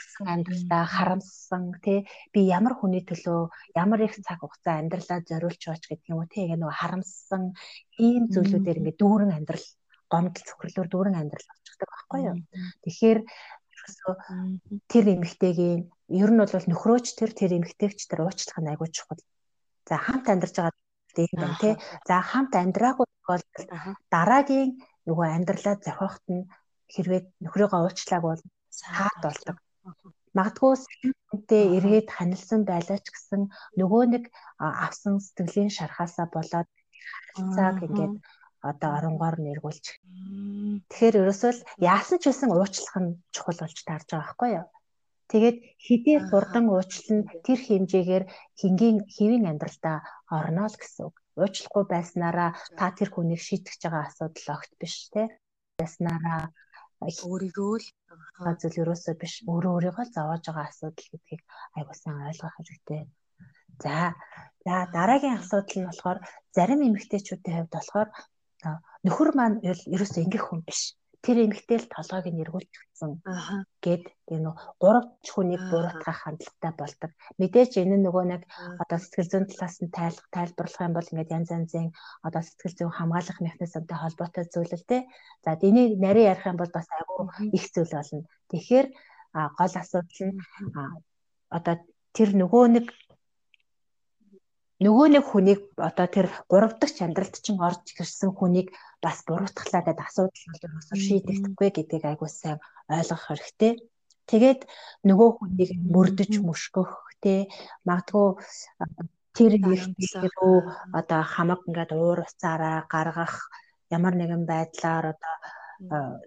өнгөрсөн 0.00 0.26
амьдралдаа 0.34 0.84
харамссан 0.96 1.64
тий. 1.84 1.98
Би 2.32 2.40
ямар 2.50 2.74
хүний 2.76 3.04
төлөө 3.06 3.40
ямар 3.78 4.00
их 4.04 4.18
цаг 4.26 4.42
хугацаа 4.42 4.74
амьдралаа 4.80 5.20
зориулж 5.28 5.60
байгаа 5.64 5.80
ч 5.80 5.84
гэдэг 5.88 6.10
юм 6.10 6.20
уу 6.20 6.28
тий. 6.32 6.44
Ингээ 6.44 6.60
нөгөө 6.60 6.80
харамссан 6.80 7.42
ийм 8.06 8.24
зүйлүүдээр 8.34 8.80
ингээ 8.80 9.00
дүүрэн 9.00 9.36
амьдрал 9.38 9.66
гомдол 10.10 10.46
цөхрлөөр 10.48 10.88
дүүрэн 10.90 11.20
амьдрал 11.20 11.46
болчихдаг 11.46 11.88
байхгүй 11.94 12.20
юу? 12.26 12.36
Тэгэхээр 12.82 13.18
ерөөсөө 13.80 14.14
тэр 14.92 15.04
эмэгтэйгийн 15.16 15.80
ер 16.22 16.30
нь 16.30 16.40
бол 16.40 16.66
нөхрөөч 16.70 17.06
тэр 17.18 17.30
тэр 17.32 17.50
эмэгтэйгч 17.58 18.00
тэр 18.06 18.20
уучлах 18.28 18.58
нь 18.60 18.70
айгүй 18.70 18.88
чухал. 18.92 19.22
За 19.88 19.96
хамт 19.96 20.26
амьдарч 20.28 20.54
байгаа 20.56 20.76
тийм 21.16 21.34
байна 21.40 21.56
тий 21.62 21.74
за 22.08 22.16
хамт 22.30 22.52
амьдраагүй 22.54 23.06
тохиолдолд 23.08 23.70
дараагийн 24.14 24.70
нөгөө 25.08 25.26
амьдралаа 25.36 25.76
зохиохт 25.86 26.24
нь 26.34 26.48
хэрвээ 26.92 27.20
нөхрийгөө 27.44 27.80
уучлааг 27.82 28.22
бол 28.26 28.42
саад 28.70 29.16
болдог. 29.24 29.56
Магадгүй 30.36 30.72
хүнтэй 31.30 31.64
эргээд 31.78 32.08
ханилсан 32.16 32.60
байлаа 32.66 32.98
ч 33.02 33.06
гэсэн 33.10 33.42
нөгөө 33.80 34.02
нэг 34.14 34.24
авсан 34.58 35.18
сэтгэлийн 35.18 35.70
шархаасаа 35.74 36.26
болоод 36.30 36.68
харилцааг 37.34 37.76
ингээд 37.86 38.14
одоо 38.60 38.90
оронгоор 38.98 39.36
нэргүүлж. 39.40 39.86
Тэгэхээр 40.90 41.20
ерөөсөө 41.22 41.52
л 41.56 41.64
яасан 41.80 42.18
ч 42.20 42.24
байсан 42.28 42.50
уучлах 42.52 42.96
нь 43.00 43.16
чухал 43.34 43.58
болж 43.60 43.78
таарж 43.88 44.08
байгаа 44.10 44.20
байхгүй 44.20 44.50
юу? 44.58 44.66
Тэгээд 45.30 45.58
хэдий 45.86 46.18
хурдан 46.28 46.66
уучлал 46.68 47.10
нь 47.16 47.28
тэр 47.46 47.58
хэмжээгээр 47.66 48.24
хингийн 48.60 48.98
хэвийн 49.14 49.48
амьдралдаа 49.50 49.96
орно 50.38 50.66
л 50.68 50.76
гэсэн 50.80 51.02
үг. 51.08 51.16
Уучлахгүй 51.40 51.84
байснараа 51.88 52.50
та 52.78 52.86
тэр 52.98 53.08
хүнийг 53.14 53.40
шийтгэж 53.44 53.80
байгаа 53.86 54.04
асуудал 54.10 54.48
огт 54.56 54.72
биш 54.80 55.08
те. 55.14 55.22
Байснараа 55.78 56.50
өөрийгөө 57.00 57.74
л 57.80 57.86
зүйл 58.60 58.80
ерөөсөө 58.82 59.14
биш 59.22 59.34
өөрөө 59.48 59.72
өөрийгөө 59.76 60.06
зовоож 60.16 60.44
байгаа 60.46 60.66
асуудал 60.68 61.08
гэдгийг 61.12 61.42
айгуусан 61.78 62.14
ойлгох 62.28 62.54
хэрэгтэй. 62.56 63.02
За 63.84 63.96
за 64.64 64.74
дараагийн 64.96 65.38
асуудал 65.40 65.78
нь 65.80 65.88
болохоор 65.88 66.18
зарим 66.56 66.80
эмэгтэйчүүдийн 66.88 67.56
хувьд 67.56 67.74
болохоор 67.74 68.08
нөхөр 69.06 69.30
маань 69.38 69.56
ерөөсөө 69.94 70.22
ингэх 70.24 70.44
хүн 70.46 70.60
биш 70.66 70.80
тэр 71.20 71.36
эмэгтэй 71.44 71.78
л 71.84 71.92
толгойг 71.92 72.32
нь 72.32 72.40
эргүүлж 72.40 72.72
өгсөн 72.80 73.12
гэд 73.84 74.04
тийм 74.24 74.40
нөө 74.40 74.54
гуравч 74.80 75.24
хүнийг 75.28 75.62
буруутгах 75.68 76.18
хандлагатай 76.24 76.72
болдог. 76.80 77.10
Мэдээж 77.36 77.76
энэ 77.76 78.00
нөгөө 78.00 78.24
нэг 78.32 78.42
одоо 78.80 78.98
сэтгэл 79.00 79.28
зүйн 79.28 79.46
талаас 79.52 79.76
нь 79.84 79.92
тайлбар 79.92 80.28
тайлбарлах 80.32 80.80
юм 80.80 80.94
бол 80.96 81.10
ингээд 81.12 81.34
янз 81.36 81.50
янзын 81.52 81.86
одоо 82.24 82.40
сэтгэл 82.40 82.76
зүйн 82.76 82.96
хамгаалах 82.96 83.38
механизмтай 83.44 83.98
холбоотой 84.00 84.44
зүйл 84.48 84.72
л 84.72 84.88
дээ. 84.88 85.02
За 85.44 85.50
энийг 85.60 86.00
нарийн 86.00 86.30
ярих 86.32 86.48
юм 86.48 86.56
бол 86.56 86.72
бас 86.72 86.88
айгүй 86.88 87.52
их 87.52 87.64
зүйл 87.68 87.92
болно. 87.92 88.24
Тэгэхээр 88.48 88.86
гол 89.60 89.74
асуудал 89.76 90.20
нь 90.24 90.40
одоо 91.52 91.74
тэр 92.16 92.30
нөгөө 92.32 92.64
нэг 92.80 92.86
нөгөө 94.80 95.06
нэг 95.12 95.24
хүнийг 95.28 95.60
одоо 95.76 96.06
тэр 96.08 96.26
гурав 96.48 96.72
дахь 96.80 97.00
амьдралд 97.04 97.36
чинь 97.44 97.60
орж 97.60 97.84
ирсэн 98.00 98.32
хүнийг 98.32 98.72
бас 99.04 99.20
буруутглаа 99.28 99.84
гэдэг 99.84 100.08
асуудал 100.08 100.44
бол 100.48 100.64
ерөөсөө 100.64 100.96
шийдэгдэхгүй 101.04 101.68
гэдгийг 101.76 102.04
айгуу 102.08 102.30
сайн 102.32 102.58
ойлгох 102.88 103.24
хэрэгтэй. 103.28 103.72
Тэгээд 104.30 104.60
нөгөө 105.08 105.30
хүнийг 105.36 105.70
мөрдөж 105.94 106.32
мөшгөх 106.40 106.90
те 107.20 107.52
магадгүй 107.84 108.28
тэр 109.36 109.52
ихтэй 109.60 110.32
одоо 110.96 111.20
хамаг 111.34 111.60
ингээд 111.68 111.92
уур 111.92 112.24
уцаараа 112.24 112.88
гаргах 112.88 113.34
ямар 113.96 114.14
нэгэн 114.16 114.44
байдлаар 114.48 115.04
одоо 115.12 115.34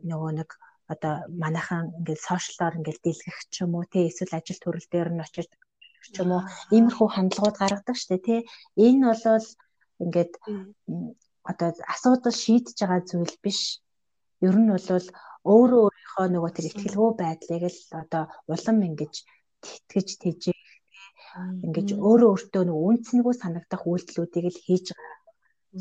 нөгөө 0.09 0.31
нэг 0.39 0.49
одоо 0.93 1.13
манайхан 1.41 1.89
ингээд 1.99 2.25
сошиалоор 2.27 2.77
ингээд 2.77 2.99
дийлгэх 3.01 3.39
ч 3.53 3.55
юм 3.63 3.71
уу 3.75 3.85
те 3.93 3.99
эсвэл 4.09 4.37
ажил 4.37 4.59
төрөл 4.61 4.87
дээр 4.93 5.09
нь 5.13 5.23
очиж 5.25 5.49
ч 6.11 6.15
юм 6.21 6.31
уу. 6.35 6.43
Иймэрхүү 6.75 7.07
хандлагууд 7.11 7.57
гаргадаг 7.59 7.97
штэ 7.99 8.17
тий. 8.25 8.39
Энэ 8.85 9.03
бол 9.11 9.47
ингээд 10.03 10.33
одоо 11.49 11.69
асуудал 11.93 12.35
шийдэж 12.43 12.77
байгаа 12.79 13.01
зүйл 13.09 13.35
биш. 13.43 13.59
Ер 14.47 14.55
нь 14.59 14.71
бол 14.73 15.07
өөрөө 15.53 15.81
өөрийнхөө 15.85 16.27
нөгөө 16.31 16.51
тэр 16.53 16.65
ихтгэлгүй 16.69 17.11
байдлыг 17.19 17.63
л 17.67 17.81
одоо 18.01 18.23
улам 18.53 18.77
ингэж 18.87 19.13
тэтгэж 19.63 20.09
тэжээ. 20.23 20.59
Ингэж 21.65 21.87
өөрөө 22.07 22.29
өөртөө 22.31 22.63
нөгөө 22.65 22.87
үнцэнгүй 22.91 23.35
санагдах 23.37 23.83
үйлдэлүүдийг 23.89 24.45
л 24.51 24.63
хийж 24.65 24.85
байгаа 24.91 25.23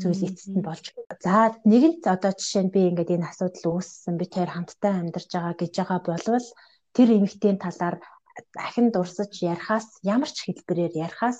зүйл 0.01 0.25
эцэст 0.27 0.53
нь 0.57 0.65
болж. 0.65 0.85
За 1.21 1.53
нэгэнт 1.69 2.03
одоо 2.15 2.31
жишээ 2.33 2.63
нь 2.65 2.73
би 2.73 2.81
ингээд 2.89 3.13
энэ 3.15 3.29
асуудал 3.29 3.77
үүссэн 3.77 4.15
би 4.17 4.25
тэр 4.25 4.49
хамтдаа 4.51 4.93
амьдарч 4.99 5.29
байгаа 5.31 5.55
гэж 5.61 5.73
байгаа 5.77 5.99
болвол 6.09 6.47
тэр 6.95 7.07
эмэгтэйн 7.17 7.57
талаар 7.61 7.95
дахин 8.55 8.87
дурсаж 8.95 9.31
ярихаас 9.53 9.87
ямар 10.15 10.29
ч 10.35 10.37
хэлбэрээр 10.45 10.93
ярихаас 11.05 11.39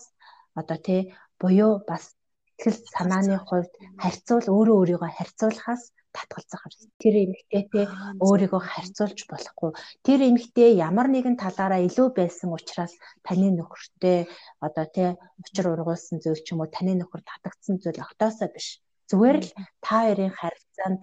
одоо 0.60 0.78
тий 0.88 1.02
буюу 1.42 1.74
бас 1.90 2.04
сэтгэл 2.64 2.80
санааны 2.96 3.38
хувьд 3.48 3.74
харьцуул 4.02 4.48
өөрөө 4.56 4.76
өөрийгөө 4.80 5.12
харьцуулахаас 5.18 5.84
татгалзах 6.16 6.62
хэрэгтэй. 6.64 6.92
Тэр 7.02 7.16
эмэгтэйтэй 7.26 7.86
өөрийгөө 8.22 8.62
харьцуулж 8.72 9.20
болохгүй. 9.32 9.72
Тэр 10.06 10.20
эмэгтэй 10.30 10.72
ямар 10.88 11.08
нэгэн 11.12 11.36
талаараа 11.44 11.82
илүү 11.88 12.08
байсан 12.14 12.50
учраас 12.54 12.94
таны 13.26 13.50
нөхөртэй 13.58 14.30
одоо 14.66 14.86
тий 14.96 15.10
учир 15.42 15.66
ургуулсан 15.74 16.22
зүйл 16.24 16.42
ч 16.46 16.48
юм 16.54 16.62
уу 16.62 16.70
таны 16.70 16.94
нөхөр 17.02 17.22
татагдсан 17.26 17.76
зүйл 17.82 18.06
огтоосоо 18.06 18.48
биш. 18.54 18.80
Зүгээр 19.10 19.38
л 19.44 19.50
та 19.84 19.98
хоёрын 20.08 20.34
харилцаанд 20.40 21.02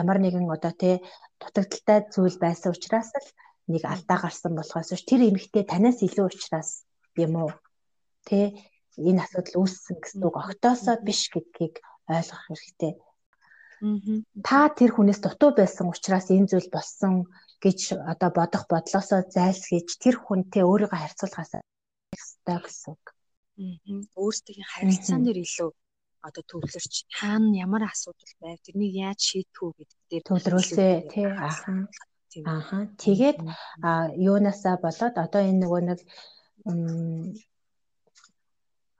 ямар 0.00 0.18
нэгэн 0.22 0.46
одоо 0.56 0.72
тий 0.72 0.94
дутагдaltaй 1.42 1.98
зүйл 2.14 2.36
байсан 2.38 2.70
учраас 2.72 3.10
л 3.12 3.28
нэг 3.68 3.82
алдаа 3.86 4.18
гарсан 4.22 4.52
болохоос 4.56 4.90
биш 4.90 5.04
тэр 5.06 5.20
эмэгтэй 5.28 5.64
танаас 5.68 5.98
илүү 6.02 6.26
ухраас 6.26 6.70
юм 7.16 7.34
уу 7.42 7.50
тэ 8.26 8.56
энэ 8.98 9.22
асуудал 9.22 9.62
үүссэн 9.62 9.96
гэсэн 10.02 10.20
үг 10.26 10.36
огтоосоо 10.36 10.96
биш 11.06 11.30
гэдгийг 11.32 11.80
ойлгох 12.10 12.42
хэрэгтэй. 12.46 12.92
Та 14.46 14.70
тэр 14.70 14.90
хүнээс 14.94 15.20
дутуу 15.22 15.50
байсан 15.58 15.90
учраас 15.90 16.30
энэ 16.30 16.50
зүйл 16.50 16.70
болсон 16.70 17.26
гэж 17.62 17.98
одоо 18.12 18.30
бодох 18.30 18.64
бодлосоо 18.70 19.26
зайлсхийж 19.26 19.98
тэр 20.02 20.16
хүнтэй 20.22 20.62
өөрийгөө 20.62 20.98
харьцуулахаас 20.98 21.52
ёстой 22.14 22.58
гэсэн 22.62 22.94
үг. 22.94 23.04
Өөрсдийн 24.18 24.66
харилцаан 24.66 25.22
дээр 25.26 25.42
илүү 25.46 25.70
одоо 26.22 26.42
төвлөрч 26.46 26.94
хаана 27.18 27.58
ямар 27.58 27.82
асуудал 27.90 28.34
байв 28.42 28.58
тэрнийг 28.62 28.94
яаж 29.06 29.20
шийдэх 29.22 29.58
үү 29.62 29.72
гэдэг 29.78 29.98
дээр 30.10 30.24
төвлөрүүлээ 30.26 30.94
тий 31.10 31.26
Тийм. 31.26 31.90
Ааха. 32.54 32.78
Тэгээд 33.02 33.38
а 33.88 33.90
юунасаа 34.30 34.76
болоод 34.84 35.14
одоо 35.24 35.42
энэ 35.44 35.60
нөгөө 35.62 35.80
нэг 35.88 36.00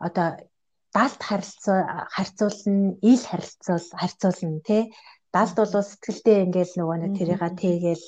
одоо 0.06 0.28
далд 0.96 1.20
харилцаа 1.28 1.80
харьцуулна, 2.14 2.98
ил 3.10 3.22
харилцуул 3.30 3.86
харьцуулна 4.00 4.60
тий. 4.68 4.82
Далд 5.32 5.56
бол 5.56 5.72
сэтгэлдээ 5.72 6.38
ингээл 6.44 6.74
нөгөө 6.76 6.96
нэг 7.00 7.12
тэрийга 7.18 7.48
тэгээл 7.62 8.06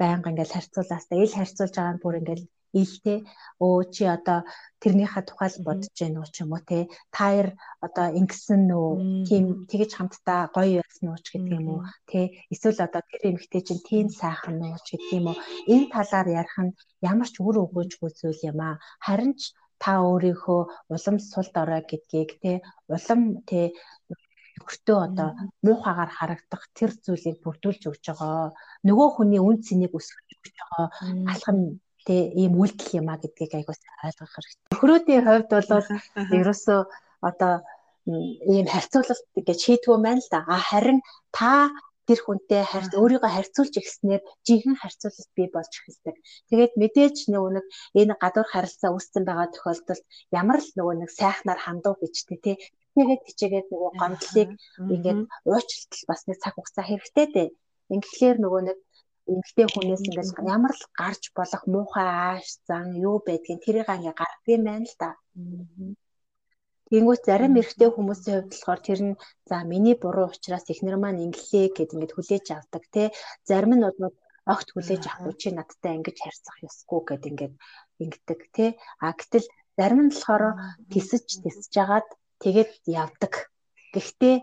байнга 0.00 0.30
ингээл 0.32 0.56
харьцуулаас 0.56 1.04
та 1.06 1.14
ил 1.20 1.34
харьцуулж 1.36 1.74
байгаа 1.76 1.94
нь 1.94 2.02
бүр 2.02 2.14
ингээл 2.20 2.44
ээлтэй 2.80 3.18
өө 3.64 3.78
чи 3.94 4.04
одоо 4.16 4.38
тэрнийхээ 4.82 5.24
тухай 5.28 5.48
л 5.52 5.64
бодож 5.66 5.92
байна 6.00 6.18
уу 6.20 6.28
ч 6.34 6.36
юм 6.42 6.50
уу 6.52 6.62
те. 6.70 6.78
Таяр 7.16 7.48
одоо 7.86 8.06
ингэсэн 8.18 8.60
нөө 8.70 8.88
тийм 9.28 9.44
тэгэж 9.70 9.90
хамтдаа 9.94 10.40
гоё 10.56 10.80
байсан 10.82 11.06
уу 11.12 11.20
ч 11.24 11.26
гэдэг 11.32 11.52
юм 11.60 11.66
уу 11.72 11.80
те. 12.10 12.20
Эсвэл 12.52 12.80
одоо 12.86 13.02
тэр 13.10 13.22
эмэгтэй 13.30 13.62
чинь 13.66 13.86
тийм 13.88 14.06
сайхан 14.20 14.56
уу 14.64 14.78
ч 14.86 14.88
гэдэг 14.96 15.16
юм 15.18 15.26
уу. 15.30 15.38
Энэ 15.72 15.90
талаар 15.94 16.28
ярих 16.40 16.56
нь 16.64 16.76
ямар 17.10 17.28
ч 17.28 17.36
үр 17.46 17.56
өгөөжгүй 17.64 18.10
зүйл 18.18 18.40
юм 18.50 18.58
а 18.68 18.80
харин 19.04 19.32
ч 19.40 19.52
та 19.82 19.92
өөрийнхөө 20.06 20.60
улам 20.94 21.16
сул 21.30 21.48
дорой 21.54 21.82
гэдгийг 21.90 22.30
те. 22.42 22.52
Улам 22.94 23.20
те 23.48 23.60
нөхөртөө 24.62 24.98
одоо 25.06 25.28
муухагаар 25.66 26.10
харагдах 26.18 26.62
тэр 26.78 26.90
зүйлийг 27.04 27.38
бүрдүүлж 27.42 27.82
өгч 27.90 28.04
байгаа. 28.08 28.54
Нөгөө 28.86 29.08
хүний 29.16 29.40
үн 29.42 29.56
цэнийг 29.66 29.92
өсгөж 29.98 30.28
өгч 30.34 30.54
байгаа. 30.60 30.86
Алхам 31.32 31.58
тэ 32.06 32.14
ийм 32.42 32.52
үйлдэл 32.60 32.98
юм 33.00 33.06
а 33.12 33.16
гэдгийг 33.22 33.52
айгуус 33.54 33.80
ойлгох 34.06 34.32
хэрэгтэй. 34.34 34.68
Нөхрөөдийн 34.72 35.24
хувьд 35.26 35.48
бол 35.50 35.86
ерөөсөө 36.38 36.80
одоо 37.28 37.54
ийм 38.54 38.66
харьцуулалт 38.74 39.26
гэж 39.46 39.58
шийдвүү 39.64 39.96
маань 40.02 40.22
л 40.22 40.28
да. 40.34 40.40
А 40.54 40.58
харин 40.58 40.98
та 41.30 41.70
тэр 42.06 42.20
хүнтэй 42.22 42.62
харьц 42.66 42.92
өөрийгөө 42.98 43.30
харьцуулж 43.34 43.74
ихснээр 43.78 44.22
жинхэнэ 44.46 44.80
харьцуулалт 44.82 45.30
бий 45.38 45.48
болж 45.54 45.72
эхэлдэг. 45.78 46.16
Тэгээд 46.50 46.72
мэдээж 46.82 47.16
нөгөө 47.30 47.50
нэг 47.56 47.66
энэ 48.00 48.14
гадуур 48.22 48.48
харилцаа 48.50 48.90
үүссэн 48.92 49.22
байгаа 49.26 49.48
тохиолдолд 49.54 50.04
ямар 50.40 50.60
л 50.66 50.70
нөгөө 50.78 50.94
нэг 50.98 51.10
сайхнаар 51.14 51.60
хандуу 51.62 51.94
гэжтэй 52.02 52.38
тий. 52.42 52.56
Тэгээд 52.98 53.22
тийчээгээд 53.26 53.68
нөгөө 53.70 53.90
гомдлыг 54.02 54.50
ингээд 54.94 55.20
уучлалт 55.46 55.92
бас 56.10 56.20
нэг 56.26 56.36
цаг 56.42 56.54
хугацаа 56.58 56.84
хэрэгтэй 56.90 57.26
дээ. 57.30 57.48
Ингээхээр 57.94 58.38
нөгөө 58.42 58.62
нэг 58.66 58.78
эмгтэй 59.30 59.66
хүнээс 59.70 60.02
ингээс 60.08 60.30
ямар 60.56 60.72
л 60.74 60.84
гарч 61.00 61.22
болох 61.38 61.62
муухай 61.72 62.08
ааш 62.26 62.46
зан 62.68 62.86
юу 63.08 63.16
байдгийг 63.26 63.60
тэрийг 63.62 63.88
ингээ 63.88 64.14
гардгийн 64.20 64.62
байна 64.66 64.86
л 64.90 64.96
да. 65.02 65.10
Тэнгүүт 66.92 67.22
зарим 67.24 67.56
эрэгтэй 67.60 67.88
хүмүүсийн 67.92 68.36
хувьд 68.36 68.52
болохоор 68.52 68.80
тэр 68.84 69.00
нь 69.06 69.14
за 69.48 69.56
миний 69.70 69.96
буруу 70.02 70.28
учраас 70.28 70.66
эхнэр 70.68 70.96
маань 71.00 71.24
инглээ 71.26 71.66
гэд 71.72 71.94
ингээд 71.94 72.14
хүлээж 72.14 72.46
авдаг 72.52 72.84
те. 72.94 73.02
Зарим 73.48 73.72
нь 73.76 73.84
бол 73.86 74.12
огт 74.52 74.68
хүлээж 74.74 75.02
авахгүй 75.06 75.34
чи 75.40 75.48
надтай 75.56 75.92
ингэж 75.96 76.16
харьцах 76.20 76.56
ёсгүй 76.68 77.00
гэд 77.08 77.24
ингээд 77.30 77.54
ингэдэг 78.02 78.40
те. 78.56 78.66
А 79.00 79.16
гэтэл 79.16 79.46
зарим 79.78 80.00
нь 80.04 80.12
болохоор 80.12 80.44
тисэж 80.92 81.26
тисэж 81.42 81.66
жагаад 81.76 82.08
тэгээд 82.42 82.72
явдаг. 82.84 83.32
Гэхдээ 83.94 84.36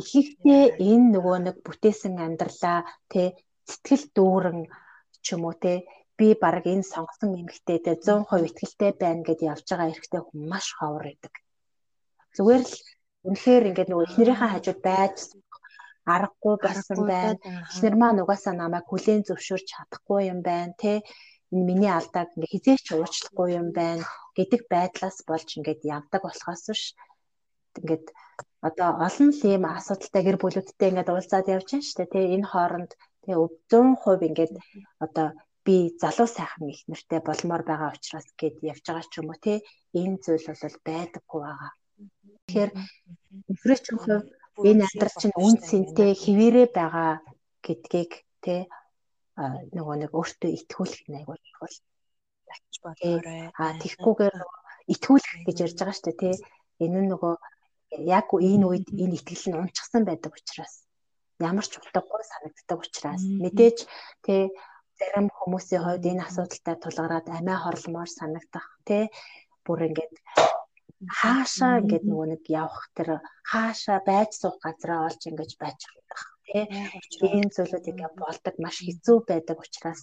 ихэнхдээ 0.00 0.64
энэ 0.90 1.06
нөгөө 1.14 1.36
нэг 1.46 1.56
бүтээсэн 1.66 2.14
амьдралаа 2.26 2.78
тэ 3.12 3.22
сэтгэл 3.70 4.04
дүүрэн 4.16 4.60
ч 5.24 5.26
юм 5.34 5.42
уу 5.48 5.56
те 5.62 5.72
би 6.18 6.28
баг 6.42 6.64
энэ 6.72 6.90
сонгосон 6.92 7.30
эмэгтэйдээ 7.40 7.96
100% 8.04 8.64
ихтэй 8.66 8.92
байна 9.02 9.22
гэд 9.26 9.40
явж 9.52 9.66
байгаа 9.68 9.92
эрэгтэй 9.92 10.22
хүн 10.24 10.42
маш 10.52 10.66
ховор 10.78 11.04
байдаг. 11.08 11.34
Зүгээр 12.36 12.62
л 12.68 12.74
үнэхээр 13.28 13.68
ингээд 13.68 13.90
нөгөө 13.90 14.06
эхнэрийнхээ 14.08 14.52
хажууд 14.52 14.80
байж 14.90 15.16
аргагүй 16.14 16.56
болсон 16.62 17.00
байна. 17.12 17.40
Эхнэр 17.72 17.94
маань 17.98 18.22
угаасаа 18.22 18.54
намайг 18.56 18.86
хүлээн 18.88 19.26
зөвшөөрч 19.26 19.66
чадахгүй 19.72 20.20
юм 20.32 20.40
байна 20.46 20.72
те 20.82 20.92
энэ 21.52 21.66
миний 21.68 21.92
алдааг 21.92 22.28
ингээ 22.34 22.52
хизээч 22.54 22.86
уучлахгүй 22.94 23.48
юм 23.60 23.68
байна 23.80 24.04
гэдэг 24.38 24.62
байдлаас 24.72 25.18
болж 25.28 25.48
ингээд 25.58 25.80
явдаг 25.96 26.22
болохоос 26.24 26.62
биш 26.70 26.82
ингээд 27.78 28.06
одоо 28.68 28.90
олон 29.06 29.30
л 29.38 29.42
ийм 29.52 29.64
асуудалтай 29.66 30.22
гэр 30.24 30.38
бүлүүдтэй 30.40 30.88
ингээд 30.90 31.12
уулзаад 31.12 31.46
явж 31.56 31.68
байна 31.70 31.86
шүү 31.86 31.98
дээ 31.98 32.12
тий 32.14 32.24
энэ 32.34 32.50
хооронд 32.50 32.90
тий 33.24 33.34
100% 33.34 34.28
ингээд 34.28 34.54
одоо 35.04 35.26
би 35.66 35.76
залуу 36.02 36.28
сайхан 36.30 36.70
их 36.72 36.80
нэртэй 36.90 37.20
болмоор 37.26 37.62
байгаа 37.66 37.94
учраас 37.96 38.28
гээд 38.40 38.56
явж 38.72 38.84
байгаа 38.86 39.06
ч 39.10 39.14
юм 39.20 39.28
уу 39.30 39.38
тий 39.46 39.58
энэ 40.00 40.16
зүйл 40.24 40.46
бол 40.48 40.78
байдаггүй 40.88 41.40
байгаа. 41.46 41.72
Тэгэхээр 42.46 42.70
нөхрөөчийн 43.50 43.98
хувь 44.02 44.26
энэ 44.68 44.84
амьдрал 44.86 45.16
чинь 45.20 45.38
үн 45.46 45.56
цэнтэй 45.68 46.12
хിവэрэ 46.22 46.62
байгаа 46.78 47.12
гэдгийг 47.66 48.12
тий 48.44 48.60
нөгөө 49.76 49.96
нэг 50.00 50.10
өөртөө 50.18 50.50
итгүүлэх 50.58 51.02
нэг 51.12 51.26
чухал 51.46 51.76
тач 52.48 52.74
болоорой. 52.84 53.42
А 53.60 53.64
тэгхгүйгээр 53.82 54.36
итгүүлэх 54.94 55.34
гэж 55.46 55.56
ярьж 55.66 55.76
байгаа 55.76 55.96
шүү 55.96 56.06
дээ 56.08 56.20
тий. 56.22 56.34
Энэ 56.84 57.00
нөгөө 57.10 57.34
яг 57.90 58.28
энэ 58.34 58.66
үед 58.66 58.86
энэ 59.02 59.16
итгэл 59.18 59.46
нь 59.50 59.60
унчсан 59.62 60.02
байдаг 60.06 60.32
учраас 60.38 60.74
ямар 61.40 61.66
ч 61.68 61.72
утгагүй 61.78 62.22
санагддаг 62.24 62.78
учраас 62.80 63.22
мэдээж 63.44 63.78
тий 64.24 64.42
зарим 64.98 65.28
хүмүүсийн 65.38 65.82
хувьд 65.84 66.04
энэ 66.10 66.24
асуудалтай 66.26 66.76
тулгараад 66.80 67.26
амиа 67.28 67.58
хорломоор 67.62 68.10
санагдах 68.10 68.66
тий 68.88 69.04
бүр 69.64 69.80
ингээд 69.88 70.14
хаашаа 71.20 71.80
ингээд 71.82 72.04
нөгөө 72.08 72.26
нэг 72.32 72.42
явах 72.62 72.84
тэр 72.96 73.08
хаашаа 73.50 73.98
байж 74.08 74.30
суух 74.40 74.56
газраа 74.64 75.06
олж 75.08 75.20
ингэж 75.28 75.50
байж 75.60 75.76
чадах 75.84 76.22
тий 76.48 76.64
ийм 77.28 77.46
зүйлүүд 77.54 77.90
ингээ 77.90 78.10
болдог 78.16 78.54
маш 78.64 78.76
хэцүү 78.86 79.16
байдаг 79.28 79.58
учраас 79.60 80.00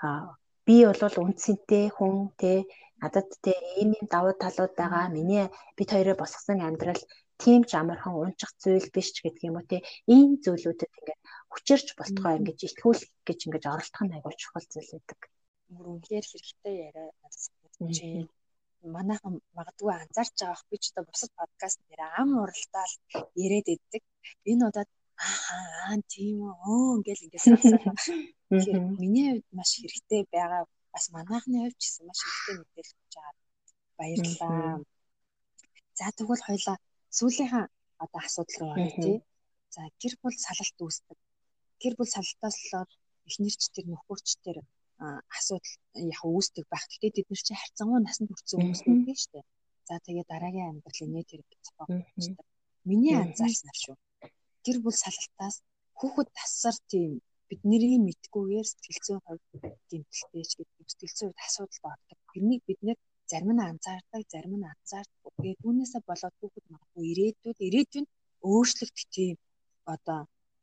а 0.00 0.32
би 0.66 0.76
бол 0.88 1.16
үндсэнтэй 1.24 1.86
хүн 1.96 2.32
тий 2.40 2.58
надад 3.02 3.28
тий 3.44 3.58
ийм 3.80 3.90
ийм 3.98 4.06
давуу 4.14 4.34
талууд 4.42 4.72
байгаа 4.80 5.06
миний 5.16 5.46
бит 5.76 5.88
хоёроо 5.94 6.16
босгосон 6.18 6.58
амьдрал 6.68 7.02
тийм 7.42 7.60
ч 7.68 7.72
амархан 7.80 8.14
унчих 8.22 8.50
зүйл 8.62 8.88
биш 8.94 9.08
ч 9.14 9.16
гэдэг 9.24 9.42
юм 9.48 9.56
уу 9.58 9.66
тий 9.70 9.80
ийм 10.14 10.30
зүйлүүдэд 10.44 10.92
ингээ 10.98 11.18
хүчирч 11.52 11.88
болтгоо 11.98 12.32
ингэж 12.38 12.58
итгүүлэх 12.68 13.10
гэж 13.28 13.38
ингэж 13.46 13.64
оролдох 13.72 14.02
нь 14.04 14.14
айгүй 14.16 14.34
чухал 14.40 14.66
зүйл 14.72 14.90
байдаг. 14.94 15.20
Үнэхээр 15.68 16.26
хэрэгтэй 16.28 16.74
яриа 16.86 17.08
надад 17.22 17.42
санагдчихэв 17.44 18.28
манайхан 18.94 19.34
магадгүй 19.56 19.92
анзаарч 19.94 20.34
байгаах 20.40 20.62
би 20.70 20.76
ч 20.82 20.84
одоо 20.90 21.04
бусад 21.10 21.30
подкаст 21.40 21.78
нэр 21.88 22.00
ам 22.20 22.30
уралдаал 22.42 22.94
яриад 23.44 23.68
иддэг. 23.74 24.02
Энэ 24.50 24.66
удаад 24.68 24.90
аа 25.26 25.96
тийм 26.12 26.38
үү 26.70 26.96
ингээл 26.96 27.24
ингээд 27.26 27.44
сонсоо. 27.44 27.94
Миний 29.02 29.28
хувьд 29.30 29.46
маш 29.56 29.70
хэрэгтэй 29.76 30.22
байгаа 30.34 30.62
бас 30.98 31.06
манайхны 31.14 31.56
хувьд 31.62 31.78
ч 31.78 31.84
гэсэн 31.86 32.04
маш 32.10 32.20
хэрэгтэй 32.26 32.56
мэдээлэл 32.58 32.98
өгч 32.98 33.14
байгаа. 33.14 33.34
Баярлалаа. 33.98 34.82
За 35.98 36.06
тэгвэл 36.18 36.46
хоёлаа 36.48 36.76
сүүлийнхаа 37.18 37.64
одоо 38.02 38.20
асуудал 38.26 38.58
руу 38.60 38.70
оръё 38.74 38.90
тий. 39.04 39.16
За 39.74 39.80
гэр 40.02 40.14
бүл 40.22 40.36
салалт 40.46 40.78
үүсдэг. 40.82 41.18
Гэр 41.82 41.94
бүл 41.98 42.10
салалтаас 42.14 42.56
болоод 42.62 42.90
эхнэрч 43.28 43.62
тэр 43.74 43.86
нөхөрч 43.92 44.28
тэр 44.44 44.56
асуудал 45.38 45.74
яг 46.14 46.22
үүсдэг 46.26 46.64
байх. 46.66 46.84
Гэхдээ 46.90 47.12
бид 47.14 47.28
нар 47.30 47.42
чи 47.46 47.54
харьцангуй 47.54 48.00
насанд 48.02 48.28
хүрсэн 48.34 48.58
хүмүүс 48.58 48.82
шүү 49.22 49.32
дээ. 49.34 49.46
За 49.88 49.94
тэгээ 50.02 50.26
дараагийн 50.26 50.70
амьдралын 50.70 51.12
нийт 51.14 51.30
хэрэг 51.30 51.48
цогцолдог. 51.66 52.46
Миний 52.90 53.14
анзаарснаар 53.22 53.78
шүү. 53.84 53.96
Гэр 54.66 54.76
бүл 54.82 54.96
салалтаас 54.98 55.56
хүүхэд 55.98 56.28
тасар 56.38 56.76
тийм 56.90 57.22
бидний 57.48 57.96
мэдгүйгээр 58.06 58.66
сэтгэл 58.68 59.00
зүйн 59.04 59.20
хувьд 59.24 59.44
гэмтэлтэй 59.90 60.44
ч 60.50 60.52
гэдэг 60.60 60.77
зүйн 60.96 61.32
хувьд 61.32 61.44
асуудал 61.46 61.80
болдог. 61.86 62.18
Тэрнийг 62.32 62.62
бид 62.68 62.80
нэр 62.86 62.98
зарим 63.30 63.50
нь 63.54 63.66
анзаардаг, 63.70 64.22
зарим 64.32 64.54
нь 64.58 64.70
анзаардаггүй. 64.72 65.52
Түүнээсээ 65.62 66.02
болоод 66.08 66.34
хүүхэд 66.38 66.66
магадгүй 66.72 67.04
ирээдүйд 67.12 67.58
ирээдүйн 67.68 68.06
өөрчлөгдөх 68.50 69.06
тийм 69.16 69.36
одоо 69.94 70.20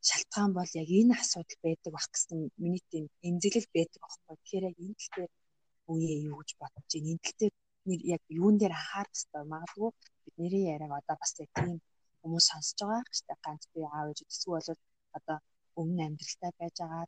шалтгаан 0.08 0.50
бол 0.58 0.70
яг 0.82 0.88
энэ 1.00 1.14
асуудал 1.20 1.58
байдаг 1.66 1.90
бах 1.96 2.08
гэсэн 2.14 2.38
миний 2.62 2.82
тийм 2.92 3.04
эмзэглэл 3.28 3.68
байдаг 3.76 4.00
байхгүй. 4.02 4.34
Тэгэхээр 4.38 4.68
яг 4.70 4.76
энэ 4.84 4.96
тал 5.00 5.12
дээр 5.16 5.32
үе 5.92 6.12
юу 6.28 6.36
гэж 6.40 6.50
бодож 6.60 6.86
байна. 6.92 7.10
Энэ 7.12 7.24
тал 7.24 7.36
дээр 7.40 7.54
яг 8.14 8.22
юун 8.40 8.56
дээр 8.58 8.74
анхаарах 8.78 9.14
хэрэгтэй. 9.14 9.42
Магадгүй 9.52 9.90
бидний 10.24 10.64
яриаг 10.74 10.92
одоо 11.00 11.16
бас 11.22 11.32
яг 11.42 11.50
тийм 11.58 11.78
хүмүүс 12.20 12.46
сонсож 12.50 12.78
байгаа 12.82 13.02
хэрэг 13.02 13.14
шүү 13.16 13.26
дээ. 13.28 13.44
Ганц 13.46 13.62
би 13.72 13.80
аав 13.86 14.06
ээж 14.10 14.20
төсөв 14.26 14.50
бол 14.54 14.68
одоо 15.18 15.38
өмнө 15.80 16.02
амьдралтай 16.08 16.52
байж 16.58 16.76
байгаа 16.82 17.04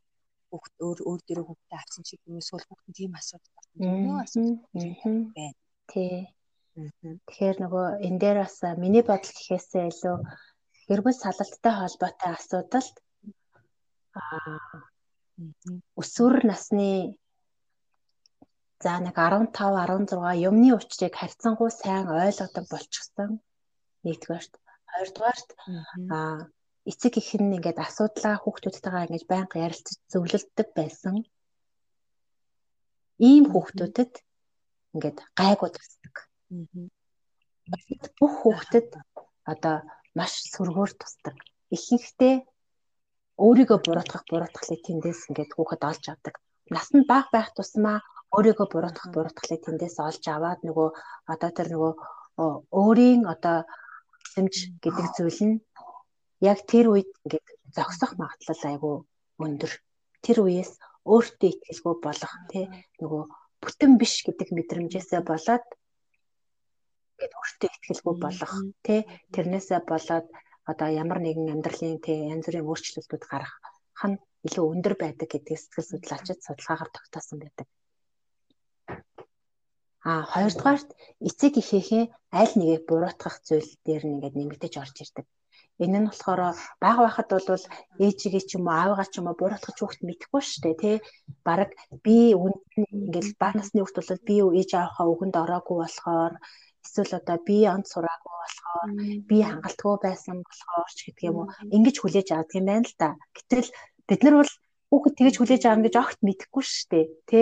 хүүхд 0.49 0.73
өөр 0.85 0.99
өөр 1.09 1.21
дөрөв 1.27 1.45
хүүхдээ 1.47 1.79
авсан 1.79 2.03
чиг 2.07 2.19
юм 2.27 2.41
эсвэл 2.41 2.67
хүүхд 2.67 2.85
тийм 2.97 3.11
асуудал 3.19 3.53
байна. 3.55 3.93
Нөгөө 4.03 4.17
асуудал 4.23 4.57
байна. 4.75 5.53
Тий. 5.91 6.17
Тэгэхээр 7.27 7.57
нөгөө 7.63 7.85
энэ 8.07 8.19
дээр 8.21 8.37
бас 8.43 8.57
миний 8.83 9.03
бодол 9.05 9.33
гэхээсээ 9.35 9.85
илүү 9.91 10.15
бүл 11.03 11.17
салалттай 11.23 11.73
холбоотой 11.77 12.31
асуудалд 12.37 12.95
өсвөр 16.01 16.35
насны 16.49 16.89
за 18.83 18.93
нэг 19.03 19.15
15 19.15 19.51
16 19.55 20.47
юмны 20.49 20.69
учрыг 20.77 21.13
харьцангуй 21.19 21.71
сайн 21.71 22.07
ойлгодог 22.07 22.65
болчихсон 22.71 23.29
нэгдүгээрт 24.03 24.53
хоёрдугаарт 24.91 25.49
а 26.15 26.17
эцэг 26.85 27.13
их 27.21 27.29
нь 27.35 27.55
ингээд 27.57 27.79
асуудлаа 27.85 28.35
хүүхдүүдтэйгээ 28.39 29.05
ингэж 29.07 29.23
байнга 29.27 29.57
ярилцаж 29.67 29.97
зөвлөлддөг 30.11 30.67
байсан 30.79 31.15
ийм 33.19 33.43
хүүхдүүдэд 33.51 34.13
ингээд 34.95 35.17
гайгүй 35.39 35.69
тусдаг. 35.75 36.15
Бүх 38.19 38.33
хүүхдэд 38.41 38.89
одоо 39.51 39.75
маш 40.17 40.33
сөргөөр 40.53 40.91
тусдаг. 40.95 41.35
Ихэнхдээ 41.75 42.35
өөрийгөө 43.45 43.79
буруутгах 43.85 44.23
буруутгалыг 44.31 44.81
тэндээс 44.87 45.21
ингээд 45.29 45.51
хүүхэд 45.53 45.81
олж 45.89 46.03
авдаг. 46.09 46.35
Нас 46.75 46.87
нь 46.95 47.07
бага 47.11 47.29
байх 47.35 47.49
тусмаа 47.55 47.97
өөрийгөө 48.35 48.67
буруутгах 48.71 49.09
буруутгалыг 49.13 49.61
тэндээс 49.63 49.97
олж 50.07 50.23
аваад 50.31 50.59
нөгөө 50.63 50.89
одоо 51.33 51.49
тэр 51.57 51.67
нөгөө 51.73 51.93
өөрийн 52.79 53.21
одоо 53.33 53.57
хэмж 54.33 54.55
гэдэг 54.83 55.07
зүйл 55.17 55.41
нь 55.47 55.55
яг 56.41 56.59
тэр 56.71 56.85
үед 56.93 57.09
ингээд 57.23 57.47
зогсох 57.75 58.11
магадлал 58.19 58.63
айгүй 58.71 58.95
өндөр. 59.43 59.71
Тэр 60.23 60.37
үеэс 60.43 60.71
өөртөө 61.07 61.49
итгэлгүй 61.51 61.95
болох 62.03 62.33
тий 62.51 62.65
нөгөө 62.99 63.23
бүтэн 63.63 63.91
биш 63.99 64.23
гэдэг 64.27 64.49
мэдрэмжээсээ 64.55 65.21
болоод 65.23 65.65
гэд 67.19 67.31
өөртөө 67.39 67.69
ихтгэлгүй 67.71 68.15
болох 68.23 68.53
тий 68.85 68.99
тэрнээсээ 69.33 69.79
болоод 69.91 70.27
одоо 70.71 70.89
ямар 71.01 71.19
нэгэн 71.23 71.53
амьдралын 71.53 71.97
тий 72.05 72.17
янз 72.31 72.45
бүрийн 72.47 72.67
өөрчлөлтүүд 72.67 73.23
гарах 73.31 73.53
хан 73.99 74.13
илүү 74.47 74.65
өндөр 74.73 74.95
байдаг 74.99 75.27
гэдгийг 75.31 75.59
сэтгэл 75.59 75.89
судлаачид 75.91 76.39
судалгаагаар 76.43 76.91
тогтоосон 76.93 77.37
байдаг. 77.41 77.67
А 80.07 80.23
хоёрдугаарт 80.31 80.89
эцэг 81.27 81.53
эхийнхээ 81.59 82.03
аль 82.39 82.53
нэгийг 82.55 82.83
буруутгах 82.87 83.35
зүйл 83.47 83.71
дээр 83.85 84.03
нэгээд 84.07 84.35
нэмэгдэж 84.39 84.73
орж 84.79 84.95
ирдэг. 85.03 85.25
Энэ 85.83 85.99
нь 85.99 86.09
болохоор 86.09 86.41
бага 86.83 86.99
байхад 87.05 87.29
бол 87.31 87.63
ээжигээ 88.05 88.43
ч 88.47 88.51
юм 88.57 88.67
уу 88.67 88.75
аавыгаа 88.75 89.07
ч 89.11 89.13
юм 89.19 89.27
уу 89.27 89.39
буруутгах 89.39 89.75
хүүхд 89.79 89.99
мэдэхгүй 90.07 90.41
шүү 90.43 90.61
дээ 90.63 90.75
тий. 90.83 90.95
Бараг 91.47 91.71
би 92.05 92.35
үнд 92.43 92.59
ингээл 92.75 93.39
бага 93.41 93.55
насны 93.57 93.79
хүүхд 93.79 93.97
бол 93.99 94.27
би 94.27 94.35
ээж 94.59 94.71
аавынхаа 94.75 95.07
үгэнд 95.11 95.35
ороогүй 95.43 95.77
болохоор 95.79 96.33
эсвэл 96.85 97.13
одоо 97.19 97.37
би 97.47 97.57
онд 97.73 97.85
сураагүй 97.91 98.35
болохоор 98.41 98.89
би 99.29 99.37
хангалтгүй 99.47 99.95
байсан 100.03 100.37
болохоор 100.47 100.89
ч 100.97 100.99
гэдэг 101.05 101.27
юм 101.29 101.37
уу 101.39 101.47
ингэж 101.75 101.95
хүлээж 101.99 102.27
авдаг 102.31 102.59
юм 102.59 102.67
байна 102.67 102.87
л 102.89 102.95
да. 103.01 103.09
Гэтэл 103.35 103.69
бид 104.07 104.21
нар 104.23 104.35
бол 104.39 104.53
хүүхэд 104.89 105.17
тэгэж 105.17 105.35
хүлээж 105.37 105.63
авна 105.65 105.85
гэж 105.85 105.95
огт 106.01 106.19
мэдэхгүй 106.25 106.63
шүү 106.65 106.87
дээ. 106.91 107.05
Тэ? 107.29 107.41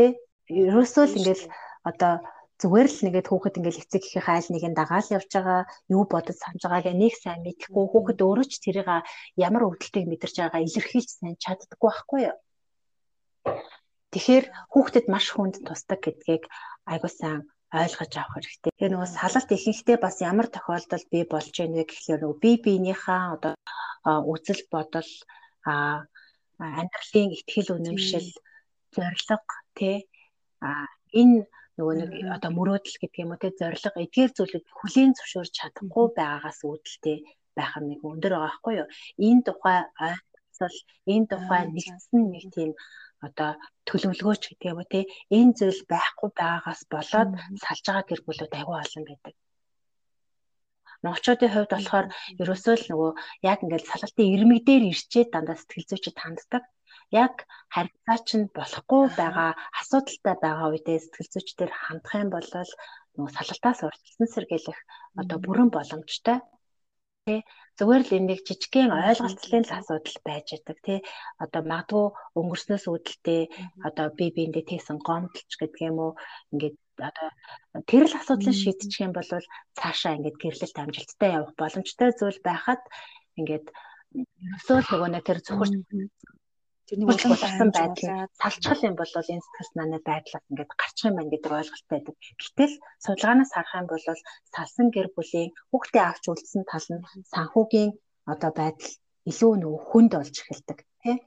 Ерөөсөө 0.51 1.05
л 1.07 1.17
ингээл 1.19 1.45
одоо 1.89 2.13
зүгээр 2.62 2.88
л 2.89 2.99
нэгээд 3.05 3.28
хүүхэд 3.30 3.58
ингээл 3.62 3.82
эцэг 3.86 4.03
их 4.10 4.26
хайл 4.26 4.49
нэг 4.49 4.64
нь 4.66 4.78
дагаал 4.78 5.10
явж 5.18 5.30
байгаа 5.30 5.62
юу 5.93 6.03
бодож 6.10 6.38
санаж 6.41 6.62
байгаагаа 6.66 6.95
нэг 6.97 7.14
сайн 7.14 7.45
мэдэхгүй 7.45 7.86
хүүхэд 7.89 8.20
өөрөө 8.26 8.45
ч 8.49 8.53
тэрийг 8.66 8.89
ямар 9.38 9.64
өвдөлтийг 9.70 10.05
мэдэрч 10.10 10.36
байгаа 10.41 10.66
илэрхийлж 10.66 11.10
сайн 11.22 11.36
чаддаггүй 11.38 11.89
байхгүй 11.89 12.22
юу. 12.30 12.38
Тэгэхээр 14.10 14.45
хүүхдэд 14.74 15.05
маш 15.14 15.26
хүнд 15.30 15.55
тусдаг 15.68 15.99
гэдгийг 16.01 16.43
айгуу 16.89 17.12
сайн 17.14 17.45
ойлгож 17.70 18.14
авах 18.18 18.34
хэрэгтэй. 18.39 18.72
Тэгээ 18.74 18.91
нөгөө 18.95 19.10
салалт 19.12 19.49
ихэнхдээ 19.53 19.97
бас 20.01 20.16
ямар 20.24 20.47
тохиолдолд 20.49 21.08
би 21.14 21.20
болж 21.28 21.53
ийн 21.60 21.76
вэ 21.76 21.84
гэхлээр 21.86 22.22
нөгөө 22.24 22.39
би 22.41 22.51
биенийхээ 22.64 23.22
одоо 23.36 23.53
үзэл 24.34 24.64
бодол 24.72 25.12
а 25.68 26.08
амьдралын 26.58 27.36
ихтгэл 27.36 27.76
үнэмшил 27.76 28.30
зориг 28.95 29.22
а 30.64 30.88
энэ 31.14 31.45
нөгөө 31.78 31.95
нэг 31.97 32.11
одоо 32.36 32.51
мөрөөдөл 32.57 32.97
гэдэг 32.99 33.21
юм 33.23 33.32
уу 33.34 33.41
те 33.41 33.49
зориг 33.59 33.86
эдгээр 34.03 34.32
зүйлүүд 34.34 34.65
хүлийн 34.78 35.11
зөвшөөрч 35.15 35.53
чадахгүй 35.57 36.05
байгаагаас 36.17 36.59
үүдэлтэй 36.65 37.17
байх 37.57 37.73
нь 37.80 37.89
нэг 37.89 38.01
өндөр 38.09 38.34
байгаа 38.34 38.49
байхгүй 38.49 38.73
юу? 38.82 38.89
Энэ 39.28 39.45
тухай 39.47 39.80
ойлцол 40.05 40.78
энэ 41.13 41.30
тухай 41.32 41.61
нэгдсэн 41.69 42.21
нэг 42.34 42.45
тийм 42.55 42.71
одоо 43.25 43.51
төлөвлөгөөч 43.88 44.43
гэдэг 44.47 44.69
юм 44.71 44.80
уу 44.82 44.91
те 44.93 45.01
энэ 45.38 45.55
зүйл 45.57 45.82
байхгүй 45.93 46.30
байгаагаас 46.41 46.82
болоод 46.93 47.30
салж 47.63 47.84
байгаа 47.86 48.05
гэр 48.09 48.21
бүлүүд 48.25 48.53
айгүй 48.57 48.78
олон 48.82 49.03
байдаг. 49.09 49.36
Монголчуудын 51.03 51.53
хувьд 51.53 51.71
болохоор 51.73 52.07
ерөөсөө 52.41 52.75
л 52.78 52.89
нөгөө 52.89 53.11
яг 53.51 53.59
ингээд 53.61 53.89
салгалтын 53.89 54.34
ирмэг 54.34 54.61
дээр 54.65 54.84
ирчээд 54.91 55.30
дандаа 55.34 55.57
сэтгэл 55.57 55.89
зүйчид 55.89 56.17
ханддаг. 56.19 56.63
Яг 57.12 57.47
харилцаа 57.72 58.18
чинь 58.28 58.51
болохгүй 58.58 59.03
байгаа 59.16 59.51
асуудалтай 59.80 60.36
байгаа 60.43 60.68
үедээ 60.72 60.99
сэтгэл 60.99 61.32
зүйчдэр 61.34 61.72
хандах 61.72 62.14
юм 62.20 62.30
бол 62.36 62.47
нөгөө 63.16 63.32
салгалтаас 63.36 63.80
урьдчилсан 63.88 64.30
сэргийлэх 64.32 64.80
одоо 65.22 65.38
бүрэн 65.39 65.70
боломжтой. 65.72 66.38
Тий 67.26 67.39
зүгээр 67.80 68.03
л 68.03 68.16
энэ 68.18 68.28
нэг 68.28 68.39
жижигхэн 68.47 68.91
ойлголцлын 68.91 69.66
л 69.68 69.78
асуудал 69.80 70.18
байж 70.28 70.47
байгаа 70.51 70.78
тий 70.88 70.99
одоо 71.43 71.62
магадгүй 71.72 72.05
өнгөрснөөс 72.39 72.86
үүдэлтэй 72.91 73.41
одоо 73.88 74.05
би 74.18 74.26
биэндээ 74.36 74.66
тийсэн 74.68 74.97
гомдолч 75.08 75.51
гэдэг 75.55 75.82
юм 75.89 75.97
уу? 76.03 76.12
Ингээд 76.51 76.78
одоо 77.08 77.30
тэр 77.89 78.03
л 78.10 78.18
асуудлыг 78.20 78.55
шийдчих 78.58 79.05
юм 79.05 79.14
бол 79.16 79.30
цаашаа 79.80 80.18
ингээд 80.18 80.41
гэрлэлт 80.41 80.78
амжилттай 80.82 81.30
явах 81.39 81.53
боломжтой 81.55 82.10
зүйл 82.20 82.39
байхад 82.43 82.82
ингээд 83.39 83.68
өсөөл 84.58 84.88
нөгөө 84.89 85.10
нэг 85.12 85.24
тэр 85.28 85.39
зөвхөрч 85.45 85.74
тэрний 86.88 87.07
улам 87.07 87.71
байдал 87.75 88.31
салчгал 88.39 88.81
юм 88.88 88.95
бол 88.97 89.11
энэ 89.15 89.43
сэтгэл 89.43 89.69
санааны 89.69 89.99
байдлаас 90.09 90.45
ингээд 90.49 90.71
гарчих 90.81 91.05
юм 91.09 91.15
байна 91.17 91.31
гэдэг 91.33 91.51
ойлголт 91.59 91.88
байдаг. 91.91 92.15
Гэтэл 92.39 92.73
судалгаанаас 93.03 93.51
харах 93.53 93.75
юм 93.81 93.88
бол 93.91 94.05
салсан 94.55 94.88
гэр 94.95 95.07
бүлийн 95.15 95.51
хүүхдээ 95.71 96.03
авч 96.07 96.23
үлдсэн 96.31 96.63
тал 96.71 96.88
нь 96.95 97.05
санхүүгийн 97.33 97.91
одоо 98.33 98.51
байдал 98.59 98.91
илүү 99.29 99.53
нөгөө 99.59 99.81
хүнд 99.89 100.11
болж 100.15 100.35
эхэлдэг 100.39 100.79
тий. 101.03 101.17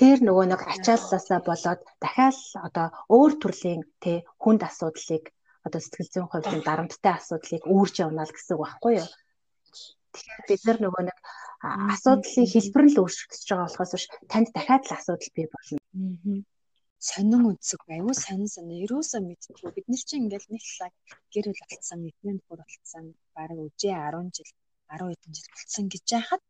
Тэр 0.00 0.18
нөгөө 0.24 0.46
нэг 0.48 0.60
ачааллаасаа 0.74 1.40
болоод 1.44 1.80
дахиад 2.00 2.38
одоо 2.66 2.86
өөр 3.12 3.32
төрлийн 3.42 3.82
тий 4.00 4.24
хүнд 4.40 4.60
асуудлыг 4.64 5.24
одоо 5.66 5.80
сэтгэл 5.80 6.12
зүйн 6.12 6.28
хувьд 6.28 6.64
дарамттай 6.64 7.14
асуудлыг 7.16 7.62
үүрж 7.68 7.94
явна 8.04 8.24
л 8.24 8.32
гэсэн 8.32 8.56
үг 8.56 8.64
байхгүй 8.64 8.92
юу? 9.00 9.08
Тэгэхээр 10.12 10.42
бид 10.48 10.62
нар 10.64 10.78
нөгөө 10.80 11.02
нэг 11.06 11.18
асуудлын 11.60 12.46
хэлбэр 12.52 12.84
нь 12.88 12.92
л 12.96 13.00
өөрчлөгдөж 13.04 13.44
байгаа 13.48 13.68
болохоос 13.68 13.92
биш 13.94 14.06
танд 14.32 14.48
дахиад 14.56 14.82
л 14.88 14.96
асуудал 14.96 15.30
бий 15.36 15.46
болно. 15.52 15.78
Сонин 17.00 17.48
үндсэг 17.48 17.80
аюу 17.88 18.12
сонин 18.16 18.48
сонин? 18.48 18.84
Ерөөсөө 18.84 19.20
мэдтгүү 19.24 19.68
бид 19.76 19.86
нар 19.88 20.02
чинь 20.08 20.24
ингээл 20.24 20.52
нэг 20.52 20.64
лаг 20.80 20.92
гэр 21.32 21.46
бүл 21.48 21.62
болцсон 21.68 22.00
эднэр 22.08 22.36
нөхөр 22.36 22.60
болцсон 22.64 23.04
баг 23.36 23.50
үжээ 23.56 23.92
10 23.92 24.36
жил 24.36 24.50
10 24.88 25.08
хэдэн 25.12 25.32
жил 25.36 25.48
болцсон 25.52 25.86
гэж 25.92 26.04
яхад 26.20 26.42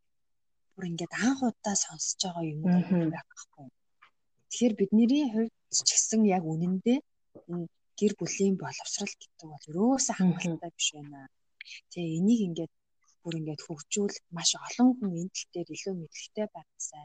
бүр 0.75 0.85
ингээд 0.91 1.13
анх 1.27 1.41
удаа 1.43 1.77
сонсож 1.85 2.21
байгаа 2.23 2.45
юм 2.51 2.61
байхгүй. 3.15 3.67
Тэгэхээр 4.51 4.75
бидний 4.79 5.27
хувьд 5.31 5.55
ч 5.75 5.79
гэсэн 5.91 6.23
яг 6.37 6.43
үнэндээ 6.53 6.99
гэр 7.99 8.13
бүлийн 8.19 8.57
боловсрал 8.59 9.15
гэдэг 9.21 9.47
бол 9.51 9.65
ерөөсөө 9.71 10.15
хангалттай 10.19 10.71
биш 10.75 10.89
байна. 10.95 11.31
Тэгээ 11.91 12.17
энийг 12.19 12.41
ингээд 12.49 12.73
бүр 13.23 13.35
ингээд 13.41 13.65
хөгжүүл 13.67 14.17
маш 14.37 14.51
олон 14.67 14.89
хүн 14.99 15.13
энэ 15.21 15.33
тал 15.35 15.49
дээр 15.55 15.69
илүү 15.77 15.95
мэдлэгтэй 15.97 16.47
байгаасай. 16.55 17.05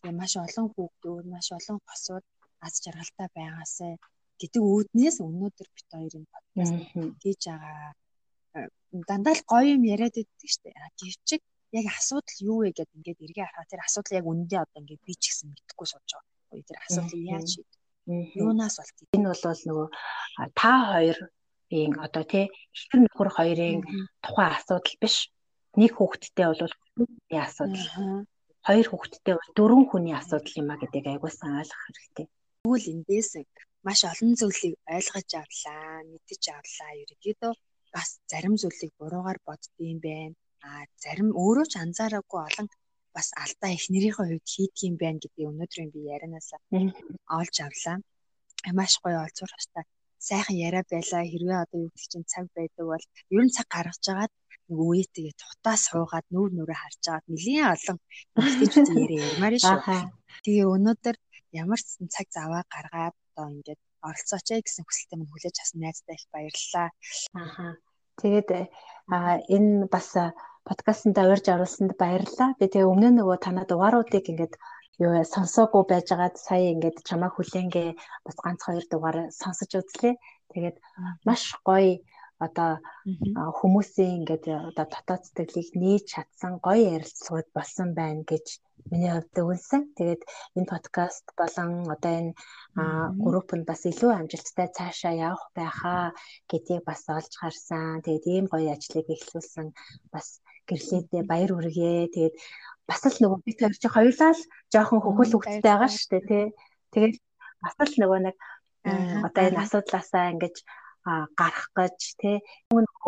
Тэгээ 0.00 0.14
маш 0.20 0.32
олон 0.44 0.66
хүүхдүүд, 0.74 1.24
маш 1.34 1.46
олон 1.58 1.78
хосууд 1.86 2.24
аз 2.66 2.74
жаргалтай 2.84 3.28
байгаасай 3.36 3.92
гэдэг 4.40 4.62
үүднээс 4.72 5.16
өнөөдөр 5.26 5.68
бит 5.74 5.88
хоёрын 5.92 6.26
подкаст 6.32 6.74
хийж 7.22 7.42
байгаа 7.48 7.92
дандаа 9.08 9.34
л 9.36 9.48
гоё 9.52 9.76
юм 9.76 9.84
яриад 9.94 10.14
байдаг 10.16 10.50
шүү 10.52 10.62
дээ. 10.64 10.74
Гэвчиг 11.00 11.42
яг 11.78 11.86
асуудал 11.92 12.38
юу 12.50 12.58
вэ 12.64 12.70
гэдээ 12.74 12.96
ингээд 12.98 13.24
эргээ 13.24 13.46
харахад 13.46 13.70
тэр 13.70 13.82
асуудал 13.86 14.18
яг 14.18 14.26
үндэ 14.32 14.56
одоо 14.64 14.78
ингээд 14.82 15.06
би 15.06 15.14
ч 15.14 15.22
гэсэн 15.30 15.46
мэдэхгүй 15.52 15.86
сууж 15.88 16.10
байгаа. 16.10 16.66
Тэр 16.68 16.78
асуудлыг 16.84 17.22
яаж 17.30 17.46
шийдэх 17.54 17.80
юунаас 18.42 18.76
болт. 18.80 18.96
Энэ 19.14 19.28
бол 19.30 19.62
нөгөө 19.68 19.88
та 20.58 20.72
хоёр 20.90 21.18
ийм 21.70 21.92
одоо 22.06 22.24
тий 22.32 22.44
ихэр 22.74 23.00
нөхөр 23.06 23.30
хоёрын 23.36 23.78
тухайн 24.24 24.50
асуудал 24.58 24.96
биш. 25.02 25.16
Нэг 25.78 25.92
хүүхэдтэй 25.94 26.46
бол 26.50 26.74
хүний 26.98 27.40
асуудал. 27.46 27.86
Хоёр 28.66 28.86
хүүхэдтэй 28.90 29.34
бол 29.38 29.50
дөрвөн 29.56 29.86
хүний 29.88 30.14
асуудал 30.18 30.58
юм 30.60 30.68
а 30.74 30.80
гэдгийг 30.82 31.06
аягуулсан 31.08 31.62
ойлгох 31.62 31.82
хэрэгтэй. 31.86 32.26
Тэгвэл 32.62 32.92
эндээс 32.94 33.30
маш 33.86 34.00
олон 34.10 34.32
зүйлийг 34.40 34.74
ойлгож 34.96 35.30
авлаа, 35.42 35.86
мэдэж 36.10 36.42
авлаа. 36.58 36.90
Ерөнхийдөө 37.02 37.52
бас 37.94 38.08
зарим 38.30 38.54
зүйлийг 38.60 38.92
буруугаар 38.98 39.38
боддгийм 39.46 39.98
байна. 40.08 40.36
А 40.66 40.70
зарим 41.04 41.30
өөрөө 41.42 41.66
ч 41.72 41.74
анзаараагүй 41.84 42.40
олон 42.48 42.68
бас 43.16 43.28
алдаа 43.42 43.70
их 43.78 43.86
нэрийнхээ 43.94 44.26
хувьд 44.28 44.46
хийдэг 44.54 44.82
юм 44.90 44.96
байна 45.02 45.22
гэдгийг 45.22 45.50
өнөөдрийн 45.50 45.90
би 45.94 46.00
ярианаас 46.14 46.50
олж 47.38 47.56
авлаа. 47.66 47.96
Маш 48.78 48.92
гоё 49.02 49.18
олзуурхаштай 49.24 49.84
сайхан 50.28 50.56
яриа 50.68 50.84
байлаа 50.92 51.22
хэрвээ 51.26 51.58
одоо 51.64 51.78
юу 51.84 51.90
гэх 51.94 52.06
чинь 52.12 52.30
цаг 52.32 52.44
байдаг 52.56 52.84
бол 52.92 53.04
ер 53.34 53.42
нь 53.44 53.54
цаг 53.56 53.66
гаргаж 53.74 54.00
жагаад 54.06 54.32
нэг 54.68 54.78
үетэйгээ 54.78 55.34
тутаа 55.42 55.76
суугаад 55.86 56.26
нүүр 56.30 56.50
нүрээ 56.54 56.78
харж 56.80 57.02
агаад 57.08 57.26
нэлийн 57.32 57.66
олон 57.74 57.98
эмэгтэйчүүд 58.38 58.88
яриа 59.04 59.26
ярмаар 59.30 59.54
шүү. 59.58 59.78
Тэгээ 60.44 60.66
өнөөдөр 60.74 61.16
ямар 61.62 61.80
ч 61.82 61.88
цаг 62.14 62.26
заваа 62.36 62.62
гаргаад 62.74 63.16
одоо 63.34 63.46
ингээд 63.54 63.80
оролцооч 64.08 64.46
ээ 64.52 64.64
гэсэн 64.64 64.84
хүсэлтэд 64.86 65.18
минь 65.18 65.32
хүлээж 65.32 65.56
авсан 65.58 65.80
найзтай 65.82 66.14
их 66.16 66.26
баярлалаа. 66.34 66.88
Аха. 67.44 67.66
Тэгээд 68.20 68.48
энэ 69.56 69.88
бас 69.94 70.08
подкастт 70.68 71.16
урьж 71.18 71.46
оруулсанд 71.50 71.92
баярлалаа. 72.02 72.50
Би 72.58 72.64
тэгээ 72.68 72.90
өмнө 72.92 73.10
нөгөө 73.18 73.38
танаа 73.44 73.66
дугааруудыг 73.68 74.24
ингээд 74.30 74.54
юу 75.04 75.12
сонсоогүй 75.34 75.82
байжгаад 75.88 76.36
сая 76.46 76.66
ингээд 76.74 76.98
чамаа 77.08 77.30
хүлээнгээ 77.32 77.90
бас 78.26 78.36
ганц 78.44 78.60
хоёр 78.64 78.84
дугаар 78.88 79.18
сонсож 79.40 79.70
үзлээ. 79.80 80.14
Тэгээд 80.52 80.76
маш 81.28 81.42
гоё 81.68 81.92
одоо 82.46 82.70
хүмүүсийн 83.58 84.12
ингээд 84.18 84.44
одоо 84.70 84.86
дотоод 84.92 85.22
сэтгэлийг 85.24 85.68
нээж 85.82 86.04
чадсан 86.12 86.52
гоё 86.66 86.82
ярилцлагууд 86.96 87.48
болсон 87.56 87.88
байна 88.00 88.22
гэж 88.32 88.46
миний 88.90 89.12
хувьд 89.12 89.40
өгүүлсэн. 89.42 89.82
Тэгээд 89.98 90.22
энэ 90.56 90.70
подкаст 90.72 91.26
болон 91.40 91.70
одоо 91.94 92.12
энэ 92.20 92.32
групп 93.24 93.50
нь 93.56 93.68
бас 93.70 93.82
илүү 93.90 94.10
амжилттай 94.16 94.68
цаашаа 94.76 95.14
явах 95.28 95.46
байхаа 95.58 96.04
гэдгийг 96.50 96.82
бас 96.88 97.02
олж 97.16 97.32
харсан. 97.40 98.00
Тэгээд 98.04 98.24
ийм 98.34 98.46
гоё 98.52 98.68
ажлыг 98.72 99.06
эхлүүлсэн 99.14 99.66
бас 100.12 100.26
гэрлээдээ 100.70 101.22
баяр 101.26 101.50
хүргэе. 101.54 102.14
Тэгээд 102.14 102.34
бас 102.88 103.02
л 103.06 103.18
нөгөө 103.22 103.40
би 103.46 103.52
тэр 103.58 103.74
чинь 103.80 103.94
хоёулаа 103.94 104.32
л 104.34 104.42
жоохон 104.72 105.00
хөхөл 105.02 105.32
хөвгттэй 105.34 105.62
байгаа 105.66 105.90
шүү 105.90 106.08
дээ 106.10 106.24
тий. 106.30 106.44
Тэгээд 106.94 107.14
бас 107.62 107.74
л 107.78 107.94
нөгөө 108.02 108.18
нэг 108.26 108.36
одоо 109.26 109.42
энэ 109.48 109.60
асуудлаасаа 109.62 110.32
ингэж 110.32 110.56
гарах 111.40 111.68
гэж 111.76 111.98
тий 112.20 112.36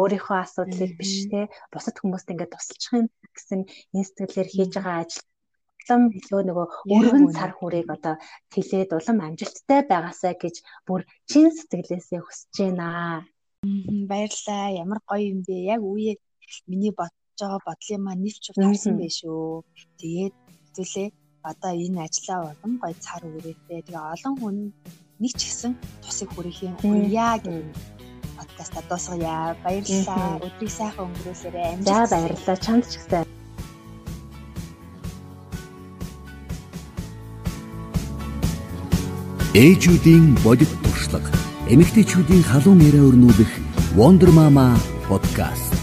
өөрийнхөө 0.01 0.39
асуудлыг 0.45 0.93
биш 1.01 1.29
тий 1.33 1.45
бусад 1.73 1.97
хүмүүст 2.01 2.33
ингээд 2.33 2.53
тусалчих 2.53 2.93
юм 3.01 3.07
гэсэн 3.37 3.61
энэ 3.97 4.07
сэтгэлээр 4.07 4.49
хийж 4.53 4.73
байгаа 4.77 4.97
ажил 5.05 5.25
улам 5.83 6.03
илүү 6.19 6.43
нөгөө 6.49 6.67
өргөн 6.95 7.27
цар 7.37 7.53
хүрийг 7.59 7.89
одоо 7.97 8.15
тэлээд 8.53 8.91
улам 8.99 9.19
амжилттай 9.27 9.81
байгаасаа 9.91 10.35
гэж 10.43 10.57
бүр 10.87 11.01
чин 11.31 11.51
сэтгэлээсээ 11.51 12.21
хүсэж 12.23 12.55
байна. 12.59 13.27
Баярлалаа. 14.11 14.67
Ямар 14.83 15.01
гоё 15.09 15.23
юм 15.33 15.41
бэ? 15.47 15.57
Яг 15.75 15.83
үе 15.83 16.13
миний 16.71 16.93
бод 16.95 17.13
байгаа 17.41 17.61
бодлын 17.66 18.03
маань 18.05 18.22
нэвч 18.24 18.45
тавьсан 18.55 18.95
байх 19.01 19.14
шүү. 19.20 19.64
Тэгээд 20.01 20.35
зүйлээ 20.74 21.09
одоо 21.51 21.72
энэ 21.85 22.01
ажлаа 22.07 22.41
улам 22.51 22.72
гоё 22.83 22.95
цар 23.05 23.22
үрээтэй. 23.26 23.80
Тэгээ 23.87 24.11
олон 24.14 24.35
хүн 24.41 24.57
нэг 25.22 25.33
ч 25.39 25.41
гэсэн 25.49 25.72
тусыг 26.03 26.28
хүрэх 26.33 26.59
юм 26.62 26.74
хүрья 26.78 27.39
гэх 27.43 27.66
подкаста 28.39 28.80
дуусгая. 28.89 29.57
Баярлалаа. 29.64 30.39
Өдрийг 30.47 30.70
сайхан 30.70 31.07
өнгөрүүлээрэй. 31.11 31.72
За 31.83 32.07
баярлалаа. 32.11 32.57
Чамд 32.64 32.85
ч 32.91 32.95
гэсэн. 32.99 33.24
Ээжүүдийн 39.53 40.26
бодит 40.45 40.72
туршлага. 40.80 41.28
Эмэгтэйчүүдийн 41.68 42.43
халуун 42.51 42.80
яриа 42.89 43.05
өрнүүлэх 43.05 43.53
Wonder 43.99 44.33
Mama 44.33 44.72
подкаст 45.05 45.82